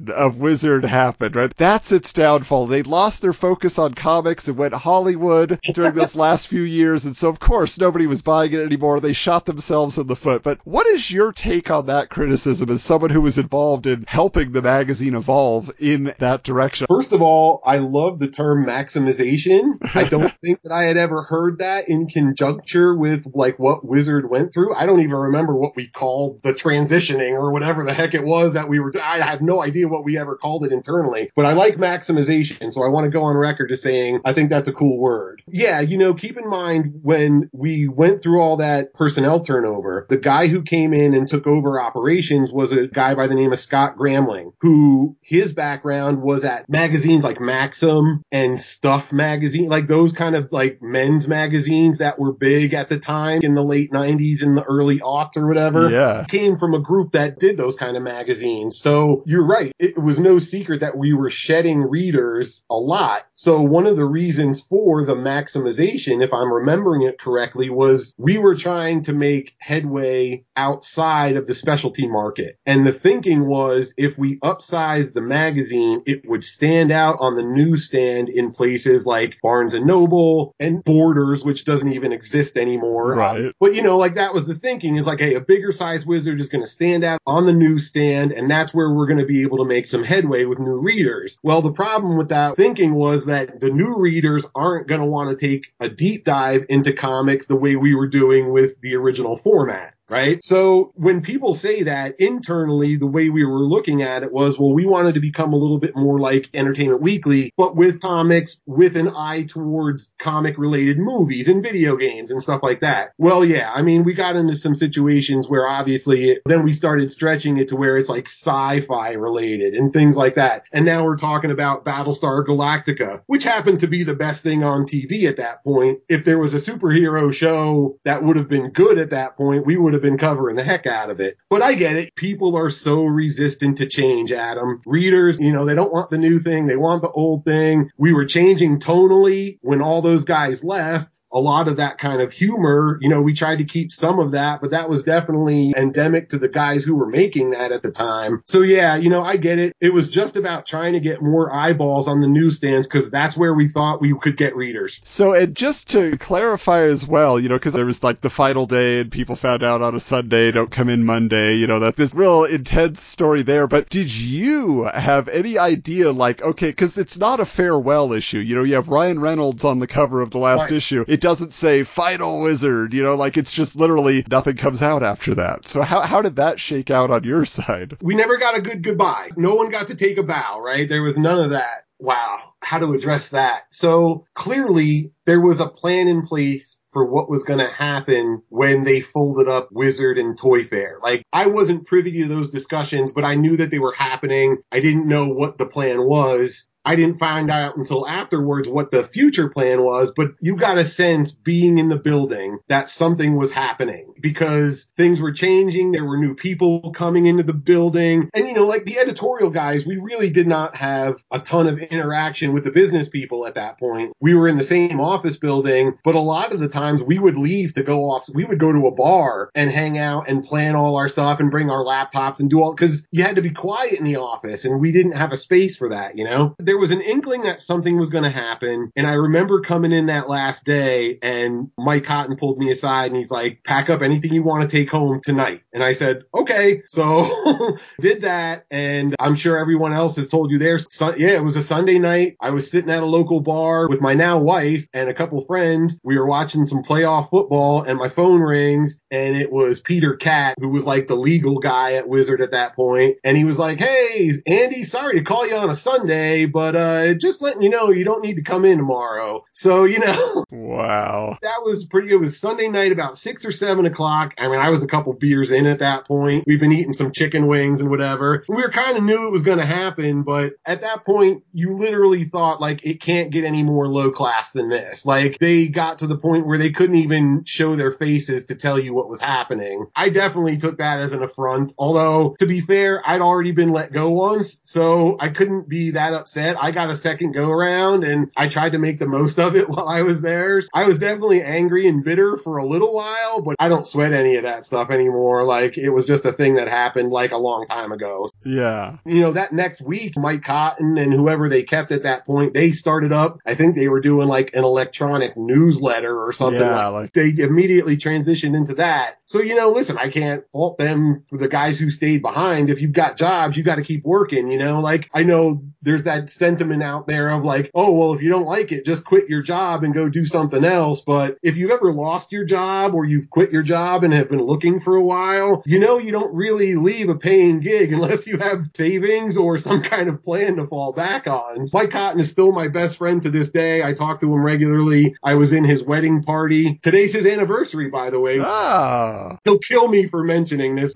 of 0.10 0.40
Wizard 0.40 0.86
happened, 0.86 1.36
right? 1.36 1.56
That's 1.56 1.92
its 1.92 2.14
downfall. 2.14 2.68
They 2.68 2.84
lost 2.84 3.22
their 3.22 3.34
focus 3.34 3.80
on 3.80 3.94
comics 3.94 4.48
and 4.48 4.58
went 4.58 4.74
Hollywood 4.74 5.60
during 5.74 5.94
those 5.94 6.16
last 6.16 6.48
few 6.48 6.62
years. 6.62 7.06
And 7.06 7.16
so, 7.16 7.30
of 7.30 7.40
course, 7.40 7.80
nobody 7.80 8.08
was 8.08 8.22
buying 8.22 8.54
it 8.54 8.60
anymore. 8.60 9.00
They 9.00 9.14
shot 9.14 9.46
themselves 9.46 9.98
in 9.98 10.08
the 10.08 10.16
foot. 10.16 10.44
But 10.44 10.60
what 10.64 10.86
is 10.88 11.10
your 11.10 11.32
take 11.32 11.72
on 11.72 11.88
that 11.88 12.10
criticism 12.10 12.70
as 12.70 12.84
someone 12.84 13.10
who 13.10 13.22
was 13.22 13.38
involved 13.38 13.88
in 13.88 14.06
helping 14.08 14.52
the 14.52 14.62
magazine 14.62 15.16
evolve 15.16 15.72
in 15.80 16.14
that 16.20 16.44
direction? 16.44 16.88
First 16.90 17.14
of 17.14 17.22
all, 17.22 17.62
I 17.66 17.78
love 17.78 18.20
the 18.20 18.28
term 18.28 18.66
maximization. 18.66 19.78
I 19.96 20.04
don't 20.10 20.34
think 20.44 20.62
that 20.64 20.72
I 20.72 20.84
had 20.84 20.98
ever 20.98 21.24
heard 21.24 21.60
that 21.60 21.90
in 21.90 22.08
conjunction 22.08 22.98
with 22.98 23.26
like 23.34 23.60
what 23.60 23.86
Wizard 23.86 24.30
went 24.30 24.54
through. 24.54 24.74
I 24.76 24.86
don't 24.86 25.00
even 25.00 25.16
remember 25.16 25.56
what 25.56 25.76
we 25.76 25.88
called 25.88 26.42
the 26.44 26.54
transitioning 26.54 27.32
or 27.32 27.52
whatever 27.52 27.84
the 27.84 27.94
heck 27.94 28.14
it 28.14 28.24
was 28.24 28.54
that 28.54 28.70
we 28.70 28.80
were. 28.80 28.92
I 29.02 29.20
have 29.20 29.42
no 29.48 29.64
idea 29.64 29.88
what 29.88 30.04
we 30.04 30.18
ever 30.18 30.36
called 30.36 30.66
it 30.66 30.72
internally, 30.72 31.32
but 31.36 31.46
I 31.46 31.54
like 31.54 31.78
maximization. 31.78 32.72
So 32.72 32.84
I 32.84 32.90
want 32.90 33.06
to 33.06 33.10
go 33.10 33.24
on 33.24 33.36
record 33.36 33.72
as 33.72 33.82
saying 33.82 34.20
I 34.26 34.34
think 34.34 34.50
that's 34.50 34.70
a 34.70 34.74
cool 34.74 35.00
word. 35.00 35.42
Yeah, 35.48 35.80
you 35.80 35.98
know, 35.98 36.14
keep 36.14 36.38
in 36.38 36.48
mind 36.48 37.00
when 37.02 37.50
we 37.54 37.88
went 37.88 38.22
through 38.22 38.42
all 38.42 38.58
that 38.58 38.94
personnel 38.94 39.40
turnover, 39.40 40.06
the 40.10 40.18
guy 40.18 40.48
who 40.48 40.62
came 40.62 40.94
in 40.94 41.14
and 41.14 41.28
took 41.28 41.48
over 41.48 41.80
operations 41.80 42.52
was 42.52 42.72
a 42.72 42.88
guy 42.88 43.16
by 43.16 43.28
the 43.28 43.36
name 43.36 43.54
of 43.54 43.60
Scott 43.60 43.98
Gramling, 43.98 44.52
who 44.60 45.16
his 45.22 45.54
background 45.54 46.22
was 46.22 46.44
at 46.44 46.70
magazines 46.70 47.24
like 47.24 47.40
Maxim 47.40 48.24
and 48.32 48.60
Stuff 48.60 49.12
magazine, 49.12 49.70
like 49.70 49.88
those 49.88 50.12
kind 50.12 50.36
of 50.36 50.52
like 50.52 50.82
men's 50.82 51.28
magazines 51.28 52.00
that 52.00 52.20
were 52.20 52.34
big 52.34 52.74
at 52.74 52.90
the 52.90 53.00
time 53.00 53.42
in 53.42 53.56
the 53.56 53.64
late 53.64 53.92
90s 53.92 54.42
and 54.42 54.58
the 54.58 54.64
early 54.64 55.00
aughts 55.00 55.38
or 55.38 55.48
whatever. 55.48 55.90
Yeah. 55.90 56.26
Came 56.30 56.58
from 56.58 56.74
a 56.74 56.80
group 56.80 57.14
that 57.14 57.40
did 57.40 57.58
those 57.58 57.76
kind 57.76 57.96
of 57.96 58.04
magazines. 58.04 58.78
So 58.78 59.24
you're 59.38 59.46
right. 59.46 59.72
It 59.78 60.02
was 60.02 60.20
no 60.20 60.40
secret 60.40 60.80
that 60.80 60.98
we 60.98 61.14
were 61.14 61.30
shedding 61.30 61.84
readers 61.84 62.64
a 62.72 62.76
lot. 62.76 63.28
So 63.34 63.62
one 63.62 63.86
of 63.86 63.96
the 63.96 64.06
reasons 64.06 64.62
for 64.62 65.06
the 65.06 65.14
maximization, 65.14 66.24
if 66.24 66.34
I'm 66.34 66.52
remembering 66.52 67.04
it 67.04 67.20
correctly, 67.20 67.70
was 67.70 68.16
we 68.18 68.40
were 68.40 68.56
trying 68.56 69.04
to 69.04 69.14
make 69.14 69.54
headway 69.60 70.44
outside 70.56 71.36
of 71.36 71.46
the 71.46 71.54
specialty 71.54 72.08
market. 72.08 72.58
And 72.66 72.84
the 72.84 72.92
thinking 72.92 73.48
was 73.48 73.94
if 73.96 74.18
we 74.18 74.40
upsized 74.40 75.14
the 75.14 75.22
magazine, 75.22 76.02
it 76.08 76.28
would 76.28 76.44
stand 76.44 76.92
out 76.92 77.18
on 77.20 77.36
the 77.36 77.44
newsstand 77.44 78.30
in 78.30 78.54
places 78.54 79.06
like 79.06 79.38
Barnes 79.44 79.76
and 79.76 79.86
Noble 79.86 80.56
and 80.60 80.84
Borders, 80.84 81.46
which 81.46 81.64
doesn't 81.64 81.94
even 81.94 82.12
exist 82.12 82.58
anymore. 82.58 83.14
Right. 83.14 83.54
But 83.60 83.76
you 83.76 83.84
know, 83.84 84.00
like 84.00 84.16
that 84.16 84.34
was 84.34 84.48
the 84.48 84.56
thinking 84.56 84.96
is 84.96 85.06
like, 85.06 85.20
hey, 85.20 85.36
a 85.36 85.42
bigger 85.42 85.72
size 85.72 86.08
wizard 86.08 86.42
is 86.42 86.50
going 86.50 86.64
to 86.64 86.70
stand 86.70 87.04
out 87.04 87.22
on 87.28 87.46
the 87.46 87.54
newsstand 87.54 88.32
and 88.32 88.50
that's 88.50 88.74
where 88.74 88.92
we're 88.92 89.06
going 89.06 89.17
to 89.20 89.26
be 89.26 89.42
able 89.42 89.58
to 89.58 89.66
make 89.66 89.88
some 89.88 90.04
headway 90.04 90.46
with 90.46 90.60
new 90.60 90.78
readers. 90.78 91.38
Well, 91.44 91.62
the 91.62 91.72
problem 91.72 92.18
with 92.18 92.30
that 92.30 92.56
thinking 92.56 92.96
was 92.96 93.26
that 93.26 93.60
the 93.60 93.70
new 93.70 93.98
readers 93.98 94.46
aren't 94.56 94.88
going 94.88 95.02
to 95.02 95.08
want 95.08 95.30
to 95.30 95.48
take 95.48 95.68
a 95.80 95.90
deep 95.90 96.24
dive 96.24 96.66
into 96.70 96.94
comics 96.94 97.48
the 97.48 97.56
way 97.56 97.76
we 97.76 97.96
were 97.96 98.08
doing 98.08 98.52
with 98.52 98.80
the 98.82 98.96
original 98.96 99.38
format 99.38 99.94
right? 100.10 100.44
So 100.44 100.92
when 100.96 101.22
people 101.22 101.54
say 101.54 101.84
that 101.84 102.20
internally, 102.20 102.96
the 102.96 103.08
way 103.08 103.30
we 103.30 103.46
were 103.46 103.60
looking 103.60 104.02
at 104.02 104.24
it 104.24 104.32
was, 104.32 104.58
well, 104.58 104.74
we 104.74 104.86
wanted 104.86 105.16
to 105.16 105.20
become 105.20 105.54
a 105.54 105.58
little 105.58 105.80
bit 105.80 105.96
more 105.96 106.20
like 106.20 106.50
Entertainment 106.54 107.02
Weekly, 107.02 107.54
but 107.58 107.76
with 107.76 108.02
comics 108.02 108.62
with 108.66 108.96
an 108.96 109.10
eye 109.10 109.44
towards 109.44 110.12
comic 110.20 110.58
related 110.58 110.98
movies 110.98 111.48
and 111.48 111.64
video 111.64 111.96
games 111.96 112.32
and 112.32 112.42
stuff 112.42 112.62
like 112.64 112.82
that. 112.82 113.12
Well, 113.18 113.44
yeah, 113.44 113.72
I 113.74 113.82
mean, 113.82 114.04
we 114.04 114.14
got 114.14 114.36
into 114.36 114.56
some 114.56 114.76
situations 114.76 115.48
where 115.48 115.68
obviously 115.68 116.32
it, 116.32 116.42
then 116.46 116.64
we 116.64 116.74
started 116.74 117.12
stretching 117.12 117.58
it 117.58 117.70
to 117.70 117.76
where 117.76 117.98
it's 117.98 118.10
like 118.10 118.28
sci-fi 118.28 119.14
related 119.14 119.74
and 119.74 119.92
things 119.92 120.16
like 120.16 120.36
that. 120.36 120.64
And 120.72 120.86
now 120.86 121.04
we're 121.04 121.18
talking 121.18 121.52
about 121.52 121.86
Battlestar 121.86 122.46
Galactica, 122.46 123.22
which 123.28 123.44
happened 123.44 123.82
to 123.82 123.88
be 123.88 124.04
the 124.04 124.16
best 124.16 124.44
thing 124.44 124.64
on 124.64 124.86
TV 124.86 125.28
at 125.28 125.38
that 125.38 125.64
point. 125.64 126.00
If 126.08 126.26
there 126.26 126.40
was 126.40 126.54
a 126.54 126.58
superhero 126.58 127.34
show 127.34 128.00
that 128.04 128.24
would 128.24 128.38
have 128.38 128.48
been 128.48 128.70
good 128.70 128.98
at 128.98 129.10
that 129.12 129.36
point, 129.36 129.66
we 129.66 129.76
would 129.78 129.97
have 129.98 130.04
been 130.04 130.18
covering 130.18 130.56
the 130.56 130.64
heck 130.64 130.86
out 130.86 131.10
of 131.10 131.20
it. 131.20 131.38
But 131.50 131.62
I 131.62 131.74
get 131.74 131.96
it. 131.96 132.16
People 132.16 132.58
are 132.58 132.70
so 132.70 133.04
resistant 133.04 133.78
to 133.78 133.88
change, 133.88 134.32
Adam. 134.32 134.82
Readers, 134.86 135.38
you 135.40 135.52
know, 135.52 135.66
they 135.66 135.76
don't 135.76 135.92
want 135.92 136.10
the 136.10 136.18
new 136.18 136.40
thing. 136.40 136.68
They 136.68 136.78
want 136.78 137.02
the 137.02 137.10
old 137.10 137.46
thing. 137.46 137.92
We 137.98 138.14
were 138.14 138.26
changing 138.26 138.80
tonally 138.80 139.60
when 139.62 139.82
all 139.82 140.02
those 140.02 140.24
guys 140.24 140.64
left 140.64 141.22
a 141.32 141.40
lot 141.40 141.68
of 141.68 141.78
that 141.78 141.98
kind 141.98 142.22
of 142.22 142.32
humor. 142.32 142.98
You 143.02 143.10
know, 143.10 143.22
we 143.22 143.34
tried 143.34 143.58
to 143.58 143.66
keep 143.66 143.92
some 143.92 144.20
of 144.20 144.32
that, 144.32 144.62
but 144.62 144.72
that 144.72 144.90
was 144.90 145.04
definitely 145.04 145.74
endemic 145.78 146.30
to 146.30 146.40
the 146.40 146.48
guys 146.48 146.84
who 146.84 146.96
were 146.96 147.08
making 147.08 147.52
that 147.52 147.72
at 147.72 147.84
the 147.84 147.92
time. 147.92 148.42
So 148.46 148.62
yeah, 148.62 148.96
you 148.96 149.10
know, 149.10 149.24
I 149.24 149.38
get 149.38 149.60
it. 149.60 149.76
It 149.80 149.94
was 149.94 150.10
just 150.10 150.36
about 150.36 150.66
trying 150.66 150.94
to 150.94 151.00
get 151.00 151.22
more 151.22 151.54
eyeballs 151.54 152.08
on 152.08 152.22
the 152.22 152.28
newsstands 152.28 152.88
because 152.88 153.10
that's 153.10 153.36
where 153.36 153.54
we 153.54 153.68
thought 153.68 154.02
we 154.02 154.18
could 154.20 154.38
get 154.38 154.56
readers. 154.56 155.00
So, 155.04 155.34
and 155.34 155.56
just 155.56 155.90
to 155.92 156.18
clarify 156.18 156.84
as 156.84 157.06
well, 157.06 157.40
you 157.40 157.50
know, 157.50 157.58
because 157.58 157.74
there 157.74 157.86
was 157.86 158.04
like 158.04 158.22
the 158.22 158.30
final 158.30 158.66
day 158.66 159.02
and 159.02 159.12
people 159.12 159.36
found 159.36 159.64
out 159.64 159.82
on 159.88 159.96
a 159.96 160.00
Sunday, 160.00 160.52
don't 160.52 160.70
come 160.70 160.90
in 160.90 161.06
Monday, 161.06 161.56
you 161.56 161.66
know, 161.66 161.80
that 161.80 161.96
this 161.96 162.14
real 162.14 162.44
intense 162.44 163.02
story 163.02 163.42
there. 163.42 163.68
But 163.68 163.90
did 163.90 164.14
you 164.14 164.84
have 164.84 165.28
any 165.30 165.58
idea, 165.58 166.12
like, 166.12 166.42
okay, 166.42 166.70
because 166.70 166.98
it's 166.98 167.18
not 167.18 167.40
a 167.40 167.46
farewell 167.46 168.14
issue. 168.14 168.40
You 168.40 168.56
know, 168.56 168.64
you 168.64 168.76
have 168.76 168.90
Ryan 168.90 169.20
Reynolds 169.20 169.64
on 169.64 169.80
the 169.80 169.88
cover 169.88 170.22
of 170.22 170.32
the 170.32 170.38
last 170.38 170.70
right. 170.70 170.74
issue. 170.74 171.06
It 171.08 171.22
doesn't 171.22 171.54
say 171.54 171.84
final 171.84 172.42
wizard, 172.42 172.94
you 172.94 173.02
know, 173.02 173.16
like 173.16 173.38
it's 173.38 173.54
just 173.54 173.78
literally 173.78 174.26
nothing 174.30 174.58
comes 174.58 174.82
out 174.82 175.04
after 175.04 175.36
that. 175.36 175.68
So 175.68 175.82
how, 175.82 176.02
how 176.02 176.22
did 176.22 176.36
that 176.36 176.60
shake 176.60 176.92
out 176.92 177.10
on 177.10 177.24
your 177.24 177.46
side? 177.46 177.98
We 178.02 178.16
never 178.16 178.38
got 178.38 178.58
a 178.58 178.62
good 178.62 178.84
goodbye. 178.84 179.32
No 179.38 179.56
one 179.56 179.70
got 179.70 179.88
to 179.88 179.96
take 179.96 180.18
a 180.18 180.24
bow, 180.24 180.60
right? 180.60 180.88
There 180.88 181.02
was 181.02 181.18
none 181.18 181.42
of 181.42 181.52
that. 181.52 181.86
Wow. 182.00 182.54
How 182.62 182.80
to 182.80 182.94
address 182.94 183.30
that. 183.30 183.64
So 183.70 184.26
clearly 184.34 185.12
there 185.26 185.42
was 185.42 185.60
a 185.60 185.68
plan 185.68 186.08
in 186.08 186.28
place 186.28 186.78
for 186.98 187.06
what 187.06 187.30
was 187.30 187.44
going 187.44 187.60
to 187.60 187.68
happen 187.68 188.42
when 188.50 188.84
they 188.84 189.02
folded 189.02 189.48
up 189.48 189.70
Wizard 189.72 190.18
and 190.18 190.36
Toy 190.36 190.64
Fair. 190.64 190.98
Like, 191.04 191.22
I 191.32 191.46
wasn't 191.46 191.86
privy 191.86 192.24
to 192.24 192.28
those 192.28 192.50
discussions, 192.50 193.12
but 193.12 193.24
I 193.24 193.36
knew 193.36 193.56
that 193.58 193.70
they 193.70 193.78
were 193.78 193.94
happening. 193.94 194.58
I 194.72 194.80
didn't 194.80 195.08
know 195.08 195.28
what 195.28 195.60
the 195.60 195.68
plan 195.68 196.02
was. 196.02 196.68
I 196.84 196.96
didn't 196.96 197.20
find 197.20 197.52
out 197.52 197.78
until 197.78 198.08
afterwards 198.08 198.68
what 198.68 198.90
the 198.90 199.04
future 199.04 199.50
plan 199.50 199.84
was, 199.84 200.12
but 200.16 200.30
you 200.42 200.56
got 200.56 200.80
a 200.80 200.86
sense 200.86 201.34
being 201.34 201.78
in 201.78 201.90
the 201.90 201.98
building 201.98 202.58
that 202.68 202.90
something 202.90 203.36
was 203.36 203.52
happening 203.52 204.14
because 204.22 204.88
things 204.98 205.22
were 205.22 205.32
changing. 205.32 205.92
There 205.92 206.06
were 206.06 206.18
new 206.18 206.36
people 206.36 206.92
coming 206.94 207.26
into 207.26 207.44
the 207.44 207.54
building. 207.54 208.30
And, 208.34 208.48
you 208.48 208.54
know, 208.54 208.64
like 208.64 208.86
the 208.86 209.00
editorial 209.00 209.50
guys, 209.50 209.86
we 209.86 209.98
really 209.98 210.30
did 210.30 210.48
not 210.48 210.76
have 210.76 211.24
a 211.32 211.40
ton 211.40 211.68
of 211.68 211.80
interaction 211.80 212.54
with 212.54 212.64
the 212.64 212.72
business 212.72 213.10
people 213.10 213.46
at 213.46 213.56
that 213.56 213.80
point. 213.80 214.14
We 214.20 214.34
were 214.34 214.48
in 214.48 214.58
the 214.58 214.64
same 214.64 215.00
office 215.00 215.38
building, 215.38 215.98
but 216.04 216.16
a 216.16 216.20
lot 216.20 216.54
of 216.54 216.60
the 216.60 216.70
times 216.70 217.04
we 217.04 217.20
would 217.20 217.38
leave 217.38 217.74
to 217.74 217.84
go 217.84 218.06
off. 218.06 218.28
We 218.34 218.46
would 218.46 218.60
go 218.60 218.72
to 218.72 218.88
a 218.88 218.92
bar 218.92 219.50
and 219.56 219.72
hang 219.72 219.98
out 219.98 220.30
and 220.30 220.44
plan 220.44 220.76
all 220.76 220.96
our 220.96 221.10
stuff 221.10 221.40
and 221.40 221.52
bring 221.52 221.70
our 221.70 221.84
laptops 221.84 222.40
and 222.40 222.50
do 222.50 222.62
all, 222.62 222.76
cause 222.76 223.06
you 223.12 223.24
had 223.24 223.36
to 223.36 223.42
be 223.42 223.52
quiet 223.52 223.94
in 223.94 224.04
the 224.04 224.18
office 224.18 224.66
and 224.66 224.80
we 224.80 224.92
didn't 224.92 225.14
have 225.14 225.32
a 225.32 225.38
space 225.38 225.78
for 225.78 225.90
that, 225.90 226.18
you 226.18 226.24
know? 226.24 226.56
There 226.60 226.78
was 226.78 226.92
an 226.92 227.02
inkling 227.02 227.44
that 227.44 227.62
something 227.62 227.98
was 227.98 228.10
going 228.10 228.24
to 228.24 228.30
happen. 228.30 228.92
And 228.96 229.08
I 229.08 229.14
remember 229.14 229.62
coming 229.62 229.92
in 229.92 230.08
that 230.08 230.30
last 230.30 230.66
day 230.66 231.20
and 231.22 231.70
Mike 231.78 232.06
Cotton 232.06 232.38
pulled 232.38 232.58
me 232.58 232.72
aside 232.72 233.08
and 233.08 233.18
he's 233.18 233.32
like, 233.32 233.64
pack 233.64 233.90
up 233.90 234.02
anything 234.08 234.34
you 234.34 234.44
want 234.44 234.68
to 234.68 234.76
take 234.76 234.90
home 234.90 235.22
tonight. 235.22 235.62
And 235.74 235.84
I 235.84 235.94
said, 235.94 236.24
okay. 236.34 236.82
So 236.88 237.78
did 238.02 238.22
that. 238.22 238.66
And 238.72 239.16
I'm 239.20 239.36
sure 239.36 239.58
everyone 239.58 239.94
else 239.94 240.16
has 240.16 240.28
told 240.28 240.50
you 240.50 240.58
there. 240.58 240.80
yeah, 241.18 241.36
it 241.36 241.44
was 241.44 241.56
a 241.56 241.62
Sunday 241.62 242.00
night. 242.00 242.38
I 242.40 242.52
was 242.52 242.72
sitting 242.72 242.90
at 242.90 243.04
a 243.04 243.06
local 243.06 243.42
bar 243.42 243.88
with 243.90 244.02
my 244.02 244.14
now 244.14 244.40
wife 244.40 244.88
and 244.94 245.10
a 245.10 245.14
couple 245.14 245.46
friends. 245.46 246.00
We 246.04 246.18
were 246.18 246.26
watching 246.26 246.66
some 246.66 246.84
playoff 246.84 247.30
football 247.30 247.84
and 247.84 248.00
my 248.00 248.08
phone 248.08 248.40
rings 248.40 249.00
and 249.12 249.36
it 249.36 249.52
was 249.52 249.82
Peter 249.82 250.16
Cat, 250.16 250.56
who 250.60 250.70
was 250.70 250.86
like 250.86 251.08
the 251.08 251.16
legal 251.16 251.60
guy 251.60 251.94
at 251.94 252.08
Wizard 252.08 252.42
at 252.42 252.52
that 252.52 252.76
point. 252.76 253.18
And 253.24 253.36
he 253.36 253.44
was 253.44 253.60
like, 253.60 253.80
Hey, 253.80 254.32
Andy, 254.46 254.84
sorry 254.84 255.16
to 255.16 255.24
call 255.24 255.46
you 255.46 255.56
on 255.56 255.70
a 255.70 255.76
Sunday, 255.76 256.46
but, 256.46 256.76
uh, 256.76 257.14
just 257.16 257.42
letting 257.42 257.62
you 257.62 257.70
know 257.70 257.92
you 257.92 258.06
don't 258.06 258.24
need 258.24 258.36
to 258.36 258.44
come 258.44 258.66
in 258.66 258.78
tomorrow. 258.78 259.44
So, 259.54 259.84
you 259.84 260.00
know. 260.00 260.46
Wow. 260.58 261.38
That 261.42 261.62
was 261.64 261.86
pretty, 261.86 262.12
it 262.12 262.20
was 262.20 262.40
Sunday 262.40 262.68
night 262.68 262.92
about 262.92 263.18
six 263.18 263.46
or 263.46 263.52
seven 263.52 263.86
o'clock. 263.86 263.97
I 264.06 264.48
mean, 264.48 264.60
I 264.60 264.70
was 264.70 264.84
a 264.84 264.88
couple 264.88 265.14
beers 265.14 265.52
in 265.52 265.66
at 265.66 265.80
that 265.80 266.06
point. 266.06 266.44
We've 266.48 266.60
been 266.60 266.72
eating 266.72 266.94
some 266.94 267.12
chicken 267.12 267.48
wings 267.48 267.82
and 267.82 267.90
whatever. 267.90 268.44
We 268.48 268.56
were 268.56 268.70
kind 268.70 268.98
of 268.98 269.04
knew 269.04 269.28
it 269.28 269.32
was 269.32 269.44
going 269.44 269.58
to 269.58 269.66
happen, 269.66 270.24
but 270.24 270.54
at 270.66 270.82
that 270.82 271.06
point, 271.06 271.44
you 271.54 271.76
literally 271.76 272.26
thought 272.26 272.62
like 272.62 272.86
it 272.86 273.02
can't 273.02 273.32
get 273.32 273.44
any 273.44 273.64
more 273.64 273.88
low 273.88 274.12
class 274.12 274.52
than 274.52 274.70
this. 274.70 275.06
Like 275.06 275.38
they 275.40 275.68
got 275.68 276.00
to 276.00 276.08
the 276.08 276.18
point 276.18 276.46
where 276.46 276.58
they 276.58 276.72
couldn't 276.72 276.98
even 276.98 277.44
show 277.46 277.76
their 277.76 277.92
faces 277.92 278.46
to 278.46 278.56
tell 278.56 278.80
you 278.80 278.94
what 278.94 279.10
was 279.10 279.22
happening. 279.22 279.88
I 279.96 280.10
definitely 280.10 280.58
took 280.58 280.78
that 280.78 281.00
as 281.00 281.14
an 281.14 281.24
affront. 281.24 281.74
Although 281.78 282.36
to 282.40 282.46
be 282.46 282.62
fair, 282.62 283.02
I'd 283.08 283.22
already 283.22 283.52
been 283.52 283.72
let 283.72 283.92
go 283.92 284.10
once, 284.10 284.58
so 284.64 285.18
I 285.20 285.30
couldn't 285.30 285.68
be 285.68 285.92
that 285.92 286.14
upset. 286.14 286.58
I 286.62 286.72
got 286.72 286.90
a 286.90 286.96
second 286.96 287.32
go 287.32 287.50
around 287.50 288.04
and 288.04 288.32
I 288.36 288.48
tried 288.48 288.74
to 288.74 288.78
make 288.78 289.00
the 289.00 289.08
most 289.08 289.40
of 289.40 289.56
it 289.56 289.70
while 289.70 289.88
I 289.88 290.02
was 290.02 290.22
there. 290.22 290.62
I 290.74 290.86
was 290.86 290.98
definitely 290.98 291.42
angry 291.42 291.88
and 291.88 292.04
bitter 292.04 292.38
for 292.38 292.58
a 292.58 292.66
little 292.66 292.94
while, 292.94 293.42
but 293.42 293.56
I 293.60 293.70
don't 293.70 293.87
sweat 293.88 294.14
any 294.14 294.36
of 294.36 294.44
that 294.44 294.66
stuff 294.66 294.90
anymore. 294.90 295.44
Like 295.44 295.78
it 295.78 295.90
was 295.90 296.06
just 296.06 296.26
a 296.26 296.34
thing 296.34 296.56
that 296.56 296.68
happened 296.68 297.12
like 297.12 297.32
a 297.32 297.38
long 297.38 297.66
time 297.68 297.92
ago. 297.92 298.28
Yeah. 298.44 298.98
You 299.06 299.22
know, 299.22 299.32
that 299.34 299.54
next 299.54 299.82
week, 299.82 300.14
Mike 300.18 300.44
Cotton 300.44 300.98
and 300.98 301.14
whoever 301.14 301.50
they 301.50 301.64
kept 301.64 301.92
at 301.92 302.04
that 302.04 302.26
point, 302.26 302.54
they 302.54 302.72
started 302.72 303.14
up. 303.14 303.40
I 303.46 303.56
think 303.56 303.76
they 303.76 303.88
were 303.88 304.02
doing 304.02 304.28
like 304.28 304.54
an 304.54 304.64
electronic 304.64 305.36
newsletter 305.38 306.26
or 306.26 306.32
something. 306.32 306.62
Yeah, 306.62 306.88
like, 306.88 306.98
like 307.08 307.14
they 307.14 307.44
immediately 307.44 307.98
transitioned 307.98 308.56
into 308.56 308.76
that. 308.76 309.20
So, 309.26 309.42
you 309.42 309.56
know, 309.56 309.72
listen, 309.72 309.98
I 309.98 310.10
can't 310.10 310.44
fault 310.52 310.78
them 310.78 311.24
for 311.30 311.38
the 311.38 311.48
guys 311.48 311.80
who 311.80 311.90
stayed 311.90 312.22
behind. 312.22 312.70
If 312.70 312.82
you've 312.82 312.94
got 312.94 313.18
jobs, 313.18 313.58
you 313.58 313.64
got 313.64 313.76
to 313.76 313.84
keep 313.84 314.04
working, 314.04 314.50
you 314.50 314.58
know, 314.58 314.80
like 314.80 315.10
I 315.14 315.24
know 315.24 315.64
there's 315.82 316.04
that 316.04 316.30
sentiment 316.30 316.84
out 316.84 317.08
there 317.08 317.30
of 317.30 317.44
like, 317.44 317.72
oh, 317.74 317.92
well, 317.92 318.14
if 318.14 318.22
you 318.22 318.30
don't 318.30 318.46
like 318.46 318.72
it, 318.72 318.86
just 318.86 319.06
quit 319.06 319.30
your 319.30 319.42
job 319.42 319.84
and 319.84 319.94
go 319.94 320.10
do 320.10 320.26
something 320.26 320.66
else. 320.66 321.02
But 321.02 321.38
if 321.44 321.58
you've 321.58 321.72
ever 321.72 321.94
lost 321.94 322.32
your 322.32 322.46
job 322.46 322.94
or 322.94 323.06
you've 323.06 323.30
quit 323.30 323.52
your 323.52 323.64
job 323.64 323.77
and 323.78 324.14
have 324.14 324.30
been 324.30 324.42
looking 324.42 324.80
for 324.80 324.96
a 324.96 325.04
while, 325.04 325.64
you 325.66 325.80
know, 325.80 325.98
you 325.98 326.12
don't 326.12 326.34
really 326.34 326.76
leave 326.76 327.10
a 327.10 327.16
paying 327.16 327.60
gig 327.60 327.94
unless 327.94 328.28
you 328.28 328.38
have 328.38 328.70
savings 328.76 329.38
or 329.38 329.58
some 329.58 329.82
kind 329.82 330.10
of 330.10 330.24
plan 330.24 330.56
to 330.56 330.68
fall 330.68 330.94
back 330.94 331.28
on. 331.28 331.68
Mike 331.74 331.92
Cotton 331.92 332.20
is 332.20 332.30
still 332.30 332.52
my 332.52 332.68
best 332.68 332.98
friend 332.98 333.22
to 333.24 333.30
this 333.30 333.50
day. 333.50 333.84
I 333.84 333.94
talk 333.94 334.20
to 334.22 334.34
him 334.34 334.42
regularly. 334.42 335.16
I 335.24 335.36
was 335.36 335.54
in 335.54 335.64
his 335.64 335.84
wedding 335.84 336.24
party. 336.24 336.80
Today's 336.84 337.14
his 337.14 337.26
anniversary, 337.26 337.90
by 337.90 338.10
the 338.10 338.20
way. 338.20 338.40
Ah. 338.42 339.38
He'll 339.44 339.60
kill 339.60 339.88
me 339.88 340.08
for 340.08 340.24
mentioning 340.24 340.76
this. 340.76 340.94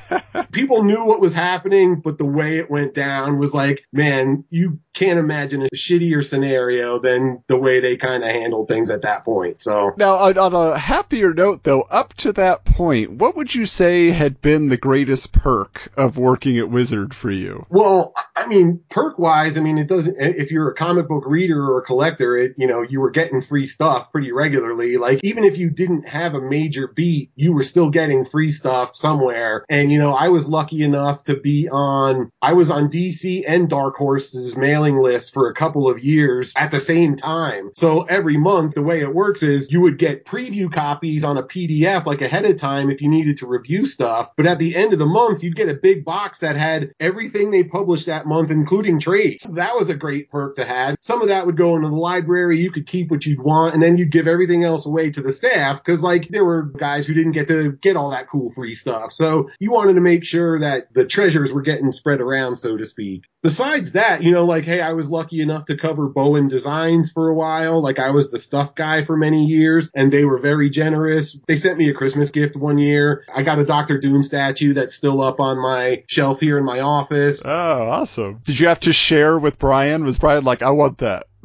People 0.52 0.84
knew 0.84 1.04
what 1.04 1.20
was 1.20 1.34
happening, 1.34 2.00
but 2.00 2.18
the 2.18 2.24
way 2.24 2.58
it 2.58 2.70
went 2.70 2.94
down 2.94 3.38
was 3.38 3.54
like, 3.54 3.84
man, 3.92 4.44
you 4.50 4.80
can't 4.94 5.18
imagine 5.18 5.62
a 5.62 5.68
shittier 5.74 6.24
scenario 6.24 6.98
than 6.98 7.42
the 7.46 7.56
way 7.56 7.80
they 7.80 7.96
kind 7.96 8.24
of 8.24 8.30
handled 8.30 8.68
things 8.68 8.90
at 8.90 9.02
that 9.02 9.24
point. 9.24 9.62
So 9.62 9.92
now, 9.96 10.14
on, 10.14 10.38
on 10.38 10.54
a 10.54 10.76
happier 10.76 11.32
note, 11.32 11.62
though, 11.62 11.82
up 11.82 12.14
to 12.18 12.32
that 12.34 12.64
point, 12.64 13.12
what 13.12 13.36
would 13.36 13.54
you 13.54 13.66
say 13.66 14.10
had 14.10 14.40
been 14.40 14.68
the 14.68 14.76
greatest 14.76 15.32
perk 15.32 15.90
of 15.96 16.18
working 16.18 16.58
at 16.58 16.70
Wizard 16.70 17.14
for 17.14 17.30
you? 17.30 17.66
Well, 17.70 18.14
I 18.36 18.46
mean, 18.46 18.80
perk 18.90 19.18
wise, 19.18 19.56
I 19.56 19.60
mean, 19.60 19.78
it 19.78 19.88
doesn't. 19.88 20.16
If 20.18 20.50
you're 20.50 20.70
a 20.70 20.74
comic 20.74 21.08
book 21.08 21.24
reader 21.26 21.62
or 21.62 21.78
a 21.78 21.84
collector, 21.84 22.36
it 22.36 22.54
you 22.56 22.66
know 22.66 22.82
you 22.82 23.00
were 23.00 23.10
getting 23.10 23.40
free 23.40 23.66
stuff 23.66 24.10
pretty 24.12 24.32
regularly. 24.32 24.96
Like 24.96 25.20
even 25.22 25.44
if 25.44 25.58
you 25.58 25.70
didn't 25.70 26.08
have 26.08 26.34
a 26.34 26.40
major 26.40 26.88
beat, 26.88 27.30
you 27.36 27.52
were 27.52 27.64
still 27.64 27.90
getting 27.90 28.24
free 28.24 28.50
stuff 28.50 28.94
somewhere. 28.94 29.64
And 29.68 29.90
you 29.92 29.98
know, 29.98 30.12
I 30.12 30.28
was 30.28 30.48
lucky 30.48 30.82
enough 30.82 31.24
to 31.24 31.36
be 31.36 31.68
on. 31.68 32.30
I 32.42 32.54
was 32.54 32.70
on 32.70 32.90
DC 32.90 33.44
and 33.46 33.68
Dark 33.68 33.96
Horse's 33.96 34.56
mailing 34.56 35.00
list 35.00 35.32
for 35.32 35.48
a 35.48 35.54
couple 35.54 35.88
of 35.88 36.02
years 36.02 36.52
at 36.56 36.70
the 36.70 36.80
same 36.80 37.16
time. 37.16 37.70
So 37.74 38.02
every 38.02 38.36
month, 38.36 38.74
the 38.74 38.82
way 38.82 39.00
it 39.00 39.14
works 39.14 39.42
is 39.42 39.70
you 39.70 39.80
would 39.82 39.98
get 39.98 40.24
preview 40.24 40.72
copies 40.72 41.24
on 41.24 41.36
a 41.36 41.42
PDF 41.42 42.07
like 42.08 42.22
ahead 42.22 42.44
of 42.44 42.56
time 42.56 42.90
if 42.90 43.00
you 43.00 43.08
needed 43.08 43.38
to 43.38 43.46
review 43.46 43.86
stuff. 43.86 44.30
But 44.36 44.46
at 44.46 44.58
the 44.58 44.74
end 44.74 44.92
of 44.92 44.98
the 44.98 45.06
month, 45.06 45.42
you'd 45.42 45.56
get 45.56 45.68
a 45.68 45.74
big 45.74 46.04
box 46.04 46.38
that 46.38 46.56
had 46.56 46.92
everything 46.98 47.50
they 47.50 47.62
published 47.62 48.06
that 48.06 48.26
month, 48.26 48.50
including 48.50 48.98
trades. 48.98 49.46
That 49.50 49.74
was 49.74 49.90
a 49.90 49.94
great 49.94 50.30
perk 50.30 50.56
to 50.56 50.64
have. 50.64 50.96
Some 51.00 51.22
of 51.22 51.28
that 51.28 51.46
would 51.46 51.56
go 51.56 51.76
into 51.76 51.88
the 51.88 51.94
library. 51.94 52.58
You 52.58 52.70
could 52.70 52.86
keep 52.86 53.10
what 53.10 53.24
you'd 53.26 53.40
want 53.40 53.74
and 53.74 53.82
then 53.82 53.98
you'd 53.98 54.10
give 54.10 54.26
everything 54.26 54.64
else 54.64 54.86
away 54.86 55.10
to 55.10 55.22
the 55.22 55.30
staff 55.32 55.82
because 55.84 56.02
like 56.02 56.28
there 56.28 56.44
were 56.44 56.62
guys 56.62 57.06
who 57.06 57.14
didn't 57.14 57.32
get 57.32 57.48
to 57.48 57.72
get 57.72 57.96
all 57.96 58.10
that 58.10 58.28
cool 58.28 58.50
free 58.50 58.74
stuff. 58.74 59.12
So 59.12 59.50
you 59.60 59.70
wanted 59.70 59.94
to 59.94 60.00
make 60.00 60.24
sure 60.24 60.58
that 60.58 60.92
the 60.94 61.04
treasures 61.04 61.52
were 61.52 61.62
getting 61.62 61.92
spread 61.92 62.20
around, 62.20 62.56
so 62.56 62.76
to 62.76 62.84
speak. 62.84 63.24
Besides 63.42 63.92
that, 63.92 64.24
you 64.24 64.32
know, 64.32 64.44
like, 64.44 64.64
hey, 64.64 64.80
I 64.80 64.94
was 64.94 65.08
lucky 65.08 65.40
enough 65.40 65.66
to 65.66 65.76
cover 65.76 66.08
Bowen 66.08 66.48
Designs 66.48 67.12
for 67.12 67.28
a 67.28 67.34
while. 67.34 67.80
Like 67.80 67.98
I 68.00 68.10
was 68.10 68.30
the 68.30 68.38
stuff 68.38 68.74
guy 68.74 69.04
for 69.04 69.16
many 69.16 69.46
years 69.46 69.90
and 69.94 70.12
they 70.12 70.24
were 70.24 70.38
very 70.38 70.70
generous. 70.70 71.38
They 71.46 71.56
sent 71.56 71.78
me 71.78 71.88
a 71.88 71.94
Christmas 71.94 72.30
gift 72.30 72.56
one 72.56 72.78
year. 72.78 73.24
I 73.32 73.42
got 73.42 73.60
a 73.60 73.64
Doctor 73.64 73.98
Doom 73.98 74.24
statue 74.24 74.74
that's 74.74 74.96
still 74.96 75.22
up 75.22 75.38
on 75.38 75.62
my 75.62 76.02
shelf 76.08 76.40
here 76.40 76.58
in 76.58 76.64
my 76.64 76.80
office. 76.80 77.42
Oh, 77.44 77.50
awesome. 77.50 78.40
Did 78.44 78.58
you 78.58 78.68
have 78.68 78.80
to 78.80 78.92
share 78.92 79.38
with 79.38 79.58
Brian? 79.58 80.04
Was 80.04 80.18
Brian 80.18 80.44
like, 80.44 80.62
I 80.62 80.70
want 80.70 80.98
that? 80.98 81.26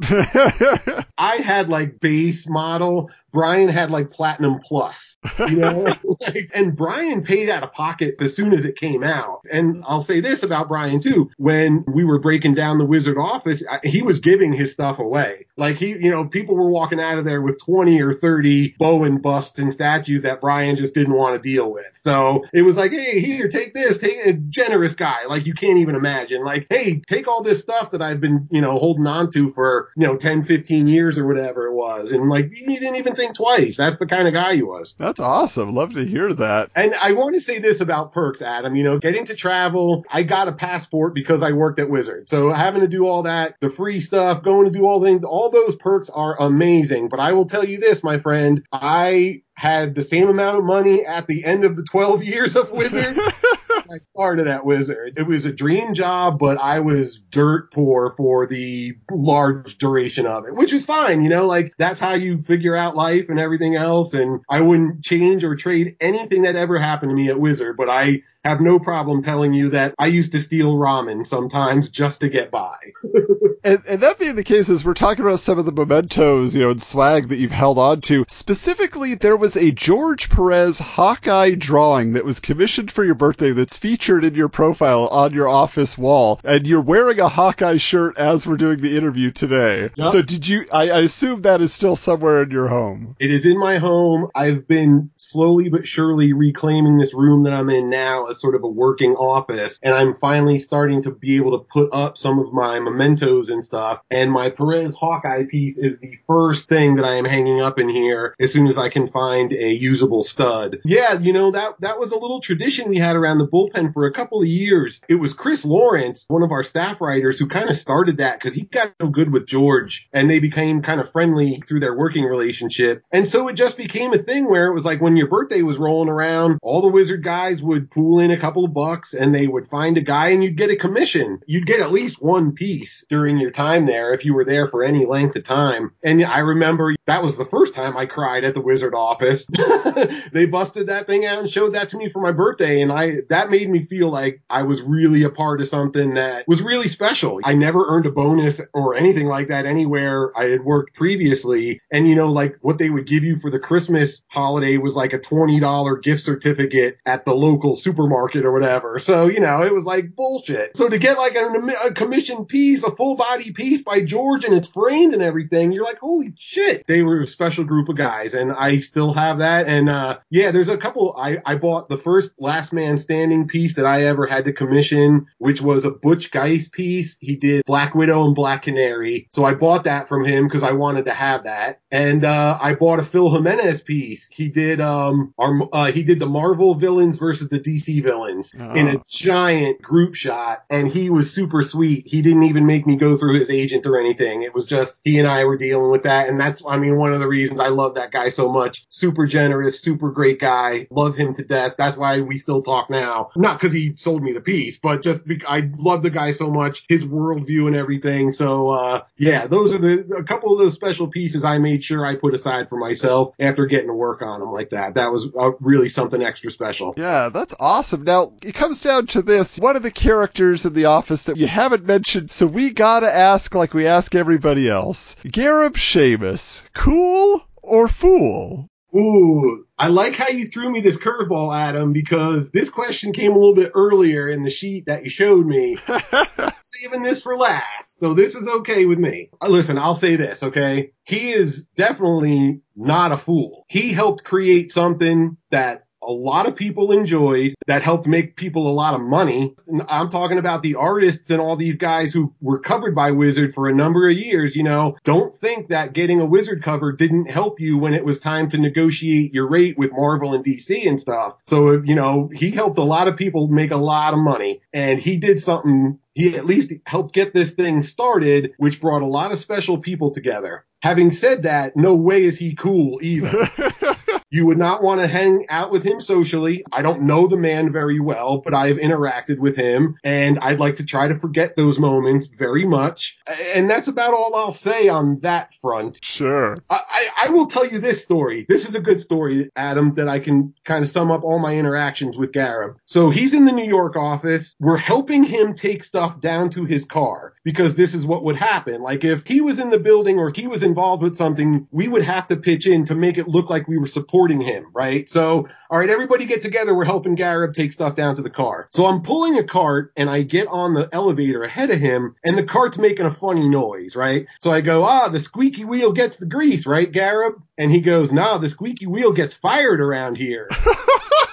I 1.16 1.36
had 1.36 1.68
like 1.68 2.00
base 2.00 2.48
model, 2.48 3.10
Brian 3.34 3.68
had 3.68 3.90
like 3.90 4.12
platinum 4.12 4.60
plus, 4.60 5.16
you 5.40 5.56
know, 5.56 5.92
like, 6.20 6.52
and 6.54 6.76
Brian 6.76 7.24
paid 7.24 7.50
out 7.50 7.64
of 7.64 7.72
pocket 7.72 8.14
as 8.20 8.34
soon 8.34 8.52
as 8.52 8.64
it 8.64 8.76
came 8.76 9.02
out. 9.02 9.40
And 9.50 9.82
I'll 9.86 10.00
say 10.00 10.20
this 10.20 10.44
about 10.44 10.68
Brian 10.68 11.00
too. 11.00 11.30
When 11.36 11.84
we 11.88 12.04
were 12.04 12.20
breaking 12.20 12.54
down 12.54 12.78
the 12.78 12.84
wizard 12.84 13.18
office, 13.18 13.64
he 13.82 14.02
was 14.02 14.20
giving 14.20 14.52
his 14.52 14.70
stuff 14.70 15.00
away. 15.00 15.46
Like 15.56 15.76
he, 15.76 15.88
you 15.88 16.10
know, 16.10 16.26
people 16.26 16.54
were 16.54 16.68
walking 16.68 17.00
out 17.00 17.18
of 17.18 17.24
there 17.24 17.42
with 17.42 17.60
20 17.64 18.00
or 18.00 18.12
30 18.12 18.76
Bowen 18.78 19.18
busts 19.20 19.58
and 19.58 19.72
statues 19.72 20.22
that 20.22 20.40
Brian 20.40 20.76
just 20.76 20.94
didn't 20.94 21.14
want 21.14 21.34
to 21.34 21.42
deal 21.42 21.72
with. 21.72 21.86
So 21.92 22.44
it 22.52 22.62
was 22.62 22.76
like, 22.76 22.92
Hey, 22.92 23.20
here, 23.20 23.48
take 23.48 23.74
this, 23.74 23.98
take 23.98 24.24
a 24.24 24.32
generous 24.32 24.94
guy. 24.94 25.26
Like 25.26 25.46
you 25.46 25.54
can't 25.54 25.78
even 25.78 25.96
imagine. 25.96 26.44
Like, 26.44 26.68
Hey, 26.70 27.00
take 27.00 27.26
all 27.26 27.42
this 27.42 27.60
stuff 27.60 27.90
that 27.90 28.02
I've 28.02 28.20
been, 28.20 28.48
you 28.52 28.60
know, 28.60 28.78
holding 28.78 29.08
on 29.08 29.32
to 29.32 29.50
for, 29.50 29.90
you 29.96 30.06
know, 30.06 30.16
10, 30.16 30.44
15 30.44 30.86
years 30.86 31.18
or 31.18 31.26
whatever 31.26 31.66
it 31.66 31.72
was. 31.72 32.12
And 32.12 32.28
like, 32.28 32.50
you 32.52 32.66
didn't 32.66 32.96
even 32.96 33.16
think 33.16 33.23
twice. 33.32 33.76
That's 33.76 33.98
the 33.98 34.06
kind 34.06 34.28
of 34.28 34.34
guy 34.34 34.56
he 34.56 34.62
was. 34.62 34.94
That's 34.98 35.20
awesome. 35.20 35.74
Love 35.74 35.94
to 35.94 36.04
hear 36.04 36.34
that. 36.34 36.70
And 36.74 36.94
I 36.94 37.12
want 37.12 37.34
to 37.34 37.40
say 37.40 37.58
this 37.58 37.80
about 37.80 38.12
perks, 38.12 38.42
Adam. 38.42 38.74
You 38.76 38.84
know, 38.84 38.98
getting 38.98 39.26
to 39.26 39.34
travel, 39.34 40.04
I 40.10 40.24
got 40.24 40.48
a 40.48 40.52
passport 40.52 41.14
because 41.14 41.42
I 41.42 41.52
worked 41.52 41.80
at 41.80 41.88
Wizard. 41.88 42.28
So 42.28 42.50
having 42.50 42.80
to 42.82 42.88
do 42.88 43.06
all 43.06 43.22
that, 43.22 43.54
the 43.60 43.70
free 43.70 44.00
stuff, 44.00 44.42
going 44.42 44.64
to 44.64 44.76
do 44.76 44.84
all 44.84 45.02
things, 45.02 45.22
all 45.24 45.50
those 45.50 45.76
perks 45.76 46.10
are 46.10 46.40
amazing. 46.40 47.08
But 47.08 47.20
I 47.20 47.32
will 47.32 47.46
tell 47.46 47.64
you 47.64 47.78
this, 47.78 48.02
my 48.02 48.18
friend, 48.18 48.62
I 48.72 49.42
had 49.64 49.94
the 49.94 50.02
same 50.02 50.28
amount 50.28 50.58
of 50.58 50.64
money 50.64 51.06
at 51.06 51.26
the 51.26 51.42
end 51.42 51.64
of 51.64 51.74
the 51.74 51.84
12 51.84 52.22
years 52.22 52.54
of 52.54 52.70
Wizard. 52.70 53.16
I 53.70 53.96
started 54.04 54.46
at 54.46 54.62
Wizard. 54.62 55.14
It 55.16 55.26
was 55.26 55.46
a 55.46 55.52
dream 55.54 55.94
job, 55.94 56.38
but 56.38 56.58
I 56.58 56.80
was 56.80 57.18
dirt 57.18 57.72
poor 57.72 58.10
for 58.10 58.46
the 58.46 58.92
large 59.10 59.78
duration 59.78 60.26
of 60.26 60.44
it, 60.44 60.54
which 60.54 60.74
was 60.74 60.84
fine. 60.84 61.22
You 61.22 61.30
know, 61.30 61.46
like 61.46 61.72
that's 61.78 61.98
how 61.98 62.12
you 62.12 62.42
figure 62.42 62.76
out 62.76 62.94
life 62.94 63.30
and 63.30 63.40
everything 63.40 63.74
else. 63.74 64.12
And 64.12 64.42
I 64.50 64.60
wouldn't 64.60 65.02
change 65.02 65.44
or 65.44 65.56
trade 65.56 65.96
anything 65.98 66.42
that 66.42 66.56
ever 66.56 66.78
happened 66.78 67.12
to 67.12 67.16
me 67.16 67.30
at 67.30 67.40
Wizard, 67.40 67.78
but 67.78 67.88
I 67.88 68.22
have 68.44 68.60
no 68.60 68.78
problem 68.78 69.22
telling 69.22 69.52
you 69.52 69.70
that 69.70 69.94
I 69.98 70.06
used 70.06 70.32
to 70.32 70.40
steal 70.40 70.74
ramen 70.74 71.26
sometimes 71.26 71.88
just 71.88 72.20
to 72.20 72.28
get 72.28 72.50
by. 72.50 72.76
and, 73.64 73.82
and, 73.88 74.02
that 74.02 74.18
being 74.18 74.36
the 74.36 74.44
case, 74.44 74.68
as 74.68 74.84
we're 74.84 74.92
talking 74.92 75.24
about 75.24 75.40
some 75.40 75.58
of 75.58 75.64
the 75.64 75.72
mementos, 75.72 76.54
you 76.54 76.60
know, 76.60 76.70
and 76.70 76.82
swag 76.82 77.28
that 77.28 77.36
you've 77.36 77.50
held 77.50 77.78
on 77.78 78.02
to, 78.02 78.26
specifically, 78.28 79.14
there 79.14 79.36
was 79.36 79.56
a 79.56 79.70
George 79.70 80.28
Perez 80.28 80.78
Hawkeye 80.78 81.54
drawing 81.54 82.12
that 82.12 82.24
was 82.24 82.38
commissioned 82.38 82.92
for 82.92 83.02
your 83.02 83.14
birthday 83.14 83.52
that's 83.52 83.78
featured 83.78 84.24
in 84.24 84.34
your 84.34 84.50
profile 84.50 85.08
on 85.08 85.32
your 85.32 85.48
office 85.48 85.96
wall, 85.96 86.38
and 86.44 86.66
you're 86.66 86.82
wearing 86.82 87.20
a 87.20 87.28
Hawkeye 87.28 87.78
shirt 87.78 88.18
as 88.18 88.46
we're 88.46 88.56
doing 88.56 88.80
the 88.80 88.96
interview 88.96 89.30
today. 89.30 89.90
Yep. 89.96 90.06
So 90.08 90.22
did 90.22 90.46
you? 90.46 90.66
I, 90.70 90.90
I 90.90 90.98
assume 91.00 91.42
that 91.42 91.62
is 91.62 91.72
still 91.72 91.96
somewhere 91.96 92.42
in 92.42 92.50
your 92.50 92.68
home. 92.68 93.16
It 93.18 93.30
is 93.30 93.46
in 93.46 93.58
my 93.58 93.78
home. 93.78 94.28
I've 94.34 94.68
been 94.68 95.10
slowly 95.16 95.70
but 95.70 95.86
surely 95.86 96.32
reclaiming 96.34 96.98
this 96.98 97.14
room 97.14 97.44
that 97.44 97.54
I'm 97.54 97.70
in 97.70 97.88
now 97.88 98.26
sort 98.34 98.54
of 98.54 98.62
a 98.62 98.68
working 98.68 99.12
office, 99.12 99.78
and 99.82 99.94
I'm 99.94 100.16
finally 100.16 100.58
starting 100.58 101.02
to 101.02 101.10
be 101.10 101.36
able 101.36 101.58
to 101.58 101.64
put 101.64 101.90
up 101.92 102.18
some 102.18 102.38
of 102.38 102.52
my 102.52 102.80
mementos 102.80 103.48
and 103.48 103.64
stuff. 103.64 104.00
And 104.10 104.30
my 104.30 104.50
Perez 104.50 104.96
Hawkeye 104.96 105.44
piece 105.44 105.78
is 105.78 105.98
the 105.98 106.18
first 106.26 106.68
thing 106.68 106.96
that 106.96 107.04
I 107.04 107.16
am 107.16 107.24
hanging 107.24 107.60
up 107.60 107.78
in 107.78 107.88
here 107.88 108.34
as 108.40 108.52
soon 108.52 108.66
as 108.66 108.78
I 108.78 108.88
can 108.88 109.06
find 109.06 109.52
a 109.52 109.68
usable 109.68 110.22
stud. 110.22 110.78
Yeah, 110.84 111.18
you 111.18 111.32
know 111.32 111.50
that 111.52 111.80
that 111.80 111.98
was 111.98 112.12
a 112.12 112.18
little 112.18 112.40
tradition 112.40 112.88
we 112.88 112.98
had 112.98 113.16
around 113.16 113.38
the 113.38 113.48
bullpen 113.48 113.92
for 113.92 114.06
a 114.06 114.12
couple 114.12 114.40
of 114.40 114.48
years. 114.48 115.00
It 115.08 115.16
was 115.16 115.32
Chris 115.32 115.64
Lawrence, 115.64 116.24
one 116.28 116.42
of 116.42 116.52
our 116.52 116.62
staff 116.62 117.00
writers, 117.00 117.38
who 117.38 117.46
kind 117.46 117.68
of 117.68 117.76
started 117.76 118.18
that 118.18 118.40
because 118.40 118.54
he 118.54 118.62
got 118.62 118.92
so 119.00 119.08
good 119.08 119.32
with 119.32 119.46
George, 119.46 120.08
and 120.12 120.30
they 120.30 120.38
became 120.38 120.82
kind 120.82 121.00
of 121.00 121.10
friendly 121.12 121.62
through 121.66 121.80
their 121.80 121.96
working 121.96 122.24
relationship. 122.24 123.02
And 123.12 123.28
so 123.28 123.48
it 123.48 123.54
just 123.54 123.76
became 123.76 124.12
a 124.12 124.18
thing 124.18 124.48
where 124.48 124.66
it 124.66 124.74
was 124.74 124.84
like 124.84 125.00
when 125.00 125.16
your 125.16 125.28
birthday 125.28 125.62
was 125.62 125.76
rolling 125.76 126.08
around, 126.08 126.58
all 126.62 126.82
the 126.82 126.88
wizard 126.88 127.22
guys 127.22 127.62
would 127.62 127.90
pool 127.90 128.20
in 128.20 128.23
a 128.30 128.38
couple 128.38 128.64
of 128.64 128.74
bucks 128.74 129.14
and 129.14 129.34
they 129.34 129.46
would 129.46 129.68
find 129.68 129.96
a 129.96 130.00
guy 130.00 130.28
and 130.28 130.42
you'd 130.42 130.56
get 130.56 130.70
a 130.70 130.76
commission. 130.76 131.40
You'd 131.46 131.66
get 131.66 131.80
at 131.80 131.92
least 131.92 132.22
one 132.22 132.52
piece 132.52 133.04
during 133.08 133.38
your 133.38 133.50
time 133.50 133.86
there 133.86 134.12
if 134.12 134.24
you 134.24 134.34
were 134.34 134.44
there 134.44 134.66
for 134.66 134.82
any 134.82 135.06
length 135.06 135.36
of 135.36 135.44
time. 135.44 135.92
And 136.02 136.24
I 136.24 136.38
remember 136.38 136.94
that 137.06 137.22
was 137.22 137.36
the 137.36 137.44
first 137.44 137.74
time 137.74 137.96
I 137.96 138.06
cried 138.06 138.44
at 138.44 138.54
the 138.54 138.60
wizard 138.60 138.94
office. 138.94 139.46
they 140.32 140.46
busted 140.46 140.88
that 140.88 141.06
thing 141.06 141.26
out 141.26 141.40
and 141.40 141.50
showed 141.50 141.74
that 141.74 141.90
to 141.90 141.96
me 141.96 142.08
for 142.08 142.20
my 142.20 142.32
birthday 142.32 142.80
and 142.80 142.92
I 142.92 143.22
that 143.28 143.50
made 143.50 143.68
me 143.68 143.84
feel 143.84 144.10
like 144.10 144.42
I 144.48 144.62
was 144.62 144.82
really 144.82 145.24
a 145.24 145.30
part 145.30 145.60
of 145.60 145.68
something 145.68 146.14
that 146.14 146.46
was 146.48 146.62
really 146.62 146.88
special. 146.88 147.40
I 147.44 147.54
never 147.54 147.84
earned 147.86 148.06
a 148.06 148.12
bonus 148.12 148.60
or 148.72 148.94
anything 148.94 149.26
like 149.26 149.48
that 149.48 149.66
anywhere 149.66 150.36
I 150.36 150.44
had 150.50 150.64
worked 150.64 150.94
previously. 150.94 151.80
And 151.90 152.08
you 152.08 152.14
know, 152.14 152.28
like 152.28 152.56
what 152.60 152.78
they 152.78 152.90
would 152.90 153.06
give 153.06 153.24
you 153.24 153.38
for 153.38 153.50
the 153.50 153.58
Christmas 153.58 154.22
holiday 154.28 154.78
was 154.78 154.96
like 154.96 155.12
a 155.12 155.18
$20 155.18 156.02
gift 156.02 156.22
certificate 156.22 156.98
at 157.04 157.24
the 157.24 157.34
local 157.34 157.76
supermarket 157.76 158.13
or 158.14 158.52
whatever. 158.52 158.98
So, 158.98 159.26
you 159.28 159.40
know, 159.40 159.62
it 159.62 159.74
was 159.74 159.86
like 159.86 160.14
bullshit. 160.14 160.76
So 160.76 160.88
to 160.88 160.98
get 160.98 161.18
like 161.18 161.34
a, 161.34 161.46
a 161.86 161.92
commission 161.92 162.44
piece, 162.44 162.82
a 162.82 162.94
full 162.94 163.16
body 163.16 163.52
piece 163.52 163.82
by 163.82 164.02
George 164.02 164.44
and 164.44 164.54
it's 164.54 164.68
framed 164.68 165.14
and 165.14 165.22
everything, 165.22 165.72
you're 165.72 165.84
like, 165.84 165.98
holy 165.98 166.32
shit. 166.38 166.86
They 166.86 167.02
were 167.02 167.20
a 167.20 167.26
special 167.26 167.64
group 167.64 167.88
of 167.88 167.96
guys 167.96 168.34
and 168.34 168.52
I 168.52 168.78
still 168.78 169.12
have 169.14 169.38
that. 169.38 169.66
And, 169.68 169.88
uh, 169.88 170.18
yeah, 170.30 170.50
there's 170.50 170.68
a 170.68 170.78
couple, 170.78 171.14
I, 171.18 171.38
I 171.44 171.56
bought 171.56 171.88
the 171.88 171.96
first 171.96 172.32
last 172.38 172.72
man 172.72 172.98
standing 172.98 173.48
piece 173.48 173.74
that 173.74 173.86
I 173.86 174.04
ever 174.04 174.26
had 174.26 174.44
to 174.44 174.52
commission, 174.52 175.26
which 175.38 175.60
was 175.60 175.84
a 175.84 175.90
Butch 175.90 176.30
Guice 176.30 176.68
piece. 176.68 177.18
He 177.20 177.36
did 177.36 177.64
Black 177.64 177.94
Widow 177.94 178.24
and 178.24 178.34
Black 178.34 178.62
Canary. 178.62 179.28
So 179.30 179.44
I 179.44 179.54
bought 179.54 179.84
that 179.84 180.08
from 180.08 180.24
him 180.24 180.46
because 180.46 180.62
I 180.62 180.72
wanted 180.72 181.06
to 181.06 181.14
have 181.14 181.44
that. 181.44 181.80
And, 181.90 182.24
uh, 182.24 182.58
I 182.60 182.74
bought 182.74 183.00
a 183.00 183.02
Phil 183.02 183.30
Jimenez 183.30 183.82
piece. 183.82 184.28
He 184.30 184.48
did, 184.48 184.80
um, 184.80 185.34
our, 185.38 185.68
uh, 185.72 185.92
he 185.92 186.02
did 186.02 186.20
the 186.20 186.26
Marvel 186.26 186.74
villains 186.74 187.18
versus 187.18 187.48
the 187.48 187.60
DC 187.60 187.93
villains 188.00 188.52
in 188.54 188.88
a 188.88 188.96
Oh. 188.96 189.02
giant 189.08 189.80
group 189.82 190.14
shot. 190.14 190.62
And 190.70 190.88
he 190.88 191.10
was 191.10 191.32
super 191.32 191.62
sweet. 191.62 192.06
He 192.06 192.22
didn't 192.22 192.44
even 192.44 192.66
make 192.66 192.86
me 192.86 192.96
go 192.96 193.16
through 193.16 193.38
his 193.38 193.50
agent 193.50 193.86
or 193.86 193.98
anything. 193.98 194.42
It 194.42 194.54
was 194.54 194.66
just 194.66 195.00
he 195.04 195.18
and 195.18 195.28
I 195.28 195.44
were 195.44 195.56
dealing 195.56 195.90
with 195.90 196.04
that. 196.04 196.28
And 196.28 196.38
that's, 196.40 196.62
I 196.68 196.76
mean, 196.76 196.96
one 196.96 197.12
of 197.12 197.20
the 197.20 197.28
reasons 197.28 197.60
I 197.60 197.68
love 197.68 197.94
that 197.96 198.10
guy 198.12 198.28
so 198.28 198.50
much. 198.50 198.86
Super 198.88 199.26
generous, 199.26 199.80
super 199.80 200.10
great 200.10 200.40
guy. 200.40 200.86
Love 200.90 201.16
him 201.16 201.34
to 201.34 201.44
death. 201.44 201.74
That's 201.78 201.96
why 201.96 202.20
we 202.20 202.36
still 202.38 202.62
talk 202.62 202.90
now. 202.90 203.30
Not 203.36 203.58
because 203.60 203.72
he 203.72 203.94
sold 203.96 204.22
me 204.22 204.32
the 204.32 204.40
piece, 204.40 204.78
but 204.78 205.02
just 205.02 205.26
because 205.26 205.46
I 205.48 205.70
love 205.76 206.02
the 206.02 206.10
guy 206.10 206.32
so 206.32 206.50
much, 206.50 206.84
his 206.88 207.04
worldview 207.04 207.66
and 207.66 207.76
everything. 207.76 208.32
So, 208.32 208.68
uh, 208.70 209.02
yeah, 209.16 209.46
those 209.46 209.72
are 209.72 209.78
the, 209.78 210.04
a 210.16 210.24
couple 210.24 210.52
of 210.52 210.58
those 210.58 210.74
special 210.74 211.08
pieces 211.08 211.44
I 211.44 211.58
made 211.58 211.82
sure 211.84 212.04
I 212.04 212.14
put 212.16 212.34
aside 212.34 212.68
for 212.68 212.78
myself 212.78 213.34
after 213.38 213.66
getting 213.66 213.88
to 213.88 213.94
work 213.94 214.22
on 214.22 214.40
them 214.40 214.52
like 214.52 214.70
that. 214.70 214.94
That 214.94 215.10
was 215.12 215.28
uh, 215.38 215.52
really 215.60 215.88
something 215.88 216.22
extra 216.22 216.50
special. 216.50 216.94
Yeah, 216.96 217.28
that's 217.28 217.54
awesome. 217.60 217.83
Now, 217.92 218.32
it 218.42 218.54
comes 218.54 218.82
down 218.82 219.06
to 219.08 219.22
this. 219.22 219.58
One 219.58 219.76
of 219.76 219.82
the 219.82 219.90
characters 219.90 220.64
in 220.64 220.72
the 220.72 220.86
office 220.86 221.24
that 221.24 221.36
you 221.36 221.46
haven't 221.46 221.84
mentioned, 221.84 222.32
so 222.32 222.46
we 222.46 222.70
gotta 222.70 223.12
ask 223.12 223.54
like 223.54 223.74
we 223.74 223.86
ask 223.86 224.14
everybody 224.14 224.68
else. 224.68 225.16
Gareb 225.24 225.74
Shamus, 225.74 226.64
cool 226.74 227.46
or 227.62 227.88
fool? 227.88 228.68
Ooh, 228.96 229.66
I 229.76 229.88
like 229.88 230.14
how 230.14 230.28
you 230.28 230.46
threw 230.46 230.70
me 230.70 230.80
this 230.80 230.98
curveball, 230.98 231.52
Adam, 231.52 231.92
because 231.92 232.50
this 232.52 232.70
question 232.70 233.12
came 233.12 233.32
a 233.32 233.34
little 233.34 233.54
bit 233.54 233.72
earlier 233.74 234.28
in 234.28 234.44
the 234.44 234.50
sheet 234.50 234.86
that 234.86 235.02
you 235.02 235.10
showed 235.10 235.46
me. 235.46 235.76
Saving 236.60 237.02
this 237.02 237.20
for 237.20 237.36
last, 237.36 237.98
so 237.98 238.14
this 238.14 238.36
is 238.36 238.46
okay 238.46 238.84
with 238.86 239.00
me. 239.00 239.30
Uh, 239.42 239.48
Listen, 239.48 239.78
I'll 239.78 239.96
say 239.96 240.14
this, 240.14 240.44
okay? 240.44 240.92
He 241.02 241.32
is 241.32 241.64
definitely 241.74 242.60
not 242.76 243.10
a 243.10 243.16
fool. 243.16 243.64
He 243.68 243.92
helped 243.92 244.22
create 244.22 244.70
something 244.70 245.38
that 245.50 245.83
a 246.06 246.12
lot 246.12 246.46
of 246.46 246.56
people 246.56 246.92
enjoyed 246.92 247.54
that 247.66 247.82
helped 247.82 248.06
make 248.06 248.36
people 248.36 248.70
a 248.70 248.72
lot 248.72 248.94
of 248.94 249.00
money. 249.00 249.54
And 249.66 249.82
I'm 249.88 250.08
talking 250.08 250.38
about 250.38 250.62
the 250.62 250.76
artists 250.76 251.30
and 251.30 251.40
all 251.40 251.56
these 251.56 251.76
guys 251.76 252.12
who 252.12 252.32
were 252.40 252.60
covered 252.60 252.94
by 252.94 253.12
Wizard 253.12 253.54
for 253.54 253.68
a 253.68 253.74
number 253.74 254.06
of 254.06 254.16
years, 254.16 254.54
you 254.56 254.62
know, 254.62 254.96
don't 255.04 255.34
think 255.34 255.68
that 255.68 255.92
getting 255.92 256.20
a 256.20 256.26
Wizard 256.26 256.62
cover 256.62 256.92
didn't 256.92 257.30
help 257.30 257.60
you 257.60 257.78
when 257.78 257.94
it 257.94 258.04
was 258.04 258.18
time 258.18 258.48
to 258.50 258.58
negotiate 258.58 259.34
your 259.34 259.48
rate 259.48 259.78
with 259.78 259.92
Marvel 259.92 260.34
and 260.34 260.44
DC 260.44 260.86
and 260.86 261.00
stuff. 261.00 261.36
So, 261.44 261.82
you 261.82 261.94
know, 261.94 262.30
he 262.32 262.50
helped 262.50 262.78
a 262.78 262.84
lot 262.84 263.08
of 263.08 263.16
people 263.16 263.48
make 263.48 263.70
a 263.70 263.76
lot 263.76 264.12
of 264.12 264.20
money 264.20 264.60
and 264.72 265.00
he 265.00 265.18
did 265.18 265.40
something 265.40 265.98
he 266.14 266.36
at 266.36 266.46
least 266.46 266.72
helped 266.86 267.12
get 267.12 267.34
this 267.34 267.52
thing 267.52 267.82
started, 267.82 268.52
which 268.56 268.80
brought 268.80 269.02
a 269.02 269.06
lot 269.06 269.32
of 269.32 269.38
special 269.38 269.78
people 269.78 270.12
together. 270.12 270.64
Having 270.80 271.10
said 271.10 271.42
that, 271.42 271.76
no 271.76 271.96
way 271.96 272.22
is 272.22 272.38
he 272.38 272.54
cool 272.54 273.00
either. 273.02 273.48
You 274.34 274.46
would 274.46 274.58
not 274.58 274.82
want 274.82 275.00
to 275.00 275.06
hang 275.06 275.46
out 275.48 275.70
with 275.70 275.84
him 275.84 276.00
socially. 276.00 276.64
I 276.72 276.82
don't 276.82 277.02
know 277.02 277.28
the 277.28 277.36
man 277.36 277.70
very 277.70 278.00
well, 278.00 278.38
but 278.38 278.52
I 278.52 278.66
have 278.66 278.78
interacted 278.78 279.38
with 279.38 279.54
him 279.54 279.94
and 280.02 280.40
I'd 280.40 280.58
like 280.58 280.78
to 280.78 280.84
try 280.84 281.06
to 281.06 281.20
forget 281.20 281.54
those 281.54 281.78
moments 281.78 282.26
very 282.26 282.64
much. 282.64 283.16
And 283.54 283.70
that's 283.70 283.86
about 283.86 284.12
all 284.12 284.34
I'll 284.34 284.50
say 284.50 284.88
on 284.88 285.20
that 285.20 285.54
front. 285.62 286.00
Sure. 286.02 286.56
I, 286.68 286.80
I, 286.90 287.08
I 287.26 287.30
will 287.30 287.46
tell 287.46 287.64
you 287.64 287.78
this 287.78 288.02
story. 288.02 288.44
This 288.48 288.68
is 288.68 288.74
a 288.74 288.80
good 288.80 289.00
story, 289.00 289.52
Adam, 289.54 289.92
that 289.92 290.08
I 290.08 290.18
can 290.18 290.52
kind 290.64 290.82
of 290.82 290.90
sum 290.90 291.12
up 291.12 291.22
all 291.22 291.38
my 291.38 291.54
interactions 291.56 292.18
with 292.18 292.32
Gareb. 292.32 292.74
So 292.86 293.10
he's 293.10 293.34
in 293.34 293.44
the 293.44 293.52
New 293.52 293.68
York 293.68 293.94
office. 293.94 294.56
We're 294.58 294.78
helping 294.78 295.22
him 295.22 295.54
take 295.54 295.84
stuff 295.84 296.20
down 296.20 296.50
to 296.50 296.64
his 296.64 296.84
car 296.84 297.34
because 297.44 297.76
this 297.76 297.94
is 297.94 298.04
what 298.04 298.24
would 298.24 298.36
happen. 298.36 298.82
Like 298.82 299.04
if 299.04 299.28
he 299.28 299.40
was 299.40 299.60
in 299.60 299.70
the 299.70 299.78
building 299.78 300.18
or 300.18 300.32
he 300.34 300.48
was 300.48 300.64
involved 300.64 301.04
with 301.04 301.14
something, 301.14 301.68
we 301.70 301.86
would 301.86 302.02
have 302.02 302.26
to 302.26 302.36
pitch 302.36 302.66
in 302.66 302.86
to 302.86 302.96
make 302.96 303.16
it 303.16 303.28
look 303.28 303.48
like 303.48 303.68
we 303.68 303.78
were 303.78 303.86
supporting 303.86 304.23
him, 304.32 304.66
right? 304.72 305.08
So, 305.08 305.48
all 305.70 305.78
right, 305.78 305.88
everybody 305.88 306.26
get 306.26 306.42
together. 306.42 306.74
We're 306.74 306.84
helping 306.84 307.16
Gareb 307.16 307.54
take 307.54 307.72
stuff 307.72 307.96
down 307.96 308.16
to 308.16 308.22
the 308.22 308.30
car. 308.30 308.68
So 308.72 308.86
I'm 308.86 309.02
pulling 309.02 309.38
a 309.38 309.44
cart 309.44 309.92
and 309.96 310.08
I 310.08 310.22
get 310.22 310.46
on 310.48 310.74
the 310.74 310.88
elevator 310.92 311.42
ahead 311.42 311.70
of 311.70 311.78
him 311.78 312.16
and 312.24 312.36
the 312.36 312.44
cart's 312.44 312.78
making 312.78 313.06
a 313.06 313.10
funny 313.10 313.48
noise, 313.48 313.96
right? 313.96 314.26
So 314.38 314.50
I 314.50 314.60
go, 314.60 314.84
ah, 314.84 315.08
the 315.08 315.20
squeaky 315.20 315.64
wheel 315.64 315.92
gets 315.92 316.16
the 316.16 316.26
grease, 316.26 316.66
right, 316.66 316.90
Gareb? 316.90 317.40
And 317.58 317.70
he 317.70 317.80
goes, 317.80 318.12
nah, 318.12 318.38
the 318.38 318.48
squeaky 318.48 318.86
wheel 318.86 319.12
gets 319.12 319.34
fired 319.34 319.80
around 319.80 320.16
here. 320.16 320.48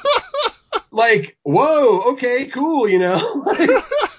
like, 0.91 1.37
whoa, 1.43 2.11
okay, 2.13 2.47
cool, 2.47 2.87
you 2.87 2.99
know? 2.99 3.45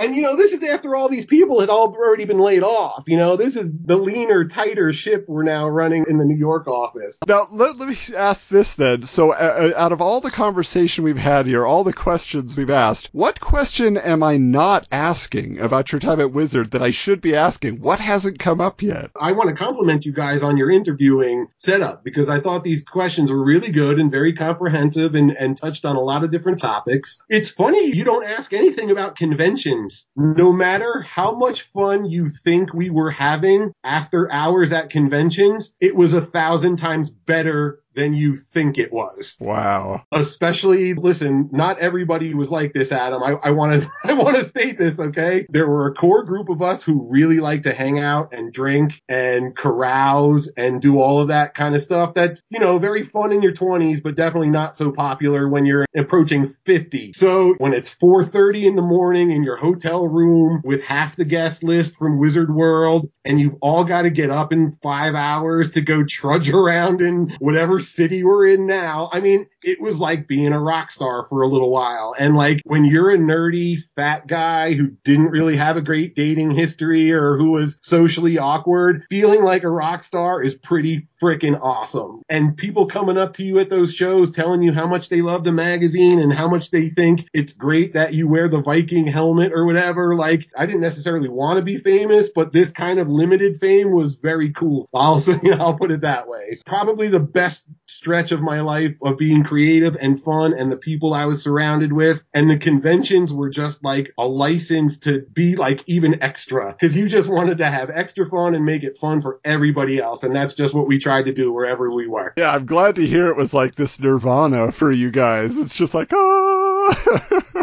And 0.00 0.16
you 0.16 0.22
know, 0.22 0.34
this 0.34 0.54
is 0.54 0.62
after 0.62 0.96
all 0.96 1.10
these 1.10 1.26
people 1.26 1.60
had 1.60 1.68
all 1.68 1.94
already 1.94 2.24
been 2.24 2.38
laid 2.38 2.62
off. 2.62 3.04
You 3.06 3.18
know, 3.18 3.36
this 3.36 3.54
is 3.54 3.70
the 3.84 3.96
leaner, 3.96 4.46
tighter 4.46 4.94
ship 4.94 5.26
we're 5.28 5.42
now 5.42 5.68
running 5.68 6.06
in 6.08 6.16
the 6.16 6.24
New 6.24 6.38
York 6.38 6.66
office. 6.66 7.18
Now, 7.26 7.48
let, 7.50 7.76
let 7.76 7.88
me 7.88 7.96
ask 8.16 8.48
this 8.48 8.76
then. 8.76 9.02
So, 9.02 9.32
uh, 9.32 9.72
out 9.76 9.92
of 9.92 10.00
all 10.00 10.22
the 10.22 10.30
conversation 10.30 11.04
we've 11.04 11.18
had 11.18 11.46
here, 11.46 11.66
all 11.66 11.84
the 11.84 11.92
questions 11.92 12.56
we've 12.56 12.70
asked, 12.70 13.10
what 13.12 13.40
question 13.40 13.98
am 13.98 14.22
I 14.22 14.38
not 14.38 14.88
asking 14.90 15.58
about 15.58 15.92
your 15.92 16.00
time 16.00 16.20
at 16.20 16.32
Wizard 16.32 16.70
that 16.70 16.82
I 16.82 16.92
should 16.92 17.20
be 17.20 17.36
asking? 17.36 17.80
What 17.80 18.00
hasn't 18.00 18.38
come 18.38 18.60
up 18.60 18.80
yet? 18.80 19.10
I 19.20 19.32
want 19.32 19.50
to 19.50 19.54
compliment 19.54 20.06
you 20.06 20.12
guys 20.12 20.42
on 20.42 20.56
your 20.56 20.70
interviewing 20.70 21.48
setup 21.58 22.04
because 22.04 22.30
I 22.30 22.40
thought 22.40 22.64
these 22.64 22.82
questions 22.82 23.30
were 23.30 23.44
really 23.44 23.70
good 23.70 23.98
and 24.00 24.10
very 24.10 24.34
comprehensive 24.34 25.14
and, 25.14 25.30
and 25.32 25.56
touched 25.56 25.84
on 25.84 25.96
a 25.96 26.00
lot 26.00 26.24
of 26.24 26.30
different 26.30 26.60
topics. 26.60 27.20
It's 27.28 27.50
funny 27.50 27.94
you 27.94 28.04
don't 28.04 28.24
ask 28.24 28.54
anything 28.54 28.90
about 28.90 29.16
conventions. 29.16 29.89
No 30.16 30.52
matter 30.52 31.00
how 31.00 31.36
much 31.36 31.62
fun 31.62 32.04
you 32.04 32.28
think 32.28 32.72
we 32.72 32.90
were 32.90 33.10
having 33.10 33.72
after 33.84 34.30
hours 34.30 34.72
at 34.72 34.90
conventions, 34.90 35.74
it 35.80 35.96
was 35.96 36.12
a 36.12 36.20
thousand 36.20 36.76
times 36.76 37.10
better 37.10 37.80
than 38.00 38.14
you 38.14 38.34
think 38.34 38.78
it 38.78 38.90
was. 38.90 39.36
Wow. 39.38 40.04
Especially, 40.10 40.94
listen, 40.94 41.50
not 41.52 41.80
everybody 41.80 42.32
was 42.32 42.50
like 42.50 42.72
this, 42.72 42.92
Adam. 42.92 43.22
I 43.22 43.50
want 43.50 43.82
to, 43.82 43.90
I 44.04 44.14
want 44.14 44.36
to 44.36 44.44
state 44.46 44.78
this, 44.78 44.98
okay? 44.98 45.46
There 45.50 45.68
were 45.68 45.88
a 45.88 45.94
core 45.94 46.24
group 46.24 46.48
of 46.48 46.62
us 46.62 46.82
who 46.82 47.06
really 47.10 47.40
like 47.40 47.62
to 47.62 47.74
hang 47.74 47.98
out 47.98 48.32
and 48.32 48.54
drink 48.54 49.02
and 49.06 49.54
carouse 49.54 50.48
and 50.56 50.80
do 50.80 50.98
all 50.98 51.20
of 51.20 51.28
that 51.28 51.52
kind 51.52 51.74
of 51.74 51.82
stuff. 51.82 52.14
That's, 52.14 52.42
you 52.48 52.58
know, 52.58 52.78
very 52.78 53.02
fun 53.02 53.32
in 53.32 53.42
your 53.42 53.52
20s, 53.52 54.02
but 54.02 54.16
definitely 54.16 54.50
not 54.50 54.74
so 54.74 54.92
popular 54.92 55.46
when 55.46 55.66
you're 55.66 55.84
approaching 55.94 56.46
50. 56.46 57.12
So 57.12 57.54
when 57.58 57.74
it's 57.74 57.94
4.30 57.94 58.64
in 58.64 58.76
the 58.76 58.82
morning 58.82 59.30
in 59.30 59.44
your 59.44 59.56
hotel 59.56 60.08
room 60.08 60.62
with 60.64 60.82
half 60.84 61.16
the 61.16 61.26
guest 61.26 61.62
list 61.62 61.98
from 61.98 62.18
Wizard 62.18 62.54
World 62.54 63.10
and 63.26 63.38
you've 63.38 63.56
all 63.60 63.84
got 63.84 64.02
to 64.02 64.10
get 64.10 64.30
up 64.30 64.54
in 64.54 64.72
five 64.82 65.14
hours 65.14 65.72
to 65.72 65.82
go 65.82 66.02
trudge 66.02 66.48
around 66.60 67.02
in 67.02 67.36
whatever 67.40 67.78
city 67.90 68.24
we're 68.24 68.46
in 68.46 68.66
now. 68.66 69.08
I 69.12 69.20
mean, 69.20 69.46
it 69.62 69.80
was 69.80 70.00
like 70.00 70.26
being 70.26 70.52
a 70.52 70.60
rock 70.60 70.90
star 70.90 71.26
for 71.28 71.42
a 71.42 71.48
little 71.48 71.70
while. 71.70 72.14
And 72.18 72.36
like 72.36 72.60
when 72.64 72.84
you're 72.84 73.10
a 73.10 73.18
nerdy 73.18 73.78
fat 73.96 74.26
guy 74.26 74.72
who 74.72 74.88
didn't 75.04 75.30
really 75.30 75.56
have 75.56 75.76
a 75.76 75.82
great 75.82 76.14
dating 76.14 76.52
history 76.52 77.12
or 77.12 77.36
who 77.36 77.52
was 77.52 77.78
socially 77.82 78.38
awkward, 78.38 79.04
feeling 79.10 79.42
like 79.42 79.64
a 79.64 79.70
rock 79.70 80.04
star 80.04 80.42
is 80.42 80.54
pretty 80.54 81.08
freaking 81.22 81.58
awesome. 81.60 82.22
And 82.28 82.56
people 82.56 82.86
coming 82.86 83.18
up 83.18 83.34
to 83.34 83.44
you 83.44 83.58
at 83.58 83.68
those 83.68 83.92
shows 83.92 84.30
telling 84.30 84.62
you 84.62 84.72
how 84.72 84.86
much 84.86 85.08
they 85.08 85.20
love 85.22 85.44
the 85.44 85.52
magazine 85.52 86.18
and 86.18 86.32
how 86.32 86.48
much 86.48 86.70
they 86.70 86.88
think 86.88 87.28
it's 87.34 87.52
great 87.52 87.94
that 87.94 88.14
you 88.14 88.28
wear 88.28 88.48
the 88.48 88.62
Viking 88.62 89.06
helmet 89.06 89.52
or 89.52 89.66
whatever. 89.66 90.16
Like 90.16 90.48
I 90.56 90.66
didn't 90.66 90.80
necessarily 90.80 91.28
want 91.28 91.58
to 91.58 91.62
be 91.62 91.76
famous, 91.76 92.30
but 92.34 92.52
this 92.52 92.70
kind 92.70 92.98
of 92.98 93.08
limited 93.08 93.56
fame 93.56 93.92
was 93.92 94.16
very 94.16 94.52
cool. 94.52 94.88
I'll 94.94 95.22
I'll 95.58 95.76
put 95.76 95.90
it 95.90 96.02
that 96.02 96.28
way. 96.28 96.46
It's 96.48 96.62
probably 96.62 97.08
the 97.08 97.20
best 97.20 97.66
stretch 97.86 98.32
of 98.32 98.40
my 98.40 98.60
life 98.60 98.94
of 99.02 99.18
being 99.18 99.42
creative 99.42 99.96
and 100.00 100.20
fun 100.20 100.54
and 100.54 100.70
the 100.70 100.76
people 100.76 101.12
I 101.12 101.24
was 101.24 101.42
surrounded 101.42 101.92
with. 101.92 102.24
And 102.32 102.50
the 102.50 102.56
conventions 102.56 103.32
were 103.32 103.50
just 103.50 103.82
like 103.84 104.12
a 104.16 104.26
license 104.26 104.98
to 105.00 105.22
be 105.32 105.56
like 105.56 105.82
even 105.86 106.22
extra 106.22 106.72
because 106.72 106.96
you 106.96 107.08
just 107.08 107.28
wanted 107.28 107.58
to 107.58 107.70
have 107.70 107.90
extra 107.90 108.26
fun 108.26 108.54
and 108.54 108.64
make 108.64 108.84
it 108.84 108.96
fun 108.96 109.20
for 109.20 109.40
everybody 109.44 109.98
else. 109.98 110.22
And 110.22 110.34
that's 110.34 110.54
just 110.54 110.74
what 110.74 110.86
we 110.86 110.98
tried 110.98 111.26
to 111.26 111.32
do 111.32 111.52
wherever 111.52 111.90
we 111.90 112.06
were. 112.06 112.32
Yeah, 112.36 112.52
I'm 112.52 112.66
glad 112.66 112.94
to 112.96 113.06
hear 113.06 113.28
it 113.28 113.36
was 113.36 113.52
like 113.52 113.74
this 113.74 114.00
nirvana 114.00 114.72
for 114.72 114.90
you 114.90 115.10
guys. 115.10 115.56
It's 115.56 115.74
just 115.74 115.94
like, 115.94 116.08
oh. 116.12 116.94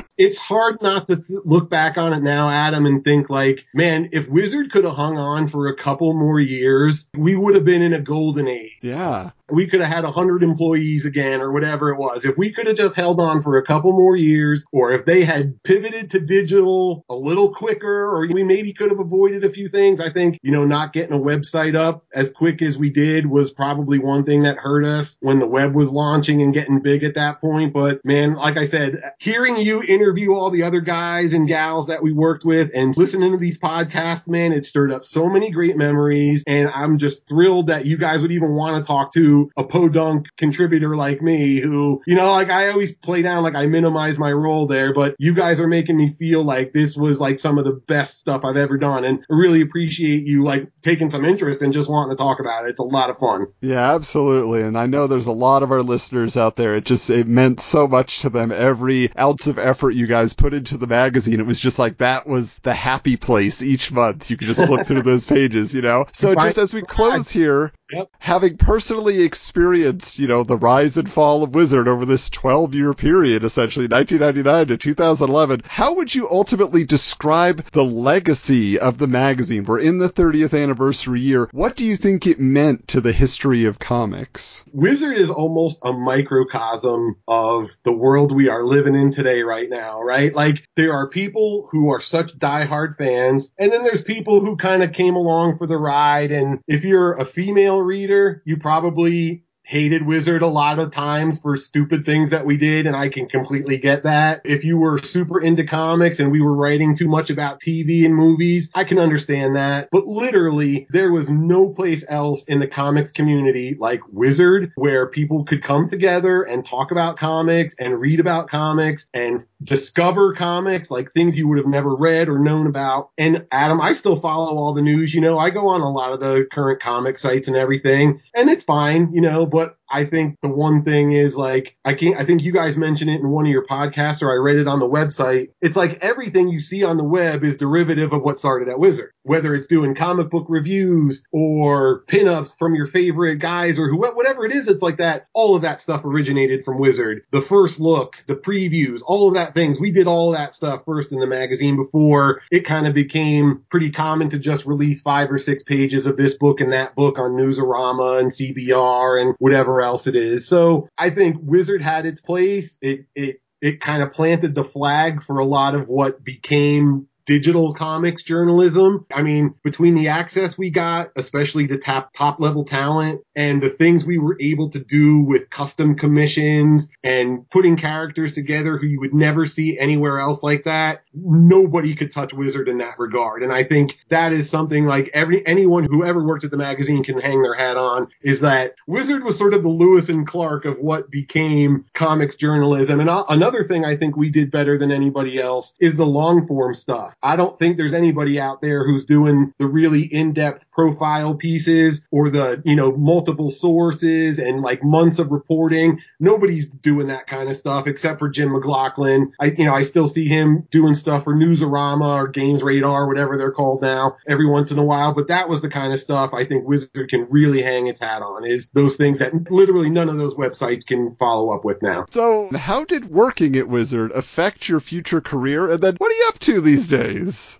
it's 0.17 0.37
hard 0.37 0.81
not 0.81 1.07
to 1.07 1.15
th- 1.15 1.39
look 1.45 1.69
back 1.69 1.97
on 1.97 2.13
it 2.13 2.21
now, 2.21 2.49
Adam, 2.49 2.85
and 2.85 3.03
think 3.03 3.29
like, 3.29 3.65
man, 3.73 4.09
if 4.11 4.27
Wizard 4.27 4.71
could 4.71 4.83
have 4.83 4.95
hung 4.95 5.17
on 5.17 5.47
for 5.47 5.67
a 5.67 5.75
couple 5.75 6.13
more 6.13 6.39
years, 6.39 7.07
we 7.15 7.35
would 7.35 7.55
have 7.55 7.65
been 7.65 7.81
in 7.81 7.93
a 7.93 7.99
golden 7.99 8.47
age. 8.47 8.77
Yeah 8.81 9.31
we 9.49 9.67
could 9.67 9.81
have 9.81 9.91
had 9.91 10.03
100 10.03 10.43
employees 10.43 11.05
again 11.05 11.41
or 11.41 11.51
whatever 11.51 11.89
it 11.89 11.97
was. 11.97 12.25
If 12.25 12.37
we 12.37 12.51
could 12.51 12.67
have 12.67 12.77
just 12.77 12.95
held 12.95 13.19
on 13.19 13.41
for 13.41 13.57
a 13.57 13.65
couple 13.65 13.91
more 13.91 14.15
years, 14.15 14.65
or 14.71 14.91
if 14.91 15.05
they 15.05 15.23
had 15.23 15.61
pivoted 15.63 16.11
to 16.11 16.19
digital 16.19 17.05
a 17.09 17.15
little 17.15 17.53
quicker, 17.53 18.05
or 18.05 18.27
we 18.27 18.43
maybe 18.43 18.73
could 18.73 18.91
have 18.91 18.99
avoided 18.99 19.43
a 19.43 19.51
few 19.51 19.69
things. 19.69 19.99
I 19.99 20.09
think, 20.09 20.39
you 20.41 20.51
know, 20.51 20.65
not 20.65 20.93
getting 20.93 21.15
a 21.15 21.19
website 21.19 21.75
up 21.75 22.05
as 22.13 22.29
quick 22.29 22.61
as 22.61 22.77
we 22.77 22.89
did 22.89 23.25
was 23.25 23.51
probably 23.51 23.99
one 23.99 24.25
thing 24.25 24.43
that 24.43 24.57
hurt 24.57 24.85
us 24.85 25.17
when 25.21 25.39
the 25.39 25.47
web 25.47 25.73
was 25.73 25.91
launching 25.91 26.41
and 26.41 26.53
getting 26.53 26.81
big 26.81 27.03
at 27.03 27.15
that 27.15 27.41
point. 27.41 27.73
But 27.73 28.03
man, 28.03 28.35
like 28.35 28.57
I 28.57 28.65
said, 28.65 29.01
hearing 29.19 29.57
you 29.57 29.81
interview 29.81 30.33
all 30.33 30.51
the 30.51 30.63
other 30.63 30.81
guys 30.81 31.33
and 31.33 31.47
gals 31.47 31.87
that 31.87 32.03
we 32.03 32.11
worked 32.11 32.45
with 32.45 32.71
and 32.73 32.95
listening 32.97 33.31
to 33.31 33.37
these 33.37 33.59
podcasts, 33.59 34.27
man, 34.27 34.53
it 34.53 34.65
stirred 34.65 34.91
up 34.91 35.05
so 35.05 35.27
many 35.27 35.51
great 35.51 35.77
memories. 35.77 36.43
And 36.47 36.69
I'm 36.69 36.97
just 36.97 37.27
thrilled 37.27 37.67
that 37.67 37.85
you 37.85 37.97
guys 37.97 38.21
would 38.21 38.31
even 38.31 38.55
want 38.55 38.83
to 38.83 38.87
talk 38.87 39.13
to 39.13 39.36
a 39.57 39.63
podunk 39.63 40.27
contributor 40.37 40.95
like 40.95 41.21
me 41.21 41.59
who, 41.59 42.01
you 42.05 42.15
know, 42.15 42.31
like 42.31 42.49
I 42.49 42.69
always 42.69 42.95
play 42.95 43.21
down 43.21 43.43
like 43.43 43.55
I 43.55 43.67
minimize 43.67 44.17
my 44.17 44.31
role 44.31 44.67
there, 44.67 44.93
but 44.93 45.15
you 45.19 45.33
guys 45.33 45.59
are 45.59 45.67
making 45.67 45.97
me 45.97 46.09
feel 46.09 46.43
like 46.43 46.73
this 46.73 46.95
was 46.95 47.19
like 47.19 47.39
some 47.39 47.57
of 47.57 47.65
the 47.65 47.79
best 47.87 48.19
stuff 48.19 48.43
I've 48.43 48.57
ever 48.57 48.77
done 48.77 49.05
and 49.05 49.19
I 49.19 49.35
really 49.35 49.61
appreciate 49.61 50.25
you 50.25 50.43
like 50.43 50.69
taking 50.81 51.09
some 51.09 51.25
interest 51.25 51.61
and 51.61 51.73
just 51.73 51.89
wanting 51.89 52.15
to 52.15 52.21
talk 52.21 52.39
about 52.39 52.65
it. 52.65 52.71
It's 52.71 52.79
a 52.79 52.83
lot 52.83 53.09
of 53.09 53.17
fun. 53.17 53.47
Yeah, 53.61 53.93
absolutely. 53.93 54.61
And 54.61 54.77
I 54.77 54.85
know 54.85 55.07
there's 55.07 55.27
a 55.27 55.31
lot 55.31 55.63
of 55.63 55.71
our 55.71 55.83
listeners 55.83 56.37
out 56.37 56.55
there. 56.55 56.75
It 56.75 56.85
just, 56.85 57.09
it 57.09 57.27
meant 57.27 57.59
so 57.59 57.87
much 57.87 58.21
to 58.21 58.29
them. 58.29 58.51
Every 58.51 59.11
ounce 59.17 59.47
of 59.47 59.59
effort 59.59 59.91
you 59.91 60.07
guys 60.07 60.33
put 60.33 60.53
into 60.53 60.77
the 60.77 60.87
magazine, 60.87 61.39
it 61.39 61.45
was 61.45 61.59
just 61.59 61.79
like 61.79 61.97
that 61.97 62.27
was 62.27 62.59
the 62.59 62.73
happy 62.73 63.17
place 63.17 63.61
each 63.61 63.91
month. 63.91 64.29
You 64.29 64.37
could 64.37 64.47
just 64.47 64.69
look 64.69 64.85
through 64.85 65.01
those 65.03 65.25
pages, 65.25 65.73
you 65.73 65.81
know? 65.81 66.05
So 66.13 66.35
just 66.35 66.57
as 66.57 66.73
we 66.73 66.81
close 66.81 67.29
here, 67.29 67.73
Yep. 67.91 68.09
Having 68.19 68.57
personally 68.57 69.21
experienced, 69.27 70.19
you 70.19 70.27
know, 70.27 70.43
the 70.43 70.55
rise 70.55 70.95
and 70.95 71.11
fall 71.11 71.43
of 71.43 71.53
Wizard 71.53 71.87
over 71.89 72.05
this 72.05 72.29
12 72.29 72.73
year 72.73 72.93
period, 72.93 73.43
essentially 73.43 73.87
1999 73.87 74.67
to 74.67 74.77
2011, 74.77 75.63
how 75.67 75.95
would 75.95 76.15
you 76.15 76.29
ultimately 76.29 76.85
describe 76.85 77.63
the 77.73 77.83
legacy 77.83 78.79
of 78.79 78.97
the 78.97 79.07
magazine? 79.07 79.65
We're 79.65 79.81
in 79.81 79.97
the 79.97 80.09
30th 80.09 80.57
anniversary 80.57 81.19
year. 81.19 81.49
What 81.51 81.75
do 81.75 81.85
you 81.85 81.97
think 81.97 82.25
it 82.25 82.39
meant 82.39 82.87
to 82.89 83.01
the 83.01 83.11
history 83.11 83.65
of 83.65 83.79
comics? 83.79 84.63
Wizard 84.71 85.17
is 85.17 85.29
almost 85.29 85.79
a 85.83 85.91
microcosm 85.91 87.17
of 87.27 87.75
the 87.83 87.91
world 87.91 88.33
we 88.33 88.47
are 88.47 88.63
living 88.63 88.95
in 88.95 89.11
today 89.11 89.43
right 89.43 89.69
now, 89.69 90.01
right? 90.01 90.33
Like 90.33 90.65
there 90.77 90.93
are 90.93 91.09
people 91.09 91.67
who 91.71 91.89
are 91.91 91.99
such 91.99 92.37
diehard 92.39 92.95
fans, 92.95 93.53
and 93.59 93.73
then 93.73 93.83
there's 93.83 94.03
people 94.03 94.39
who 94.39 94.55
kind 94.55 94.83
of 94.83 94.93
came 94.93 95.17
along 95.17 95.57
for 95.57 95.67
the 95.67 95.77
ride. 95.77 96.31
And 96.31 96.59
if 96.65 96.85
you're 96.85 97.13
a 97.13 97.25
female 97.25 97.81
reader, 97.81 98.41
you 98.45 98.55
probably 98.55 99.16
three 99.17 99.46
hated 99.67 100.01
Wizard 100.01 100.43
a 100.43 100.47
lot 100.47 100.79
of 100.79 100.91
times 100.91 101.39
for 101.39 101.57
stupid 101.57 102.05
things 102.05 102.29
that 102.29 102.45
we 102.45 102.55
did, 102.55 102.87
and 102.87 102.95
I 102.95 103.09
can 103.09 103.27
completely 103.27 103.77
get 103.77 104.03
that. 104.03 104.39
If 104.45 104.63
you 104.63 104.77
were 104.77 104.97
super 104.97 105.41
into 105.41 105.65
comics 105.65 106.21
and 106.21 106.31
we 106.31 106.39
were 106.39 106.55
writing 106.55 106.95
too 106.95 107.09
much 107.09 107.29
about 107.29 107.59
TV 107.59 108.05
and 108.05 108.15
movies, 108.15 108.71
I 108.73 108.85
can 108.85 108.97
understand 108.97 109.57
that. 109.57 109.89
But 109.91 110.07
literally, 110.07 110.87
there 110.89 111.11
was 111.11 111.29
no 111.29 111.67
place 111.67 112.05
else 112.07 112.45
in 112.45 112.61
the 112.61 112.67
comics 112.67 113.11
community 113.11 113.75
like 113.77 113.99
Wizard 114.09 114.71
where 114.75 115.07
people 115.07 115.43
could 115.43 115.61
come 115.61 115.89
together 115.89 116.43
and 116.43 116.63
talk 116.63 116.91
about 116.91 117.17
comics 117.17 117.75
and 117.77 117.99
read 117.99 118.21
about 118.21 118.49
comics 118.49 119.09
and 119.13 119.45
discover 119.61 120.33
comics, 120.33 120.89
like 120.89 121.11
things 121.11 121.37
you 121.37 121.45
would 121.49 121.57
have 121.57 121.67
never 121.67 121.93
read 121.93 122.29
or 122.29 122.39
known 122.39 122.67
about. 122.67 123.09
And 123.17 123.45
Adam, 123.51 123.81
I 123.81 123.91
still 123.91 124.17
follow 124.17 124.55
all 124.55 124.73
the 124.73 124.81
news. 124.81 125.13
You 125.13 125.19
know, 125.19 125.37
I 125.37 125.49
go 125.49 125.67
on 125.67 125.81
a 125.81 125.91
lot 125.91 126.13
of 126.13 126.21
the 126.21 126.47
current 126.49 126.81
comic 126.81 127.17
sites 127.17 127.49
and 127.49 127.57
everything, 127.57 128.21
and 128.33 128.49
it's 128.49 128.63
fine, 128.63 129.11
you 129.11 129.19
know, 129.19 129.45
but 129.45 129.56
what 129.57 129.77
I 129.89 130.05
think 130.05 130.37
the 130.41 130.49
one 130.49 130.83
thing 130.83 131.11
is 131.11 131.35
like, 131.35 131.77
I 131.85 131.93
can't, 131.93 132.19
I 132.19 132.25
think 132.25 132.43
you 132.43 132.51
guys 132.51 132.77
mentioned 132.77 133.09
it 133.09 133.21
in 133.21 133.29
one 133.29 133.45
of 133.45 133.51
your 133.51 133.65
podcasts 133.65 134.21
or 134.21 134.31
I 134.31 134.35
read 134.35 134.57
it 134.57 134.67
on 134.67 134.79
the 134.79 134.89
website. 134.89 135.49
It's 135.61 135.77
like 135.77 135.99
everything 136.01 136.49
you 136.49 136.59
see 136.59 136.83
on 136.83 136.97
the 136.97 137.03
web 137.03 137.43
is 137.43 137.57
derivative 137.57 138.13
of 138.13 138.21
what 138.21 138.39
started 138.39 138.69
at 138.69 138.79
Wizard, 138.79 139.11
whether 139.23 139.55
it's 139.55 139.67
doing 139.67 139.95
comic 139.95 140.29
book 140.29 140.45
reviews 140.49 141.23
or 141.31 142.03
pinups 142.07 142.57
from 142.57 142.75
your 142.75 142.87
favorite 142.87 143.37
guys 143.37 143.79
or 143.79 143.89
who, 143.89 143.97
whatever 143.97 144.45
it 144.45 144.53
is. 144.53 144.67
It's 144.67 144.83
like 144.83 144.97
that. 144.97 145.27
All 145.33 145.55
of 145.55 145.61
that 145.61 145.81
stuff 145.81 146.03
originated 146.03 146.65
from 146.65 146.79
Wizard. 146.79 147.21
The 147.31 147.41
first 147.41 147.79
looks, 147.79 148.23
the 148.23 148.35
previews, 148.35 149.01
all 149.05 149.29
of 149.29 149.35
that 149.35 149.53
things. 149.53 149.79
We 149.79 149.91
did 149.91 150.07
all 150.07 150.31
that 150.31 150.53
stuff 150.53 150.83
first 150.85 151.11
in 151.11 151.19
the 151.19 151.27
magazine 151.27 151.77
before 151.77 152.41
it 152.51 152.65
kind 152.65 152.87
of 152.87 152.93
became 152.93 153.63
pretty 153.69 153.91
common 153.91 154.29
to 154.29 154.39
just 154.39 154.65
release 154.65 155.01
five 155.01 155.31
or 155.31 155.39
six 155.39 155.63
pages 155.63 156.05
of 156.05 156.17
this 156.17 156.37
book 156.37 156.61
and 156.61 156.73
that 156.73 156.95
book 156.95 157.19
on 157.19 157.31
Newsarama 157.31 158.19
and 158.19 158.31
CBR 158.31 159.21
and 159.21 159.35
whatever 159.39 159.76
else 159.81 160.07
it 160.07 160.15
is. 160.15 160.47
So 160.47 160.89
I 160.97 161.09
think 161.09 161.37
Wizard 161.41 161.81
had 161.81 162.05
its 162.05 162.21
place. 162.21 162.77
It, 162.81 163.05
it, 163.15 163.41
it 163.61 163.81
kind 163.81 164.03
of 164.03 164.13
planted 164.13 164.55
the 164.55 164.63
flag 164.63 165.23
for 165.23 165.39
a 165.39 165.45
lot 165.45 165.75
of 165.75 165.87
what 165.87 166.23
became 166.23 167.07
digital 167.27 167.73
comics 167.73 168.23
journalism. 168.23 169.05
I 169.13 169.21
mean, 169.21 169.53
between 169.63 169.93
the 169.93 170.07
access 170.07 170.57
we 170.57 170.71
got, 170.71 171.11
especially 171.15 171.67
to 171.67 171.77
top, 171.77 172.13
top 172.13 172.39
level 172.39 172.63
talent 172.63 173.21
and 173.35 173.61
the 173.61 173.69
things 173.69 174.05
we 174.05 174.17
were 174.17 174.37
able 174.39 174.69
to 174.71 174.79
do 174.79 175.19
with 175.19 175.49
custom 175.49 175.95
commissions 175.95 176.89
and 177.03 177.47
putting 177.51 177.75
characters 177.75 178.33
together 178.33 178.77
who 178.77 178.87
you 178.87 178.99
would 179.01 179.13
never 179.13 179.45
see 179.45 179.77
anywhere 179.77 180.19
else 180.19 180.41
like 180.41 180.63
that, 180.63 181.03
nobody 181.13 181.95
could 181.95 182.11
touch 182.11 182.33
Wizard 182.33 182.69
in 182.69 182.77
that 182.77 182.97
regard. 182.97 183.43
And 183.43 183.51
I 183.51 183.63
think 183.63 183.97
that 184.09 184.31
is 184.31 184.49
something 184.49 184.85
like 184.85 185.11
every, 185.13 185.45
anyone 185.45 185.83
who 185.83 186.05
ever 186.05 186.25
worked 186.25 186.45
at 186.45 186.51
the 186.51 186.57
magazine 186.57 187.03
can 187.03 187.19
hang 187.19 187.41
their 187.41 187.55
hat 187.55 187.75
on 187.75 188.07
is 188.21 188.39
that 188.39 188.75
Wizard 188.87 189.23
was 189.25 189.37
sort 189.37 189.53
of 189.53 189.63
the 189.63 189.69
Lewis 189.69 190.07
and 190.07 190.25
Clark 190.25 190.63
of 190.63 190.77
what 190.79 191.11
became 191.11 191.85
comics 191.93 192.37
journalism. 192.37 193.01
And 193.01 193.09
uh, 193.09 193.25
another 193.27 193.63
thing 193.63 193.83
I 193.83 193.97
think 193.97 194.15
we 194.15 194.29
did 194.29 194.49
better 194.49 194.77
than 194.77 194.93
anybody 194.93 195.41
else 195.41 195.73
is 195.79 195.97
the 195.97 196.05
long 196.05 196.47
form 196.47 196.73
stuff 196.73 197.16
I 197.23 197.35
don't 197.35 197.57
think 197.57 197.77
there's 197.77 197.93
anybody 197.93 198.39
out 198.39 198.61
there 198.61 198.85
who's 198.85 199.05
doing 199.05 199.53
the 199.57 199.67
really 199.67 200.01
in-depth 200.01 200.69
profile 200.71 201.33
pieces 201.33 202.03
or 202.11 202.29
the, 202.29 202.61
you 202.63 202.75
know, 202.75 202.91
multiple 202.91 203.49
sources 203.49 204.39
and 204.39 204.61
like 204.61 204.83
months 204.83 205.17
of 205.19 205.31
reporting. 205.31 205.99
Nobody's 206.19 206.67
doing 206.67 207.07
that 207.07 207.27
kind 207.27 207.49
of 207.49 207.55
stuff 207.55 207.87
except 207.87 208.19
for 208.19 208.29
Jim 208.29 208.49
McLauchlin. 208.49 209.31
I, 209.39 209.45
you 209.45 209.65
know, 209.65 209.73
I 209.73 209.83
still 209.83 210.07
see 210.07 210.27
him 210.27 210.67
doing 210.69 210.93
stuff 210.93 211.23
for 211.23 211.33
Newsarama 211.33 212.23
or 212.23 212.27
Games 212.27 212.61
Radar, 212.61 213.07
whatever 213.07 213.37
they're 213.37 213.51
called 213.51 213.81
now, 213.81 214.17
every 214.27 214.47
once 214.47 214.71
in 214.71 214.77
a 214.77 214.83
while. 214.83 215.13
But 215.13 215.29
that 215.29 215.49
was 215.49 215.61
the 215.61 215.69
kind 215.69 215.93
of 215.93 215.99
stuff 215.99 216.31
I 216.33 216.45
think 216.45 216.67
Wizard 216.67 217.09
can 217.09 217.27
really 217.29 217.61
hang 217.61 217.87
its 217.87 217.99
hat 217.99 218.21
on 218.21 218.45
is 218.45 218.69
those 218.69 218.95
things 218.95 219.19
that 219.19 219.51
literally 219.51 219.89
none 219.89 220.09
of 220.09 220.17
those 220.17 220.35
websites 220.35 220.85
can 220.85 221.15
follow 221.15 221.51
up 221.51 221.65
with 221.65 221.81
now. 221.81 222.05
So, 222.11 222.49
how 222.55 222.83
did 222.85 223.09
working 223.09 223.55
at 223.55 223.67
Wizard 223.67 224.11
affect 224.11 224.69
your 224.69 224.79
future 224.79 225.21
career? 225.21 225.71
And 225.71 225.81
then 225.81 225.95
what 225.97 226.11
are 226.11 226.15
you 226.15 226.25
up 226.29 226.39
to 226.39 226.61
these 226.61 226.87
days? 226.87 227.06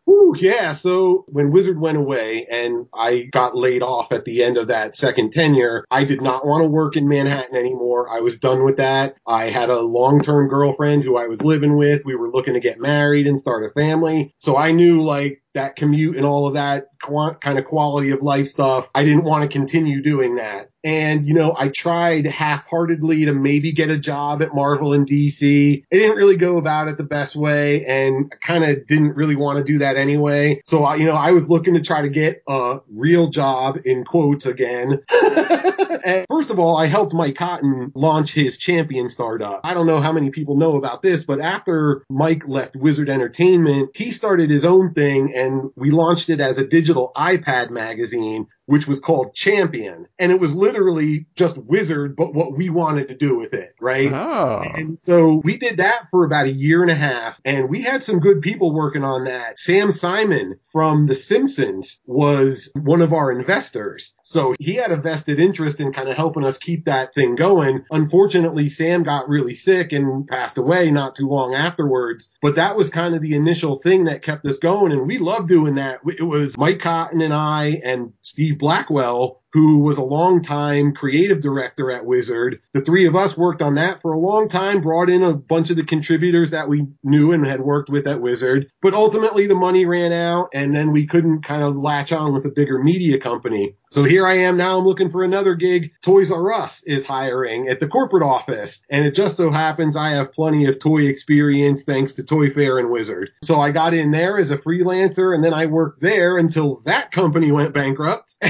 Ooh, 0.09 0.33
yeah. 0.37 0.73
So 0.73 1.25
when 1.27 1.51
Wizard 1.51 1.79
went 1.79 1.97
away 1.97 2.47
and 2.49 2.87
I 2.93 3.21
got 3.31 3.55
laid 3.55 3.81
off 3.81 4.11
at 4.11 4.25
the 4.25 4.43
end 4.43 4.57
of 4.57 4.67
that 4.67 4.95
second 4.95 5.31
tenure, 5.31 5.85
I 5.89 6.03
did 6.03 6.21
not 6.21 6.45
want 6.45 6.63
to 6.63 6.69
work 6.69 6.95
in 6.95 7.07
Manhattan 7.07 7.55
anymore. 7.55 8.09
I 8.09 8.19
was 8.19 8.39
done 8.39 8.65
with 8.65 8.77
that. 8.77 9.15
I 9.25 9.49
had 9.49 9.69
a 9.69 9.81
long-term 9.81 10.49
girlfriend 10.49 11.03
who 11.03 11.17
I 11.17 11.27
was 11.27 11.41
living 11.41 11.77
with. 11.77 12.03
We 12.05 12.15
were 12.15 12.29
looking 12.29 12.53
to 12.55 12.59
get 12.59 12.79
married 12.79 13.27
and 13.27 13.39
start 13.39 13.65
a 13.65 13.73
family. 13.73 14.33
So 14.39 14.57
I 14.57 14.71
knew 14.71 15.03
like 15.03 15.41
that 15.53 15.75
commute 15.75 16.17
and 16.17 16.25
all 16.25 16.47
of 16.47 16.53
that 16.53 16.85
kind 16.99 17.59
of 17.59 17.65
quality 17.65 18.11
of 18.11 18.21
life 18.21 18.47
stuff. 18.47 18.89
I 18.93 19.03
didn't 19.03 19.23
want 19.23 19.43
to 19.43 19.49
continue 19.49 20.01
doing 20.01 20.35
that. 20.35 20.69
And, 20.83 21.27
you 21.27 21.33
know, 21.33 21.53
I 21.57 21.67
tried 21.67 22.25
half-heartedly 22.27 23.25
to 23.25 23.33
maybe 23.33 23.73
get 23.73 23.89
a 23.89 23.97
job 23.97 24.41
at 24.41 24.55
Marvel 24.55 24.93
and 24.93 25.05
DC. 25.05 25.83
It 25.91 25.97
didn't 25.97 26.15
really 26.15 26.37
go 26.37 26.55
about 26.55 26.87
it 26.87 26.97
the 26.97 27.03
best 27.03 27.35
way 27.35 27.85
and 27.85 28.33
kind 28.41 28.63
of 28.63 28.87
didn't 28.87 29.15
really 29.15 29.35
want 29.35 29.57
to 29.57 29.65
do 29.65 29.79
that 29.79 29.97
anyway. 29.97 30.61
So, 30.63 30.85
I, 30.85 30.95
you 30.95 31.05
know, 31.05 31.15
I 31.15 31.31
was 31.31 31.49
looking 31.49 31.73
to 31.73 31.81
try 31.81 32.03
to 32.03 32.09
get 32.09 32.41
a 32.47 32.79
real 32.89 33.27
job 33.27 33.79
in 33.83 34.05
quotes 34.05 34.45
again. 34.45 35.01
first 36.29 36.51
of 36.51 36.59
all, 36.59 36.77
I 36.77 36.85
helped 36.85 37.13
Mike 37.13 37.35
Cotton 37.35 37.91
launch 37.93 38.31
his 38.31 38.57
champion 38.57 39.09
startup. 39.09 39.61
I 39.65 39.73
don't 39.73 39.87
know 39.87 39.99
how 39.99 40.13
many 40.13 40.29
people 40.29 40.55
know 40.55 40.77
about 40.77 41.01
this, 41.01 41.25
but 41.25 41.41
after 41.41 42.05
Mike 42.09 42.47
left 42.47 42.77
Wizard 42.77 43.09
Entertainment, 43.09 43.89
he 43.93 44.11
started 44.11 44.49
his 44.49 44.63
own 44.63 44.93
thing 44.93 45.33
and 45.35 45.71
we 45.75 45.91
launched 45.91 46.29
it 46.29 46.39
as 46.39 46.59
a 46.59 46.65
digital 46.65 46.86
iPad 47.15 47.69
magazine 47.69 48.47
which 48.67 48.85
was 48.85 48.99
called 48.99 49.33
Champion. 49.33 50.07
And 50.19 50.31
it 50.31 50.39
was 50.39 50.53
literally 50.53 51.25
just 51.35 51.57
Wizard, 51.57 52.15
but 52.15 52.33
what 52.33 52.55
we 52.55 52.69
wanted 52.69 53.07
to 53.07 53.15
do 53.15 53.37
with 53.37 53.53
it, 53.53 53.73
right? 53.79 54.11
Oh. 54.13 54.61
And 54.61 54.99
so 54.99 55.41
we 55.43 55.57
did 55.57 55.77
that 55.77 56.07
for 56.11 56.25
about 56.25 56.45
a 56.45 56.51
year 56.51 56.81
and 56.81 56.91
a 56.91 56.95
half, 56.95 57.39
and 57.43 57.69
we 57.69 57.81
had 57.81 58.03
some 58.03 58.19
good 58.19 58.41
people 58.41 58.73
working 58.73 59.03
on 59.03 59.23
that. 59.23 59.57
Sam 59.57 59.91
Simon 59.91 60.59
from 60.71 61.05
The 61.05 61.15
Simpsons 61.15 61.99
was 62.05 62.69
one 62.75 63.01
of 63.01 63.13
our 63.13 63.31
investors. 63.31 64.13
So 64.21 64.53
he 64.59 64.75
had 64.75 64.91
a 64.91 64.97
vested 64.97 65.39
interest 65.39 65.79
in 65.79 65.93
kind 65.93 66.09
of 66.09 66.17
helping 66.17 66.43
us 66.43 66.57
keep 66.57 66.85
that 66.85 67.13
thing 67.13 67.35
going. 67.35 67.85
Unfortunately, 67.89 68.69
Sam 68.69 69.03
got 69.03 69.29
really 69.29 69.55
sick 69.55 69.93
and 69.93 70.27
passed 70.27 70.57
away 70.57 70.91
not 70.91 71.15
too 71.15 71.29
long 71.29 71.55
afterwards, 71.55 72.29
but 72.41 72.55
that 72.55 72.75
was 72.75 72.89
kind 72.89 73.15
of 73.15 73.21
the 73.21 73.35
initial 73.35 73.77
thing 73.77 74.05
that 74.05 74.23
kept 74.23 74.45
us 74.45 74.57
going. 74.57 74.91
And 74.91 75.07
we 75.07 75.17
loved 75.17 75.47
doing 75.47 75.75
that. 75.75 75.99
It 76.05 76.23
was 76.23 76.57
Mike 76.57 76.81
Cotton 76.81 77.21
and 77.21 77.33
I 77.33 77.81
and 77.83 78.11
Steve 78.21 78.56
Blackwell, 78.57 79.41
who 79.53 79.79
was 79.79 79.97
a 79.97 80.03
longtime 80.03 80.93
creative 80.93 81.41
director 81.41 81.91
at 81.91 82.05
Wizard. 82.05 82.59
The 82.73 82.81
three 82.81 83.05
of 83.05 83.15
us 83.15 83.37
worked 83.37 83.61
on 83.61 83.75
that 83.75 84.01
for 84.01 84.11
a 84.11 84.19
long 84.19 84.47
time, 84.47 84.81
brought 84.81 85.09
in 85.09 85.23
a 85.23 85.33
bunch 85.33 85.69
of 85.69 85.77
the 85.77 85.83
contributors 85.83 86.51
that 86.51 86.69
we 86.69 86.87
knew 87.03 87.31
and 87.31 87.45
had 87.45 87.61
worked 87.61 87.89
with 87.89 88.07
at 88.07 88.21
Wizard. 88.21 88.69
But 88.81 88.93
ultimately 88.93 89.47
the 89.47 89.55
money 89.55 89.85
ran 89.85 90.13
out 90.13 90.49
and 90.53 90.75
then 90.75 90.91
we 90.91 91.05
couldn't 91.05 91.43
kind 91.43 91.63
of 91.63 91.75
latch 91.75 92.11
on 92.11 92.33
with 92.33 92.45
a 92.45 92.51
bigger 92.51 92.81
media 92.81 93.19
company. 93.19 93.75
So 93.89 94.03
here 94.03 94.27
I 94.27 94.33
am 94.39 94.57
now. 94.57 94.77
I'm 94.77 94.85
looking 94.85 95.09
for 95.09 95.23
another 95.23 95.55
gig. 95.55 95.91
Toys 96.01 96.29
R 96.29 96.51
Us 96.51 96.83
is 96.83 97.05
hiring 97.05 97.69
at 97.69 97.79
the 97.79 97.87
corporate 97.87 98.23
office. 98.23 98.83
And 98.89 99.05
it 99.05 99.15
just 99.15 99.37
so 99.37 99.49
happens 99.49 99.95
I 99.95 100.11
have 100.11 100.33
plenty 100.33 100.65
of 100.65 100.79
toy 100.79 101.03
experience 101.03 101.83
thanks 101.83 102.13
to 102.13 102.23
Toy 102.23 102.49
Fair 102.49 102.79
and 102.79 102.89
Wizard. 102.89 103.31
So 103.43 103.61
I 103.61 103.71
got 103.71 103.93
in 103.93 104.11
there 104.11 104.37
as 104.37 104.51
a 104.51 104.57
freelancer 104.57 105.33
and 105.33 105.43
then 105.43 105.53
I 105.53 105.67
worked 105.67 106.01
there 106.01 106.37
until 106.37 106.81
that 106.81 107.11
company 107.11 107.51
went 107.51 107.73
bankrupt. 107.73 108.35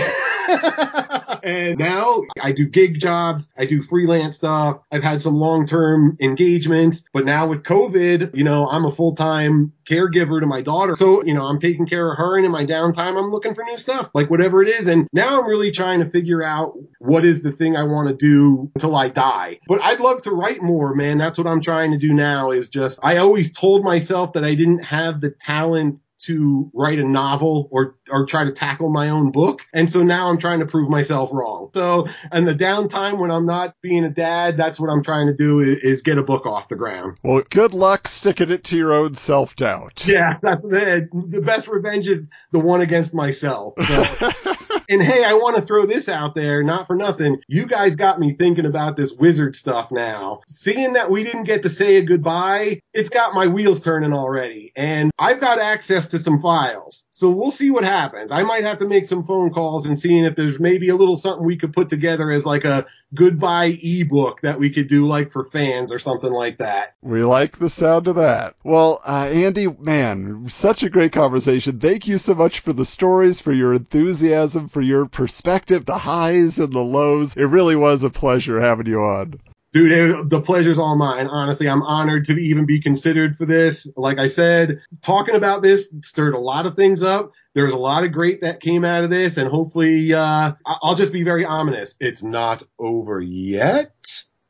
and 1.43 1.77
now 1.77 2.23
I 2.41 2.51
do 2.51 2.65
gig 2.65 2.99
jobs. 2.99 3.49
I 3.57 3.65
do 3.65 3.81
freelance 3.81 4.37
stuff. 4.37 4.79
I've 4.91 5.03
had 5.03 5.21
some 5.21 5.35
long-term 5.35 6.17
engagements, 6.19 7.03
but 7.13 7.25
now 7.25 7.47
with 7.47 7.63
COVID, 7.63 8.35
you 8.35 8.43
know, 8.43 8.67
I'm 8.69 8.85
a 8.85 8.91
full-time 8.91 9.73
caregiver 9.85 10.39
to 10.39 10.45
my 10.45 10.61
daughter. 10.61 10.95
So, 10.95 11.23
you 11.23 11.33
know, 11.33 11.45
I'm 11.45 11.59
taking 11.59 11.85
care 11.85 12.11
of 12.11 12.17
her 12.17 12.37
and 12.37 12.45
in 12.45 12.51
my 12.51 12.65
downtime, 12.65 13.17
I'm 13.17 13.31
looking 13.31 13.55
for 13.55 13.63
new 13.63 13.77
stuff, 13.77 14.09
like 14.13 14.29
whatever 14.29 14.61
it 14.61 14.69
is. 14.69 14.87
And 14.87 15.07
now 15.13 15.39
I'm 15.39 15.47
really 15.47 15.71
trying 15.71 15.99
to 15.99 16.05
figure 16.05 16.43
out 16.43 16.73
what 16.99 17.23
is 17.23 17.41
the 17.41 17.51
thing 17.51 17.75
I 17.75 17.83
want 17.83 18.09
to 18.09 18.13
do 18.13 18.71
until 18.75 18.95
I 18.95 19.09
die. 19.09 19.59
But 19.67 19.81
I'd 19.81 19.99
love 19.99 20.21
to 20.23 20.31
write 20.31 20.61
more, 20.61 20.93
man. 20.93 21.17
That's 21.17 21.37
what 21.37 21.47
I'm 21.47 21.61
trying 21.61 21.91
to 21.91 21.97
do 21.97 22.13
now 22.13 22.51
is 22.51 22.69
just, 22.69 22.99
I 23.01 23.17
always 23.17 23.51
told 23.51 23.83
myself 23.83 24.33
that 24.33 24.43
I 24.43 24.55
didn't 24.55 24.83
have 24.83 25.21
the 25.21 25.29
talent 25.29 25.99
to 26.19 26.69
write 26.73 26.99
a 26.99 27.03
novel 27.03 27.67
or 27.71 27.97
or 28.09 28.25
try 28.25 28.45
to 28.45 28.51
tackle 28.51 28.89
my 28.89 29.09
own 29.09 29.31
book. 29.31 29.61
And 29.73 29.89
so 29.89 30.03
now 30.03 30.29
I'm 30.29 30.37
trying 30.37 30.59
to 30.59 30.65
prove 30.65 30.89
myself 30.89 31.29
wrong. 31.31 31.69
So 31.73 32.07
and 32.31 32.47
the 32.47 32.55
downtime 32.55 33.17
when 33.17 33.31
I'm 33.31 33.45
not 33.45 33.75
being 33.81 34.03
a 34.03 34.09
dad, 34.09 34.57
that's 34.57 34.79
what 34.79 34.89
I'm 34.89 35.03
trying 35.03 35.27
to 35.27 35.33
do 35.33 35.59
is, 35.59 35.77
is 35.77 36.01
get 36.01 36.17
a 36.17 36.23
book 36.23 36.45
off 36.45 36.69
the 36.69 36.75
ground. 36.75 37.17
Well, 37.23 37.43
good 37.49 37.73
luck 37.73 38.07
sticking 38.07 38.49
it 38.49 38.63
to 38.65 38.77
your 38.77 38.93
own 38.93 39.13
self 39.13 39.55
doubt. 39.55 40.05
Yeah, 40.07 40.37
that's 40.41 40.63
the 40.63 41.07
the 41.13 41.41
best 41.41 41.67
revenge 41.67 42.07
is 42.07 42.27
the 42.51 42.59
one 42.59 42.81
against 42.81 43.13
myself. 43.13 43.73
So. 43.85 44.31
and 44.89 45.01
hey, 45.01 45.23
I 45.23 45.33
want 45.33 45.55
to 45.57 45.61
throw 45.61 45.85
this 45.85 46.07
out 46.09 46.35
there, 46.35 46.63
not 46.63 46.87
for 46.87 46.95
nothing. 46.95 47.41
You 47.47 47.65
guys 47.65 47.95
got 47.95 48.19
me 48.19 48.33
thinking 48.33 48.65
about 48.65 48.95
this 48.95 49.11
wizard 49.11 49.55
stuff 49.55 49.91
now. 49.91 50.41
Seeing 50.47 50.93
that 50.93 51.09
we 51.09 51.23
didn't 51.23 51.43
get 51.43 51.63
to 51.63 51.69
say 51.69 51.97
a 51.97 52.01
goodbye, 52.01 52.81
it's 52.93 53.09
got 53.09 53.33
my 53.33 53.47
wheels 53.47 53.81
turning 53.81 54.13
already. 54.13 54.71
And 54.75 55.11
I've 55.19 55.41
got 55.41 55.59
access 55.59 56.06
to 56.09 56.19
some 56.19 56.41
files. 56.41 57.05
So 57.11 57.29
we'll 57.29 57.51
see 57.51 57.71
what 57.71 57.83
happens. 57.83 58.31
I 58.31 58.43
might 58.43 58.63
have 58.63 58.79
to 58.79 58.87
make 58.87 59.05
some 59.05 59.23
phone 59.23 59.51
calls 59.51 59.85
and 59.85 59.97
seeing 59.97 60.25
if 60.25 60.35
there's 60.35 60.59
maybe 60.59 60.89
a 60.89 60.95
little 60.95 61.17
something 61.17 61.45
we 61.45 61.57
could 61.57 61.73
put 61.73 61.89
together 61.89 62.29
as 62.31 62.45
like 62.45 62.65
a 62.65 62.85
goodbye 63.13 63.77
ebook 63.81 64.41
that 64.41 64.59
we 64.59 64.69
could 64.69 64.87
do 64.87 65.05
like 65.05 65.31
for 65.31 65.45
fans 65.45 65.91
or 65.91 65.99
something 65.99 66.31
like 66.31 66.57
that. 66.57 66.93
We 67.01 67.23
like 67.23 67.57
the 67.57 67.69
sound 67.69 68.07
of 68.07 68.15
that. 68.15 68.55
Well, 68.63 69.01
uh, 69.05 69.29
Andy, 69.31 69.67
man, 69.67 70.47
such 70.49 70.83
a 70.83 70.89
great 70.89 71.13
conversation. 71.13 71.79
Thank 71.79 72.07
you 72.07 72.17
so 72.17 72.35
much 72.35 72.59
for 72.59 72.73
the 72.73 72.85
stories, 72.85 73.39
for 73.39 73.53
your 73.53 73.73
enthusiasm, 73.73 74.67
for 74.67 74.81
your 74.81 75.05
perspective, 75.07 75.85
the 75.85 75.97
highs 75.97 76.59
and 76.59 76.73
the 76.73 76.79
lows. 76.79 77.35
It 77.35 77.45
really 77.45 77.75
was 77.75 78.03
a 78.03 78.09
pleasure 78.09 78.59
having 78.59 78.87
you 78.87 78.99
on. 78.99 79.39
Dude, 79.73 80.29
the 80.29 80.41
pleasure's 80.41 80.79
all 80.79 80.95
mine. 80.95 81.27
Honestly, 81.27 81.67
I'm 81.67 81.83
honored 81.83 82.25
to 82.25 82.33
even 82.33 82.65
be 82.65 82.79
considered 82.79 83.35
for 83.35 83.45
this. 83.45 83.87
Like 83.95 84.17
I 84.17 84.27
said, 84.27 84.81
talking 85.01 85.35
about 85.35 85.61
this 85.61 85.89
stirred 86.03 86.33
a 86.33 86.39
lot 86.39 86.65
of 86.65 86.75
things 86.75 87.03
up. 87.03 87.33
There's 87.53 87.73
a 87.73 87.77
lot 87.77 88.03
of 88.03 88.11
great 88.11 88.41
that 88.41 88.61
came 88.61 88.85
out 88.85 89.03
of 89.03 89.09
this, 89.09 89.37
and 89.37 89.49
hopefully, 89.49 90.13
uh, 90.13 90.53
I'll 90.65 90.95
just 90.95 91.11
be 91.11 91.23
very 91.23 91.43
ominous. 91.43 91.95
It's 91.99 92.23
not 92.23 92.63
over 92.79 93.19
yet. 93.19 93.93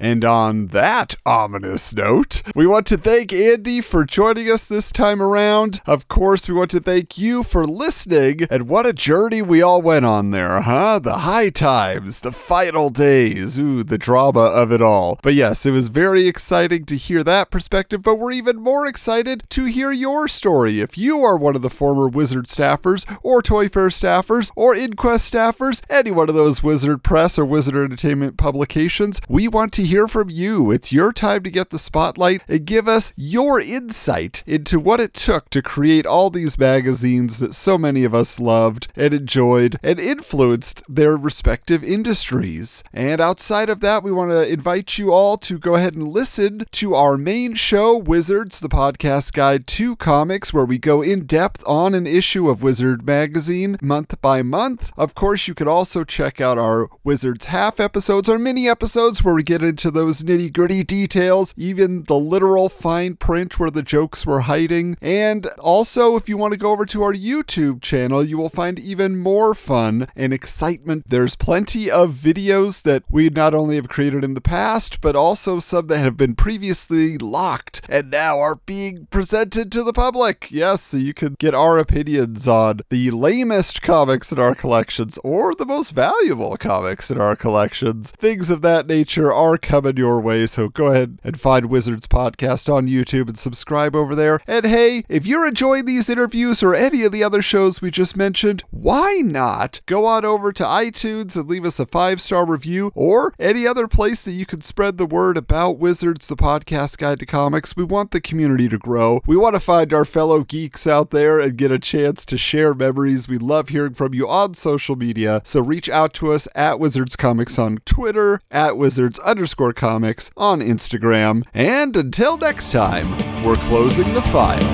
And 0.00 0.24
on 0.24 0.68
that 0.68 1.16
ominous 1.26 1.92
note, 1.92 2.42
we 2.54 2.68
want 2.68 2.86
to 2.86 2.96
thank 2.96 3.32
Andy 3.32 3.80
for 3.80 4.04
joining 4.04 4.48
us 4.48 4.64
this 4.64 4.92
time 4.92 5.20
around. 5.20 5.80
Of 5.86 6.06
course, 6.06 6.48
we 6.48 6.54
want 6.54 6.70
to 6.70 6.78
thank 6.80 7.18
you 7.18 7.42
for 7.42 7.66
listening. 7.66 8.46
And 8.48 8.68
what 8.68 8.86
a 8.86 8.92
journey 8.92 9.42
we 9.42 9.60
all 9.60 9.82
went 9.82 10.04
on 10.04 10.30
there, 10.30 10.60
huh? 10.60 11.00
The 11.00 11.18
high 11.18 11.50
times, 11.50 12.20
the 12.20 12.30
final 12.30 12.90
days, 12.90 13.58
ooh, 13.58 13.82
the 13.82 13.98
drama 13.98 14.42
of 14.42 14.70
it 14.70 14.80
all. 14.80 15.18
But 15.20 15.34
yes, 15.34 15.66
it 15.66 15.72
was 15.72 15.88
very 15.88 16.28
exciting 16.28 16.84
to 16.84 16.96
hear 16.96 17.24
that 17.24 17.50
perspective, 17.50 18.00
but 18.00 18.20
we're 18.20 18.30
even 18.30 18.56
more 18.56 18.86
excited 18.86 19.42
to 19.50 19.64
hear 19.64 19.90
your 19.90 20.28
story. 20.28 20.80
If 20.80 20.96
you 20.96 21.24
are 21.24 21.36
one 21.36 21.56
of 21.56 21.62
the 21.62 21.70
former 21.70 22.06
Wizard 22.06 22.46
staffers, 22.46 23.04
or 23.24 23.42
Toy 23.42 23.68
Fair 23.68 23.88
staffers, 23.88 24.52
or 24.54 24.76
Inquest 24.76 25.32
staffers, 25.32 25.82
any 25.90 26.12
one 26.12 26.28
of 26.28 26.36
those 26.36 26.62
Wizard 26.62 27.02
Press 27.02 27.36
or 27.36 27.44
Wizard 27.44 27.74
Entertainment 27.74 28.36
publications, 28.36 29.20
we 29.28 29.48
want 29.48 29.72
to 29.72 29.87
hear 29.88 30.06
from 30.06 30.28
you. 30.28 30.70
It's 30.70 30.92
your 30.92 31.14
time 31.14 31.42
to 31.42 31.50
get 31.50 31.70
the 31.70 31.78
spotlight 31.78 32.42
and 32.46 32.66
give 32.66 32.86
us 32.86 33.10
your 33.16 33.58
insight 33.58 34.44
into 34.46 34.78
what 34.78 35.00
it 35.00 35.14
took 35.14 35.48
to 35.48 35.62
create 35.62 36.04
all 36.04 36.28
these 36.28 36.58
magazines 36.58 37.38
that 37.38 37.54
so 37.54 37.78
many 37.78 38.04
of 38.04 38.14
us 38.14 38.38
loved 38.38 38.88
and 38.94 39.14
enjoyed 39.14 39.78
and 39.82 39.98
influenced 39.98 40.82
their 40.90 41.16
respective 41.16 41.82
industries. 41.82 42.84
And 42.92 43.18
outside 43.18 43.70
of 43.70 43.80
that, 43.80 44.02
we 44.02 44.12
want 44.12 44.30
to 44.30 44.46
invite 44.46 44.98
you 44.98 45.10
all 45.10 45.38
to 45.38 45.58
go 45.58 45.74
ahead 45.74 45.94
and 45.94 46.08
listen 46.08 46.66
to 46.72 46.94
our 46.94 47.16
main 47.16 47.54
show, 47.54 47.96
Wizards, 47.96 48.60
the 48.60 48.68
podcast 48.68 49.32
guide 49.32 49.66
to 49.68 49.96
comics, 49.96 50.52
where 50.52 50.66
we 50.66 50.76
go 50.76 51.00
in 51.00 51.24
depth 51.24 51.64
on 51.66 51.94
an 51.94 52.06
issue 52.06 52.50
of 52.50 52.62
Wizard 52.62 53.06
magazine 53.06 53.78
month 53.80 54.20
by 54.20 54.42
month. 54.42 54.92
Of 54.98 55.14
course, 55.14 55.48
you 55.48 55.54
could 55.54 55.66
also 55.66 56.04
check 56.04 56.42
out 56.42 56.58
our 56.58 56.90
Wizards 57.04 57.46
half 57.46 57.80
episodes, 57.80 58.28
our 58.28 58.38
mini 58.38 58.68
episodes, 58.68 59.24
where 59.24 59.34
we 59.34 59.42
get 59.42 59.62
into 59.62 59.77
into 59.78 59.92
those 59.92 60.24
nitty 60.24 60.52
gritty 60.52 60.82
details, 60.82 61.54
even 61.56 62.02
the 62.08 62.18
literal 62.18 62.68
fine 62.68 63.14
print 63.14 63.60
where 63.60 63.70
the 63.70 63.80
jokes 63.80 64.26
were 64.26 64.40
hiding. 64.40 64.96
And 65.00 65.46
also, 65.60 66.16
if 66.16 66.28
you 66.28 66.36
want 66.36 66.50
to 66.50 66.58
go 66.58 66.72
over 66.72 66.84
to 66.86 67.04
our 67.04 67.12
YouTube 67.12 67.80
channel, 67.80 68.24
you 68.24 68.36
will 68.36 68.48
find 68.48 68.80
even 68.80 69.16
more 69.16 69.54
fun 69.54 70.08
and 70.16 70.32
excitement. 70.32 71.04
There's 71.08 71.36
plenty 71.36 71.88
of 71.88 72.14
videos 72.14 72.82
that 72.82 73.04
we 73.08 73.28
not 73.28 73.54
only 73.54 73.76
have 73.76 73.88
created 73.88 74.24
in 74.24 74.34
the 74.34 74.40
past, 74.40 75.00
but 75.00 75.14
also 75.14 75.60
some 75.60 75.86
that 75.86 75.98
have 75.98 76.16
been 76.16 76.34
previously 76.34 77.16
locked 77.16 77.82
and 77.88 78.10
now 78.10 78.40
are 78.40 78.56
being 78.66 79.06
presented 79.10 79.70
to 79.70 79.84
the 79.84 79.92
public. 79.92 80.48
Yes, 80.50 80.82
so 80.82 80.96
you 80.96 81.14
can 81.14 81.36
get 81.38 81.54
our 81.54 81.78
opinions 81.78 82.48
on 82.48 82.80
the 82.88 83.12
lamest 83.12 83.80
comics 83.80 84.32
in 84.32 84.40
our 84.40 84.56
collections 84.56 85.20
or 85.22 85.54
the 85.54 85.64
most 85.64 85.92
valuable 85.92 86.56
comics 86.56 87.12
in 87.12 87.20
our 87.20 87.36
collections. 87.36 88.10
Things 88.10 88.50
of 88.50 88.60
that 88.62 88.88
nature 88.88 89.32
are 89.32 89.56
coming 89.68 89.98
your 89.98 90.18
way, 90.18 90.46
so 90.46 90.70
go 90.70 90.86
ahead 90.86 91.18
and 91.22 91.38
find 91.38 91.66
Wizards 91.66 92.06
Podcast 92.06 92.72
on 92.72 92.88
YouTube 92.88 93.28
and 93.28 93.38
subscribe 93.38 93.94
over 93.94 94.14
there. 94.14 94.40
And 94.46 94.64
hey, 94.64 95.04
if 95.10 95.26
you're 95.26 95.46
enjoying 95.46 95.84
these 95.84 96.08
interviews 96.08 96.62
or 96.62 96.74
any 96.74 97.04
of 97.04 97.12
the 97.12 97.22
other 97.22 97.42
shows 97.42 97.82
we 97.82 97.90
just 97.90 98.16
mentioned, 98.16 98.62
why 98.70 99.20
not 99.22 99.82
go 99.84 100.06
on 100.06 100.24
over 100.24 100.54
to 100.54 100.64
iTunes 100.64 101.36
and 101.36 101.46
leave 101.46 101.66
us 101.66 101.78
a 101.78 101.84
five 101.84 102.18
star 102.18 102.46
review 102.46 102.90
or 102.94 103.34
any 103.38 103.66
other 103.66 103.86
place 103.86 104.22
that 104.22 104.32
you 104.32 104.46
can 104.46 104.62
spread 104.62 104.96
the 104.96 105.04
word 105.04 105.36
about 105.36 105.78
Wizards, 105.78 106.28
the 106.28 106.36
podcast 106.36 106.96
guide 106.96 107.18
to 107.18 107.26
comics? 107.26 107.76
We 107.76 107.84
want 107.84 108.12
the 108.12 108.22
community 108.22 108.70
to 108.70 108.78
grow. 108.78 109.20
We 109.26 109.36
want 109.36 109.54
to 109.54 109.60
find 109.60 109.92
our 109.92 110.06
fellow 110.06 110.44
geeks 110.44 110.86
out 110.86 111.10
there 111.10 111.38
and 111.38 111.58
get 111.58 111.70
a 111.70 111.78
chance 111.78 112.24
to 112.24 112.38
share 112.38 112.72
memories. 112.72 113.28
We 113.28 113.36
love 113.36 113.68
hearing 113.68 113.92
from 113.92 114.14
you 114.14 114.26
on 114.26 114.54
social 114.54 114.96
media, 114.96 115.42
so 115.44 115.60
reach 115.60 115.90
out 115.90 116.14
to 116.14 116.32
us 116.32 116.48
at 116.54 116.80
Wizards 116.80 117.16
Comics 117.16 117.58
on 117.58 117.80
Twitter, 117.84 118.40
at 118.50 118.78
Wizards 118.78 119.18
underscore 119.18 119.57
comics 119.74 120.30
on 120.36 120.60
Instagram. 120.60 121.44
And 121.52 121.96
until 121.96 122.38
next 122.38 122.70
time, 122.70 123.10
we're 123.42 123.56
closing 123.56 124.14
the 124.14 124.22
files. 124.22 124.64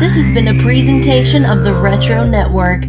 This 0.00 0.14
has 0.16 0.30
been 0.34 0.48
a 0.48 0.62
presentation 0.62 1.44
of 1.44 1.64
the 1.64 1.72
Retro 1.72 2.26
Network. 2.26 2.84